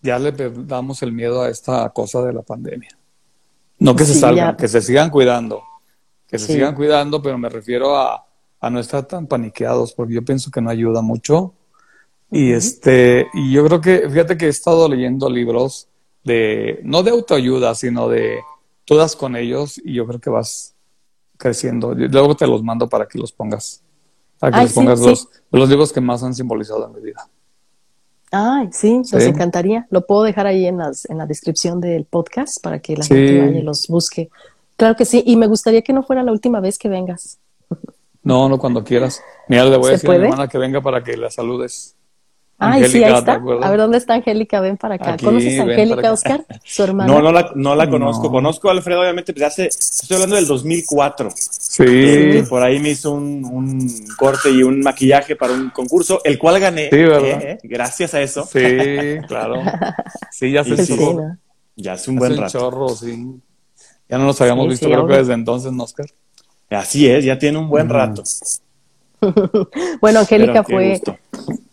ya 0.01 0.19
le 0.19 0.34
damos 0.34 1.01
el 1.03 1.13
miedo 1.13 1.41
a 1.41 1.49
esta 1.49 1.89
cosa 1.89 2.21
de 2.21 2.34
la 2.34 2.41
pandemia. 2.41 2.89
No 3.79 3.95
que 3.95 4.03
se 4.03 4.13
salgan, 4.13 4.57
que 4.57 4.67
se 4.67 4.81
sigan 4.81 5.09
cuidando, 5.09 5.63
que 6.27 6.38
se 6.38 6.53
sigan 6.53 6.75
cuidando, 6.75 7.21
pero 7.21 7.38
me 7.38 7.49
refiero 7.49 7.95
a, 7.97 8.25
a 8.59 8.69
no 8.69 8.79
estar 8.79 9.03
tan 9.05 9.25
paniqueados, 9.27 9.93
porque 9.93 10.13
yo 10.13 10.23
pienso 10.23 10.51
que 10.51 10.61
no 10.61 10.69
ayuda 10.69 11.01
mucho 11.01 11.53
y 12.34 12.51
este, 12.51 13.27
y 13.34 13.53
yo 13.53 13.63
creo 13.65 13.79
que, 13.79 14.09
fíjate 14.09 14.38
que 14.38 14.47
he 14.47 14.49
estado 14.49 14.89
leyendo 14.89 15.29
libros 15.29 15.88
de, 16.23 16.79
no 16.84 17.03
de 17.03 17.11
autoayuda, 17.11 17.75
sino 17.75 18.09
de 18.09 18.39
todas 18.86 19.15
con 19.15 19.36
ellos, 19.36 19.79
y 19.84 19.93
yo 19.93 20.07
creo 20.07 20.19
que 20.19 20.29
vas 20.29 20.73
creciendo. 21.38 21.93
Luego 21.93 22.36
te 22.36 22.47
los 22.47 22.63
mando 22.63 22.89
para 22.89 23.07
que 23.07 23.19
los 23.19 23.31
pongas, 23.31 23.84
para 24.39 24.57
que 24.57 24.63
los 24.63 24.73
pongas 24.73 24.99
Los, 24.99 25.29
los 25.51 25.69
libros 25.69 25.93
que 25.93 26.01
más 26.01 26.23
han 26.23 26.34
simbolizado 26.34 26.88
en 26.88 26.93
mi 26.93 27.01
vida. 27.01 27.29
Ay, 28.31 28.69
sí, 28.71 28.97
nos 28.97 29.13
encantaría. 29.13 29.86
Lo 29.91 30.07
puedo 30.07 30.23
dejar 30.23 30.47
ahí 30.47 30.65
en, 30.65 30.79
las, 30.79 31.07
en 31.07 31.19
la 31.19 31.27
descripción 31.27 31.79
del 31.79 32.05
podcast 32.05 32.59
para 32.63 32.79
que 32.79 32.97
la 32.97 33.05
gente 33.05 33.39
vaya 33.39 33.59
y 33.59 33.61
los 33.61 33.88
busque. 33.88 34.31
Claro 34.75 34.95
que 34.95 35.05
sí, 35.05 35.23
y 35.23 35.36
me 35.36 35.45
gustaría 35.45 35.84
que 35.84 35.93
no 35.93 36.01
fuera 36.01 36.23
la 36.23 36.31
última 36.31 36.59
vez 36.59 36.79
que 36.79 36.89
vengas. 36.89 37.38
No, 38.23 38.49
no, 38.49 38.57
cuando 38.57 38.84
quieras. 38.84 39.21
Mira, 39.47 39.65
le 39.65 39.77
voy 39.77 39.89
a 39.89 39.91
decir 39.91 40.09
a 40.09 40.13
mi 40.17 40.23
hermana 40.23 40.47
que 40.47 40.57
venga 40.57 40.81
para 40.81 41.03
que 41.03 41.15
la 41.15 41.29
saludes. 41.29 41.95
Ay, 42.72 42.86
sí, 42.86 43.03
ahí 43.03 43.14
está. 43.14 43.34
A 43.34 43.70
ver, 43.70 43.78
¿dónde 43.78 43.97
está 43.97 44.14
Angélica? 44.16 44.61
Ven 44.61 44.78
para 44.78 44.95
acá. 44.95 45.18
¿Conoces 45.22 45.59
a 45.59 45.64
Angélica, 45.64 46.11
Oscar? 46.11 46.45
Su 46.64 46.84
hermana. 46.84 47.11
No, 47.11 47.22
no 47.22 47.32
la, 47.32 47.51
no 47.55 47.76
la 47.76 47.89
conozco. 47.89 48.32
Conozco 48.32 48.70
a 48.70 48.72
Alfredo, 48.72 49.01
obviamente, 49.01 49.34
pues 49.34 49.45
hace, 49.45 49.68
estoy 49.68 50.16
hablando 50.16 50.36
del 50.36 50.47
2004. 50.47 51.30
Sí. 51.36 52.43
por 52.49 52.61
ahí 52.61 52.80
me 52.80 52.91
hizo 52.91 53.11
un, 53.11 53.43
un, 53.45 54.07
corte 54.18 54.51
y 54.51 54.64
un 54.64 54.82
maquillaje 54.82 55.36
para 55.36 55.53
un 55.53 55.70
concurso, 55.72 56.22
el 56.24 56.38
cual 56.38 56.59
gané. 56.59 56.89
Sí, 56.89 56.97
¿verdad? 56.97 57.41
Eh, 57.41 57.57
gracias 57.64 58.14
a 58.14 58.22
eso. 58.22 58.45
Sí, 58.45 58.59
claro. 59.28 59.61
Sí, 60.32 60.51
ya 60.51 60.64
se 60.64 60.86
sí, 60.86 60.97
Ya 61.76 61.93
hace 61.93 62.11
un 62.11 62.18
buen 62.18 62.38
rato. 62.38 62.59
chorro, 62.59 62.89
sí. 62.89 63.41
Ya 64.07 64.18
no 64.18 64.26
nos 64.26 64.39
habíamos 64.41 64.68
visto, 64.68 64.86
creo 64.88 65.07
que 65.07 65.18
desde 65.18 65.34
entonces, 65.34 65.72
Oscar? 65.78 66.05
Así 66.70 67.07
es, 67.07 67.24
ya 67.26 67.38
tiene 67.38 67.57
un 67.57 67.70
buen 67.70 67.89
rato. 67.89 68.24
bueno, 70.01 70.19
Angélica 70.19 70.63
fue 70.63 71.01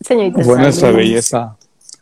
señorita. 0.01 0.43
Fue 0.43 0.57
nuestra 0.59 0.91
belleza. 0.91 1.57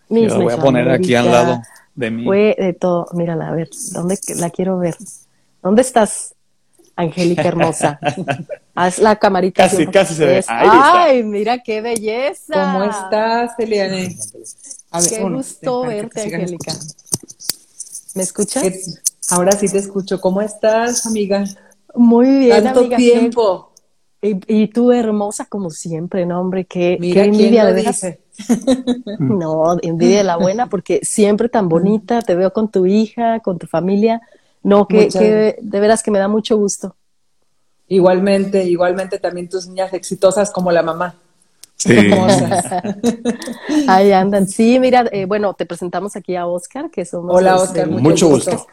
la 0.10 0.38
voy 0.38 0.54
a 0.54 0.58
poner 0.58 0.90
aquí 0.90 1.16
al 1.16 1.32
lado 1.32 1.62
de 1.96 2.12
mí. 2.12 2.24
Fue 2.26 2.56
de 2.58 2.74
todo. 2.74 3.08
Mírala, 3.14 3.50
a 3.50 3.52
ver, 3.52 3.70
¿dónde 3.92 4.18
la 4.36 4.50
quiero 4.50 4.80
ver? 4.80 4.96
¿Dónde 5.62 5.82
estás, 5.82 6.36
Angélica 6.96 7.44
hermosa? 7.44 8.00
Haz 8.76 9.00
la 9.00 9.18
camarita. 9.18 9.64
Casi, 9.64 9.88
casi 9.88 10.14
se 10.14 10.26
ve. 10.26 10.46
Ay, 10.48 11.24
mira 11.24 11.60
qué 11.60 11.82
belleza. 11.82 12.54
¿Cómo 12.54 12.84
estás, 12.86 13.52
Eliane? 13.58 14.16
qué 15.10 15.24
gusto 15.24 15.82
verte, 15.82 16.22
Angélica. 16.22 16.74
¿Me 18.16 18.24
escuchas? 18.24 18.64
Ahora 19.32 19.52
sí 19.52 19.68
te 19.68 19.78
escucho. 19.78 20.20
¿Cómo 20.22 20.42
estás, 20.42 21.06
amiga? 21.06 21.44
Muy 21.96 22.40
bien, 22.40 22.64
Tanto 22.64 22.88
tiempo. 22.90 23.69
Y, 24.22 24.68
tú 24.68 24.92
hermosa 24.92 25.46
como 25.46 25.70
siempre, 25.70 26.26
¿no, 26.26 26.42
hombre? 26.42 26.66
Qué, 26.66 26.98
qué 27.02 27.24
envidia 27.24 27.66
de 27.66 27.74
veras. 27.74 28.06
no, 29.20 29.78
envidia 29.82 30.18
de 30.18 30.24
la 30.26 30.36
buena, 30.36 30.68
porque 30.68 31.00
siempre 31.04 31.48
tan 31.48 31.70
bonita, 31.70 32.22
te 32.22 32.36
veo 32.36 32.52
con 32.52 32.70
tu 32.70 32.86
hija, 32.86 33.40
con 33.40 33.58
tu 33.58 33.66
familia. 33.68 34.22
No, 34.62 34.88
que, 34.88 35.08
que 35.08 35.58
de 35.62 35.80
veras 35.80 36.04
que 36.04 36.12
me 36.12 36.20
da 36.20 36.28
mucho 36.28 36.58
gusto. 36.58 36.96
Igualmente, 37.88 38.66
igualmente 38.66 39.20
también 39.20 39.48
tus 39.48 39.68
niñas 39.68 39.94
exitosas 39.94 40.52
como 40.52 40.72
la 40.72 40.84
mamá. 40.84 41.16
Sí. 41.76 41.96
Ahí 43.88 44.12
andan. 44.12 44.48
Sí, 44.48 44.80
mira, 44.80 45.06
eh, 45.12 45.26
bueno, 45.26 45.54
te 45.54 45.66
presentamos 45.66 46.16
aquí 46.18 46.36
a 46.36 46.46
Oscar, 46.46 46.92
que 46.92 47.06
somos. 47.06 47.34
Hola, 47.34 47.56
Oscar. 47.56 47.88
mucho, 47.88 48.28
gusto. 48.28 48.68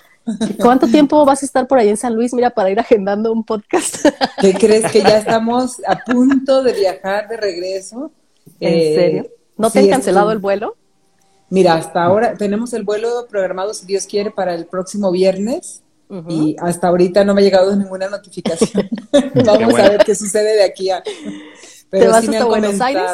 ¿Cuánto 0.61 0.87
tiempo 0.89 1.25
vas 1.25 1.43
a 1.43 1.47
estar 1.47 1.67
por 1.67 1.79
ahí 1.79 1.89
en 1.89 1.97
San 1.97 2.15
Luis? 2.15 2.35
Mira, 2.35 2.51
para 2.51 2.71
ir 2.71 2.81
agendando 2.81 3.33
un 3.33 3.45
podcast. 3.45 4.05
¿Qué 4.41 4.55
crees 4.55 4.91
que 4.91 5.03
ya 5.03 5.19
estamos 5.19 5.81
a 5.87 5.97
punto 6.05 6.63
de 6.63 6.73
viajar 6.73 7.29
de 7.29 7.37
regreso? 7.37 8.11
¿En 8.61 8.75
eh, 8.75 8.95
serio? 8.95 9.27
¿No 9.57 9.71
te 9.71 9.81
han 9.81 9.89
cancelado 9.89 10.33
el 10.33 10.39
vuelo? 10.39 10.77
Mira, 11.49 11.75
hasta 11.75 12.03
ahora 12.03 12.35
tenemos 12.35 12.73
el 12.73 12.83
vuelo 12.83 13.27
programado, 13.29 13.73
si 13.73 13.87
Dios 13.87 14.07
quiere, 14.07 14.31
para 14.31 14.55
el 14.55 14.67
próximo 14.67 15.11
viernes. 15.11 15.83
Y 16.29 16.55
hasta 16.61 16.87
ahorita 16.87 17.25
no 17.25 17.35
me 17.35 17.41
ha 17.41 17.45
llegado 17.45 17.75
ninguna 17.75 18.09
notificación. 18.09 18.89
Vamos 19.45 19.75
a 19.75 19.89
ver 19.89 20.05
qué 20.05 20.15
sucede 20.15 20.55
de 20.55 20.63
aquí 20.63 20.89
a. 20.91 21.03
Pero 21.91 22.05
¿Te 22.05 22.09
vas 22.09 22.29
hasta 22.29 22.45
Buenos 22.45 22.81
Aires? 22.81 23.11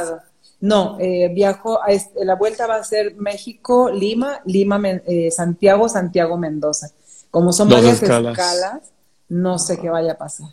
No, 0.61 0.97
eh, 1.01 1.29
viajo, 1.35 1.83
a 1.83 1.89
la 2.23 2.37
vuelta 2.37 2.69
va 2.69 2.77
a 2.77 2.85
ser 2.85 3.17
México, 3.17 3.91
Lima, 3.91 4.41
Lima, 4.45 4.81
eh, 4.85 5.31
Santiago, 5.33 5.89
Santiago, 5.89 6.39
Mendoza. 6.39 6.91
Como 7.33 7.51
son 7.51 7.71
varias 7.71 8.03
escalas. 8.03 8.93
no 9.27 9.59
sé 9.59 9.79
qué 9.79 9.89
vaya 9.89 10.13
a 10.13 10.19
pasar. 10.19 10.51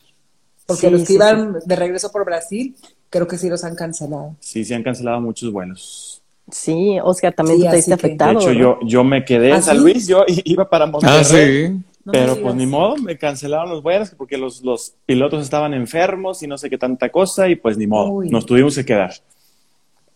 Porque 0.66 0.90
los 0.90 1.06
que 1.06 1.14
iban 1.14 1.58
de 1.66 1.76
regreso 1.76 2.10
por 2.10 2.24
Brasil, 2.24 2.74
creo 3.10 3.28
que 3.28 3.38
sí 3.38 3.50
los 3.50 3.66
han 3.66 3.76
cancelado. 3.76 4.38
Sí, 4.40 4.64
sí 4.64 4.74
han 4.74 4.82
cancelado 4.82 5.20
muchos 5.20 5.52
vuelos. 5.52 6.24
Sí, 6.50 6.98
Oscar, 7.04 7.34
también 7.34 7.70
te 7.70 7.76
viste 7.76 7.94
afectado. 7.94 8.40
De 8.40 8.46
hecho, 8.46 8.54
yo, 8.54 8.80
yo 8.84 9.04
me 9.04 9.26
quedé 9.26 9.50
en 9.50 9.56
¿Ah, 9.56 9.62
San 9.62 9.78
Luis, 9.78 10.08
yo 10.08 10.24
iba 10.46 10.70
para 10.70 10.86
Monterrey. 10.86 11.18
Ah, 11.20 11.24
sí. 11.26 11.84
pero 12.10 12.42
pues 12.42 12.56
ni 12.56 12.66
modo, 12.66 12.96
me 12.96 13.18
cancelaron 13.18 13.70
los 13.70 13.84
vuelos 13.84 14.12
porque 14.18 14.38
los, 14.38 14.64
los 14.64 14.94
pilotos 15.06 15.44
estaban 15.44 15.74
enfermos 15.74 16.42
y 16.44 16.48
no 16.48 16.58
sé 16.58 16.70
qué 16.70 16.78
tanta 16.78 17.10
cosa 17.10 17.50
y 17.50 17.58
pues 17.58 17.78
ni 17.78 17.88
modo, 17.88 18.24
nos 18.24 18.46
tuvimos 18.46 18.74
que 18.76 18.86
quedar. 18.86 19.14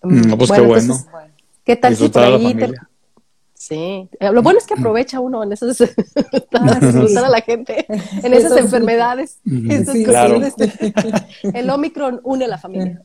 Mm, 0.02 0.34
pues 0.38 0.50
qué 0.50 0.62
bueno. 0.62 0.96
¿Qué 1.66 1.76
tal 1.76 1.98
si 1.98 2.08
por 2.08 2.24
ahí 2.24 2.56
Sí, 3.64 4.10
eh, 4.20 4.30
lo 4.34 4.44
bueno 4.44 4.60
es 4.60 4.68
que 4.68 4.74
aprovecha 4.74 5.22
uno 5.22 5.42
en 5.42 5.54
esas 5.54 5.78
para 6.52 6.82
disfrutar 6.82 7.24
a 7.24 7.30
la 7.30 7.40
gente 7.40 7.86
en 7.88 8.34
esas 8.34 8.58
enfermedades. 8.58 9.40
El 11.54 11.70
Omicron 11.70 12.20
une 12.26 12.44
a 12.44 12.48
la 12.50 12.58
familia. 12.58 13.02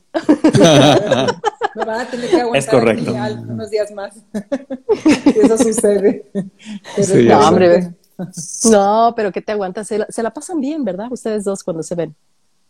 Me 1.76 1.84
van 1.84 2.00
a 2.00 2.10
tener 2.10 2.28
que 2.28 2.40
aguantar 2.40 2.56
es 2.56 2.66
correcto. 2.66 3.14
unos 3.48 3.70
días 3.70 3.92
más. 3.92 4.16
Eso 5.26 5.58
sucede. 5.58 6.28
no, 7.28 7.48
hombre, 7.48 7.94
no, 8.68 9.12
pero 9.14 9.30
¿qué 9.30 9.40
te 9.40 9.52
aguantas? 9.52 9.86
Se 9.86 9.98
la, 9.98 10.06
se 10.08 10.24
la, 10.24 10.34
pasan 10.34 10.60
bien, 10.60 10.84
¿verdad? 10.84 11.06
Ustedes 11.12 11.44
dos 11.44 11.62
cuando 11.62 11.84
se 11.84 11.94
ven. 11.94 12.16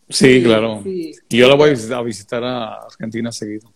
Sí, 0.09 0.43
claro. 0.43 0.83
Y 0.85 1.15
yo 1.27 1.49
la 1.49 1.55
voy 1.55 1.71
a 1.71 2.01
visitar 2.03 2.43
a 2.43 2.83
Argentina 2.83 3.31
seguido. 3.31 3.73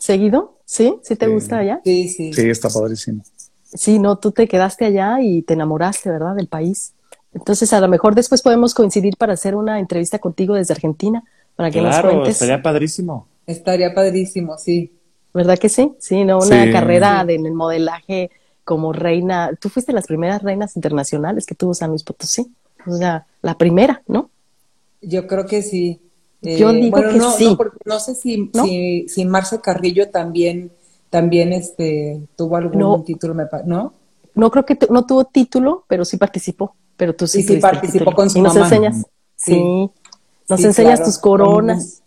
¿Seguido? 0.00 0.58
¿Sí? 0.64 0.96
¿Sí 1.04 1.14
te 1.14 1.28
gusta 1.28 1.58
allá? 1.58 1.80
Sí, 1.84 2.08
sí. 2.08 2.32
Sí, 2.32 2.50
está 2.50 2.68
padrísimo. 2.68 3.22
Sí, 3.64 3.98
no, 3.98 4.16
tú 4.16 4.32
te 4.32 4.46
quedaste 4.46 4.84
allá 4.84 5.20
y 5.20 5.42
te 5.42 5.54
enamoraste, 5.54 6.10
¿verdad? 6.10 6.34
Del 6.34 6.48
país. 6.48 6.92
Entonces, 7.32 7.72
a 7.72 7.80
lo 7.80 7.88
mejor 7.88 8.14
después 8.14 8.42
podemos 8.42 8.74
coincidir 8.74 9.16
para 9.16 9.32
hacer 9.32 9.56
una 9.56 9.80
entrevista 9.80 10.18
contigo 10.18 10.54
desde 10.54 10.74
Argentina, 10.74 11.24
para 11.56 11.70
que 11.70 11.80
nos 11.80 11.98
cuentes. 12.00 12.30
estaría 12.30 12.62
padrísimo. 12.62 13.26
Estaría 13.46 13.94
padrísimo, 13.94 14.56
sí. 14.56 14.92
¿Verdad 15.32 15.58
que 15.58 15.68
sí? 15.68 15.92
Sí, 15.98 16.24
¿no? 16.24 16.38
Una 16.38 16.70
carrera 16.70 17.24
en 17.28 17.44
el 17.44 17.52
modelaje 17.52 18.30
como 18.64 18.92
reina. 18.92 19.50
Tú 19.60 19.68
fuiste 19.68 19.92
las 19.92 20.06
primeras 20.06 20.42
reinas 20.42 20.76
internacionales 20.76 21.44
que 21.44 21.56
tuvo 21.56 21.74
San 21.74 21.90
Luis 21.90 22.04
Potosí. 22.04 22.52
O 22.86 22.96
sea, 22.96 23.26
la 23.42 23.58
primera, 23.58 24.02
¿no? 24.06 24.30
Yo 25.02 25.26
creo 25.26 25.46
que 25.46 25.62
sí. 25.62 26.00
Yo 26.40 26.70
eh, 26.70 26.74
digo 26.74 27.00
que 27.00 27.16
no, 27.16 27.32
sí. 27.32 27.56
No, 27.58 27.72
no 27.84 28.00
sé 28.00 28.14
si, 28.14 28.50
si, 28.62 29.06
si, 29.08 29.24
Marce 29.24 29.60
Carrillo 29.60 30.10
también, 30.10 30.70
también 31.14 31.52
este, 31.52 32.20
tuvo 32.34 32.56
algún 32.56 33.04
título, 33.04 33.36
¿no? 33.66 33.94
No 34.34 34.50
creo 34.50 34.66
que 34.66 34.76
no 34.90 35.06
tuvo 35.06 35.24
título, 35.26 35.84
pero 35.86 36.04
sí 36.04 36.16
participó. 36.16 36.74
Pero 36.96 37.14
tú 37.14 37.28
sí, 37.28 37.44
sí, 37.44 37.58
participó 37.58 38.10
con 38.10 38.28
su 38.28 38.38
y 38.38 38.42
nos 38.42 38.56
enseñas, 38.56 39.04
sí, 39.36 39.62
nos 40.48 40.64
enseñas 40.64 41.04
tus 41.04 41.18
coronas. 41.18 42.02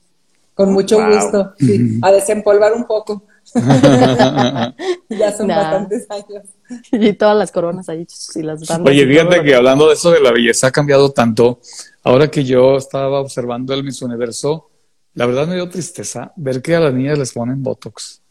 Con, 0.54 0.74
mucho 0.74 0.98
gusto, 1.08 1.54
sí, 1.58 2.00
a 2.02 2.12
desempolvar 2.12 2.74
un 2.74 2.84
poco. 2.84 3.24
ya 3.54 5.32
son 5.38 5.48
bastantes 5.48 6.06
años. 6.10 6.44
Y 6.92 7.14
todas 7.14 7.38
las 7.38 7.50
coronas 7.54 7.88
ahí 7.88 8.06
y 8.36 8.42
las 8.42 8.68
bandas. 8.68 8.92
Oye, 8.92 9.08
fíjate 9.08 9.42
que 9.42 9.56
hablando 9.56 9.88
de 9.88 9.94
eso 9.94 10.12
de 10.12 10.20
la 10.20 10.34
belleza 10.34 10.68
ha 10.68 10.72
cambiado 10.72 11.14
tanto. 11.14 11.62
Ahora 12.04 12.30
que 12.30 12.44
yo 12.44 12.76
estaba 12.76 13.22
observando 13.22 13.74
el 13.74 13.86
Miss 13.86 14.02
Universo, 14.02 14.70
la 15.14 15.26
verdad 15.28 15.48
me 15.48 15.56
dio 15.56 15.70
tristeza 15.70 16.34
ver 16.36 16.62
que 16.62 16.76
a 16.76 16.82
las 16.82 16.94
niñas 16.94 17.18
les 17.18 17.32
ponen 17.32 17.64
Botox. 17.64 18.22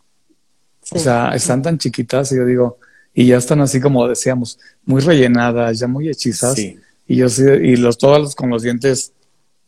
O 0.90 0.98
sea, 0.98 1.30
están 1.34 1.62
tan 1.62 1.78
chiquitas 1.78 2.30
y 2.32 2.36
yo 2.36 2.44
digo, 2.44 2.78
y 3.12 3.26
ya 3.26 3.38
están 3.38 3.60
así 3.60 3.80
como 3.80 4.06
decíamos, 4.06 4.58
muy 4.84 5.00
rellenadas, 5.00 5.78
ya 5.78 5.88
muy 5.88 6.08
hechizas. 6.08 6.58
Y 6.58 7.16
yo 7.16 7.28
sí, 7.28 7.42
y 7.42 7.76
los 7.76 7.98
todos 7.98 8.34
con 8.34 8.50
los 8.50 8.62
dientes, 8.62 9.12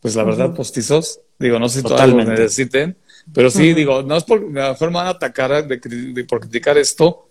pues 0.01 0.15
la 0.15 0.23
verdad, 0.23 0.53
postizos. 0.53 1.19
Digo, 1.37 1.57
no 1.57 1.69
sé 1.69 1.79
si 1.79 1.87
todas 1.87 2.09
lo 2.09 2.23
necesiten, 2.23 2.97
pero 3.33 3.49
sí, 3.49 3.73
digo, 3.73 4.03
no 4.03 4.17
es 4.17 4.23
por, 4.23 4.45
me 4.45 4.61
van 4.61 5.07
a 5.07 5.09
atacar 5.09 5.65
de, 5.65 6.25
por 6.25 6.41
criticar 6.41 6.77
esto, 6.77 7.29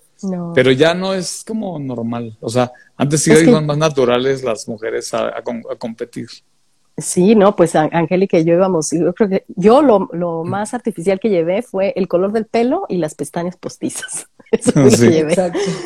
pero 0.54 0.72
ya 0.72 0.94
no 0.94 1.14
es 1.14 1.44
como 1.46 1.78
normal. 1.78 2.36
O 2.40 2.48
sea, 2.48 2.72
antes 2.96 3.22
sí 3.22 3.32
iban 3.32 3.66
más 3.66 3.78
naturales 3.78 4.42
las 4.42 4.66
mujeres 4.66 5.12
a 5.14 5.42
competir. 5.78 6.28
Sí, 6.98 7.36
no, 7.36 7.54
pues 7.54 7.76
Angélica 7.76 8.40
y 8.40 8.44
yo 8.44 8.54
íbamos, 8.54 8.90
yo 8.90 9.14
creo 9.14 9.28
que 9.28 9.44
yo 9.54 9.82
lo, 9.82 10.08
lo, 10.12 10.42
más 10.42 10.74
artificial 10.74 11.20
que 11.20 11.28
llevé 11.28 11.62
fue 11.62 11.92
el 11.94 12.08
color 12.08 12.32
del 12.32 12.46
pelo 12.46 12.86
y 12.88 12.96
las 12.96 13.14
pestañas 13.14 13.56
postizas. 13.56 14.26
Eso 14.50 14.72
lo 14.74 14.90
que 14.90 14.96
llevé. 14.96 15.36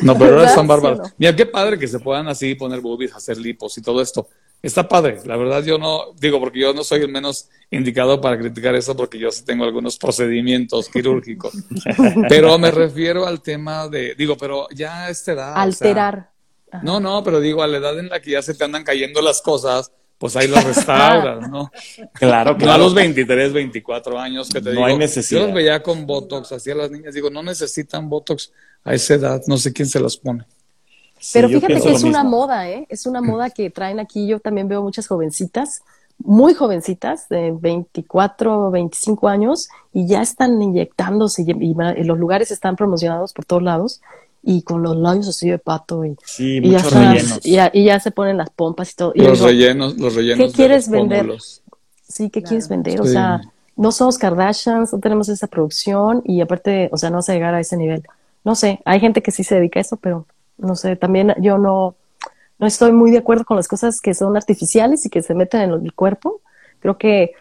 No, 0.01 0.17
pero 0.17 0.37
ahora 0.37 0.47
están 0.47 0.67
bárbaros. 0.67 1.13
Mira, 1.19 1.35
qué 1.35 1.45
padre 1.45 1.77
que 1.77 1.87
se 1.87 1.99
puedan 1.99 2.27
así 2.27 2.55
poner 2.55 2.81
boobies, 2.81 3.13
hacer 3.13 3.37
lipos 3.37 3.77
y 3.77 3.83
todo 3.83 4.01
esto. 4.01 4.27
Está 4.63 4.87
padre, 4.87 5.19
la 5.25 5.35
verdad 5.35 5.61
yo 5.63 5.77
no, 5.77 6.13
digo, 6.19 6.39
porque 6.39 6.61
yo 6.61 6.73
no 6.73 6.83
soy 6.83 7.01
el 7.01 7.09
menos 7.09 7.49
indicado 7.69 8.21
para 8.21 8.39
criticar 8.39 8.73
eso 8.75 8.95
porque 8.95 9.19
yo 9.19 9.29
sí 9.29 9.43
tengo 9.43 9.65
algunos 9.65 9.97
procedimientos 9.97 10.89
quirúrgicos. 10.89 11.53
pero 12.29 12.57
me 12.57 12.71
refiero 12.71 13.27
al 13.27 13.41
tema 13.41 13.87
de, 13.87 14.15
digo, 14.15 14.35
pero 14.37 14.67
ya 14.73 15.03
a 15.03 15.09
esta 15.09 15.33
edad. 15.33 15.53
Alterar. 15.57 16.31
no, 16.81 16.99
no, 16.99 17.23
pero 17.23 17.39
digo, 17.39 17.61
a 17.61 17.67
la 17.67 17.77
edad 17.77 17.99
en 17.99 18.09
la 18.09 18.19
que 18.21 18.31
ya 18.31 18.41
se 18.41 18.55
te 18.55 18.63
andan 18.63 18.85
cayendo 18.85 19.21
las 19.21 19.41
cosas, 19.41 19.91
pues 20.17 20.35
ahí 20.35 20.47
los 20.47 20.63
restauras, 20.63 21.49
¿no? 21.49 21.71
Claro, 22.13 22.57
que 22.57 22.65
No 22.65 22.71
a 22.71 22.77
los 22.77 22.93
23, 22.93 23.53
24 23.53 24.19
años 24.19 24.49
que 24.49 24.61
te 24.61 24.65
no 24.69 24.71
digo. 24.71 24.85
hay 24.85 24.97
necesidad. 24.97 25.41
Yo 25.41 25.47
los 25.47 25.55
veía 25.55 25.83
con 25.83 26.05
Botox, 26.05 26.51
así 26.51 26.71
a 26.71 26.75
las 26.75 26.91
niñas, 26.91 27.13
digo, 27.13 27.29
no 27.29 27.43
necesitan 27.43 28.09
Botox 28.09 28.51
a 28.83 28.93
esa 28.93 29.15
edad, 29.15 29.41
no 29.47 29.57
sé 29.57 29.73
quién 29.73 29.87
se 29.87 29.99
los 29.99 30.17
pone. 30.17 30.45
Pero 31.31 31.47
fíjate 31.47 31.79
que 31.79 31.91
es 31.91 32.03
una 32.03 32.23
moda, 32.23 32.69
¿eh? 32.69 32.85
Es 32.89 33.05
una 33.05 33.21
moda 33.21 33.49
que 33.49 33.69
traen 33.69 33.99
aquí, 33.99 34.27
yo 34.27 34.39
también 34.39 34.67
veo 34.67 34.81
muchas 34.81 35.07
jovencitas, 35.07 35.81
muy 36.17 36.53
jovencitas, 36.53 37.29
de 37.29 37.53
24, 37.57 38.71
25 38.71 39.27
años, 39.29 39.69
y 39.93 40.07
ya 40.07 40.21
están 40.21 40.61
inyectándose 40.61 41.43
y, 41.43 41.51
y 41.51 42.03
los 42.03 42.17
lugares 42.17 42.51
están 42.51 42.75
promocionados 42.75 43.33
por 43.33 43.45
todos 43.45 43.63
lados 43.63 44.01
y 44.43 44.61
con 44.61 44.83
los 44.83 44.97
labios 44.97 45.29
así 45.29 45.49
de 45.49 45.57
pato 45.57 46.03
y, 46.03 46.17
sí, 46.25 46.59
rellenos. 46.59 47.39
Y 47.43 47.83
ya, 47.85 47.99
se 47.99 48.11
ponen 48.11 48.37
las 48.37 48.49
pompas 48.49 48.91
y 48.91 48.95
todo. 48.95 49.13
Y 49.15 49.21
los 49.21 49.39
rellenos, 49.39 49.97
los 49.97 50.13
rellenos. 50.13 50.45
¿Qué 50.45 50.53
quieres 50.53 50.89
vender? 50.89 51.37
Sí, 52.07 52.29
¿qué 52.29 52.43
quieres 52.43 52.67
vender? 52.67 52.99
O 52.99 53.05
sea, 53.05 53.41
no 53.77 53.91
somos 53.91 54.17
Kardashians, 54.17 54.91
no 54.91 54.99
tenemos 54.99 55.29
esa 55.29 55.47
producción 55.47 56.21
y 56.25 56.41
aparte, 56.41 56.89
o 56.91 56.97
sea, 56.97 57.09
no 57.09 57.17
vas 57.17 57.29
a 57.29 57.33
llegar 57.33 57.55
a 57.55 57.61
ese 57.61 57.77
nivel. 57.77 58.03
No 58.43 58.55
sé, 58.55 58.81
hay 58.83 58.99
gente 58.99 59.23
que 59.23 59.31
sí 59.31 59.45
se 59.45 59.55
dedica 59.55 59.79
a 59.79 59.81
eso, 59.81 59.95
pero 59.97 60.27
no 60.57 60.75
sé, 60.75 60.97
también 60.97 61.33
yo 61.39 61.57
no, 61.57 61.95
no 62.59 62.67
estoy 62.67 62.91
muy 62.91 63.11
de 63.11 63.19
acuerdo 63.19 63.45
con 63.45 63.55
las 63.55 63.69
cosas 63.69 64.01
que 64.01 64.13
son 64.13 64.35
artificiales 64.35 65.05
y 65.05 65.09
que 65.09 65.21
se 65.21 65.33
meten 65.33 65.61
en 65.61 65.71
el 65.71 65.93
cuerpo. 65.93 66.41
Creo 66.81 66.97
que 66.97 67.31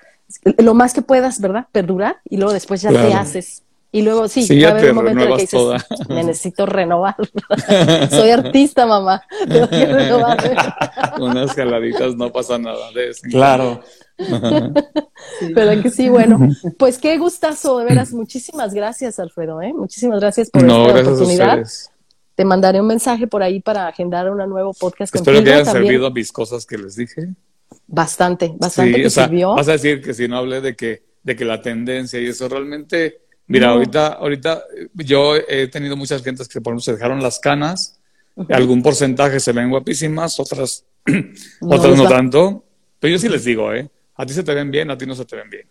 lo 0.58 0.74
más 0.74 0.94
que 0.94 1.02
puedas, 1.02 1.40
¿verdad? 1.40 1.66
Perdurar 1.72 2.18
y 2.30 2.36
luego 2.36 2.52
después 2.52 2.80
ya 2.80 2.90
te 2.90 3.12
haces 3.12 3.64
y 3.94 4.00
luego 4.00 4.26
sí, 4.26 4.48
va 4.58 4.68
a 4.68 4.70
haber 4.70 4.90
un 4.90 4.96
momento 4.96 5.22
en 5.22 5.28
el 5.28 5.36
que 5.36 5.42
dices, 5.42 6.08
me 6.08 6.24
necesito 6.24 6.64
renovar. 6.64 7.14
Soy 8.10 8.30
artista, 8.30 8.86
mamá. 8.86 9.22
Tengo 9.46 9.68
que 9.68 9.84
renovar. 9.84 10.38
Unas 11.20 11.52
jaladitas 11.52 12.16
no 12.16 12.32
pasa 12.32 12.56
nada 12.56 12.90
de 12.92 13.10
eso. 13.10 13.20
Claro. 13.30 13.82
Pero 15.54 15.82
que 15.82 15.90
sí, 15.90 16.08
bueno, 16.08 16.38
pues 16.78 16.96
qué 16.96 17.18
gustazo, 17.18 17.80
de 17.80 17.84
veras. 17.84 18.14
Muchísimas 18.14 18.72
gracias, 18.72 19.18
Alfredo. 19.18 19.60
¿eh? 19.60 19.74
Muchísimas 19.74 20.20
gracias 20.20 20.48
por 20.48 20.62
esta 20.62 20.74
oportunidad. 20.74 21.62
Te 22.34 22.46
mandaré 22.46 22.80
un 22.80 22.86
mensaje 22.86 23.26
por 23.26 23.42
ahí 23.42 23.60
para 23.60 23.88
agendar 23.88 24.30
un 24.30 24.38
nuevo 24.48 24.72
podcast 24.72 25.14
Espero 25.14 25.36
contigo. 25.36 25.54
Espero 25.54 25.64
que 25.64 25.70
hayan 25.70 25.82
servido 25.82 26.10
mis 26.10 26.32
cosas 26.32 26.64
que 26.64 26.78
les 26.78 26.96
dije. 26.96 27.28
Bastante, 27.86 28.54
bastante 28.58 28.94
sí, 28.94 29.02
que 29.02 29.10
sirvió. 29.10 29.54
Vas 29.54 29.68
a 29.68 29.72
decir 29.72 30.00
que 30.00 30.14
si 30.14 30.28
no 30.28 30.38
hablé 30.38 30.62
de 30.62 30.74
que, 30.74 31.02
de 31.22 31.36
que 31.36 31.44
la 31.44 31.60
tendencia 31.60 32.18
y 32.18 32.28
eso 32.28 32.48
realmente 32.48 33.20
Mira, 33.46 33.70
ahorita, 33.70 34.06
ahorita 34.14 34.64
yo 34.94 35.36
he 35.36 35.68
tenido 35.68 35.96
muchas 35.96 36.22
clientes 36.22 36.48
que 36.48 36.60
por 36.60 36.72
ejemplo 36.72 36.82
se 36.82 36.92
dejaron 36.92 37.22
las 37.22 37.38
canas, 37.38 38.00
algún 38.48 38.82
porcentaje 38.82 39.40
se 39.40 39.52
ven 39.52 39.70
guapísimas, 39.70 40.38
otras, 40.40 40.86
no, 41.06 41.76
otras 41.76 41.96
no 41.96 42.08
tanto. 42.08 42.64
Pero 42.98 43.12
yo 43.12 43.18
sí 43.18 43.28
les 43.28 43.44
digo, 43.44 43.72
¿eh? 43.72 43.90
A 44.14 44.24
ti 44.24 44.32
se 44.32 44.42
te 44.42 44.54
ven 44.54 44.70
bien, 44.70 44.90
a 44.90 44.96
ti 44.96 45.06
no 45.06 45.14
se 45.14 45.24
te 45.24 45.36
ven 45.36 45.50
bien. 45.50 45.68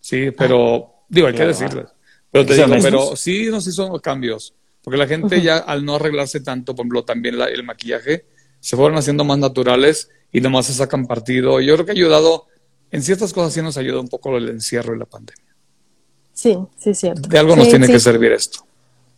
Sí, 0.00 0.30
pero 0.30 1.04
digo, 1.08 1.26
hay 1.26 1.34
que 1.34 1.46
decirles. 1.46 1.86
Pero 2.30 2.44
te 2.44 2.54
digo, 2.54 2.66
pero 2.82 3.16
sí 3.16 3.48
nos 3.50 3.66
hizo 3.66 3.98
cambios. 4.00 4.54
Porque 4.82 4.98
la 4.98 5.06
gente 5.06 5.42
ya 5.42 5.56
al 5.56 5.84
no 5.84 5.96
arreglarse 5.96 6.40
tanto, 6.40 6.74
por 6.74 6.84
ejemplo, 6.84 7.04
también 7.04 7.40
el 7.40 7.64
maquillaje, 7.64 8.26
se 8.60 8.76
fueron 8.76 8.98
haciendo 8.98 9.24
más 9.24 9.38
naturales 9.38 10.10
y 10.30 10.40
nomás 10.40 10.66
se 10.66 10.74
sacan 10.74 11.06
partido. 11.06 11.60
Yo 11.60 11.74
creo 11.74 11.86
que 11.86 11.92
ha 11.92 11.94
ayudado, 11.94 12.46
en 12.90 13.02
ciertas 13.02 13.32
cosas 13.32 13.52
sí 13.52 13.62
nos 13.62 13.76
ayuda 13.78 14.00
un 14.00 14.08
poco 14.08 14.36
el 14.36 14.48
encierro 14.48 14.94
y 14.94 14.98
la 14.98 15.06
pandemia. 15.06 15.45
Sí, 16.36 16.54
sí, 16.76 16.90
es 16.90 16.98
cierto. 16.98 17.30
De 17.30 17.38
algo 17.38 17.56
nos 17.56 17.66
tiene 17.70 17.86
que 17.86 17.98
servir 17.98 18.30
esto. 18.32 18.58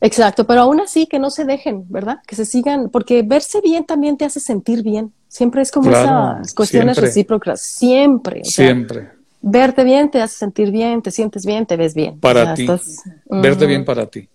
Exacto, 0.01 0.47
pero 0.47 0.61
aún 0.61 0.81
así 0.81 1.07
que 1.07 1.19
no 1.19 1.31
se 1.31 1.45
dejen, 1.45 1.85
¿verdad? 1.89 2.19
Que 2.25 2.37
se 2.37 2.45
sigan, 2.45 2.91
porque 2.91 3.23
verse 3.23 3.61
bien 3.61 3.85
también 3.85 4.17
te 4.17 4.25
hace 4.25 4.39
sentir 4.39 4.85
bien. 4.85 5.13
Siempre 5.27 5.61
es 5.63 5.73
como 5.73 5.91
esas 5.91 6.55
cuestiones 6.55 6.97
recíprocas, 6.97 7.61
siempre. 7.61 8.45
siempre. 8.45 9.11
Verte 9.41 9.83
bien 9.83 10.13
te 10.13 10.23
hace 10.23 10.37
sentir 10.39 10.71
bien, 10.71 11.03
te 11.03 11.11
sientes 11.11 11.45
bien, 11.45 11.67
te 11.67 11.77
ves 11.77 11.93
bien. 11.93 12.21
Para 12.21 12.55
ti. 12.55 12.69
Verte 13.29 13.67
bien 13.67 13.85
para 13.85 14.07
ti. 14.07 14.29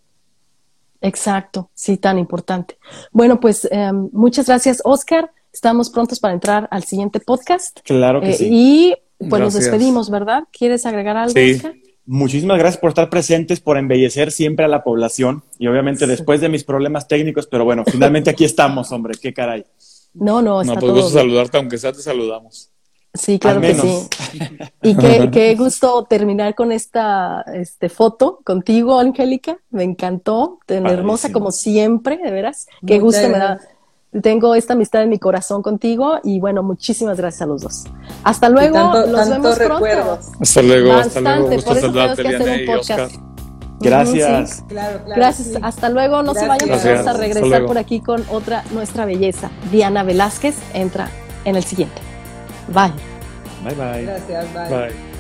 Exacto, 1.00 1.70
sí, 1.74 1.96
tan 1.96 2.20
importante. 2.20 2.78
Bueno, 3.14 3.40
pues 3.40 3.66
em, 3.72 4.10
muchas 4.12 4.48
gracias, 4.48 4.82
Oscar. 4.84 5.32
Estamos 5.54 5.90
prontos 5.90 6.20
para 6.20 6.34
entrar 6.34 6.68
al 6.70 6.84
siguiente 6.84 7.22
podcast. 7.22 7.80
Claro 7.86 8.20
que 8.20 8.32
eh, 8.32 8.34
sí. 8.34 8.50
Y 8.52 8.96
pues 9.30 9.42
nos 9.42 9.54
despedimos, 9.54 10.10
¿verdad? 10.10 10.44
¿Quieres 10.52 10.86
agregar 10.86 11.16
algo, 11.16 11.34
Oscar? 11.40 11.74
Muchísimas 12.06 12.58
gracias 12.60 12.82
por 12.82 12.90
estar 12.90 13.10
presentes, 13.10 13.62
por 13.62 13.78
embellecer 13.78 14.32
siempre 14.32 14.66
a 14.66 14.68
la 14.68 14.84
población 14.84 15.44
y 15.58 15.68
obviamente 15.68 16.06
después 16.06 16.42
de 16.42 16.50
mis 16.50 16.66
problemas 16.66 17.08
técnicos, 17.08 17.48
pero 17.48 17.64
bueno, 17.64 17.84
finalmente 17.90 18.30
aquí 18.30 18.44
estamos, 18.44 18.92
hombre, 18.92 19.14
qué 19.22 19.34
caray. 19.34 19.66
No, 20.14 20.42
no, 20.42 20.62
está 20.62 20.74
no, 20.76 20.80
pues 20.80 20.94
gusto 20.94 21.10
saludarte, 21.12 21.58
aunque 21.58 21.78
sea 21.78 21.94
te 21.94 22.02
saludamos. 22.02 22.70
Sí, 23.16 23.38
claro 23.38 23.62
que 23.62 23.76
sí. 23.76 24.08
Y 24.82 24.98
qué, 24.98 25.30
qué, 25.32 25.56
gusto 25.56 26.06
terminar 26.10 26.56
con 26.56 26.72
esta 26.72 27.46
este, 27.54 27.88
foto 27.88 28.40
contigo, 28.44 29.00
Angélica. 29.00 29.60
Me 29.70 29.84
encantó, 29.84 30.60
tan 30.66 30.88
hermosa 30.88 31.32
como 31.32 31.52
siempre, 31.52 32.18
de 32.18 32.32
veras. 32.32 32.68
Qué 32.86 33.00
gusto 33.00 33.30
me 33.30 33.38
da. 33.38 33.60
Tengo 34.22 34.54
esta 34.54 34.74
amistad 34.74 35.04
en 35.04 35.10
mi 35.10 35.18
corazón 35.18 35.62
contigo 35.62 36.20
y 36.24 36.40
bueno, 36.40 36.62
muchísimas 36.62 37.18
gracias 37.18 37.42
a 37.42 37.46
los 37.48 37.62
dos. 37.62 37.86
Hasta 38.24 38.50
luego, 38.50 38.78
nos 39.08 39.30
vemos 39.30 39.58
pronto. 39.58 40.20
Hasta 40.40 40.62
luego, 40.62 40.94
hasta 40.94 41.20
luego. 41.22 41.46
Por 41.46 41.78
eso 41.78 41.92
tenemos 41.92 42.20
que 42.20 42.28
hacer 42.28 42.62
un 42.62 42.76
podcast. 42.76 43.16
Gracias. 43.80 44.64
Gracias. 45.16 45.60
Hasta 45.62 45.90
luego. 45.90 46.24
No 46.24 46.34
se 46.34 46.48
vayan, 46.48 46.70
vamos 46.70 46.86
a 46.86 47.14
regresar 47.14 47.66
por 47.66 47.78
aquí 47.78 48.00
con 48.00 48.24
otra 48.30 48.64
nuestra 48.72 49.06
belleza. 49.06 49.50
Diana 49.72 50.04
Velázquez 50.04 50.56
entra 50.74 51.10
en 51.46 51.56
el 51.56 51.64
siguiente. 51.64 52.02
Bye. 52.68 52.94
Bye 53.64 53.76
bye. 53.76 54.06
Gracias, 54.06 54.54
bye. 54.54 54.70
Bye. 54.70 55.13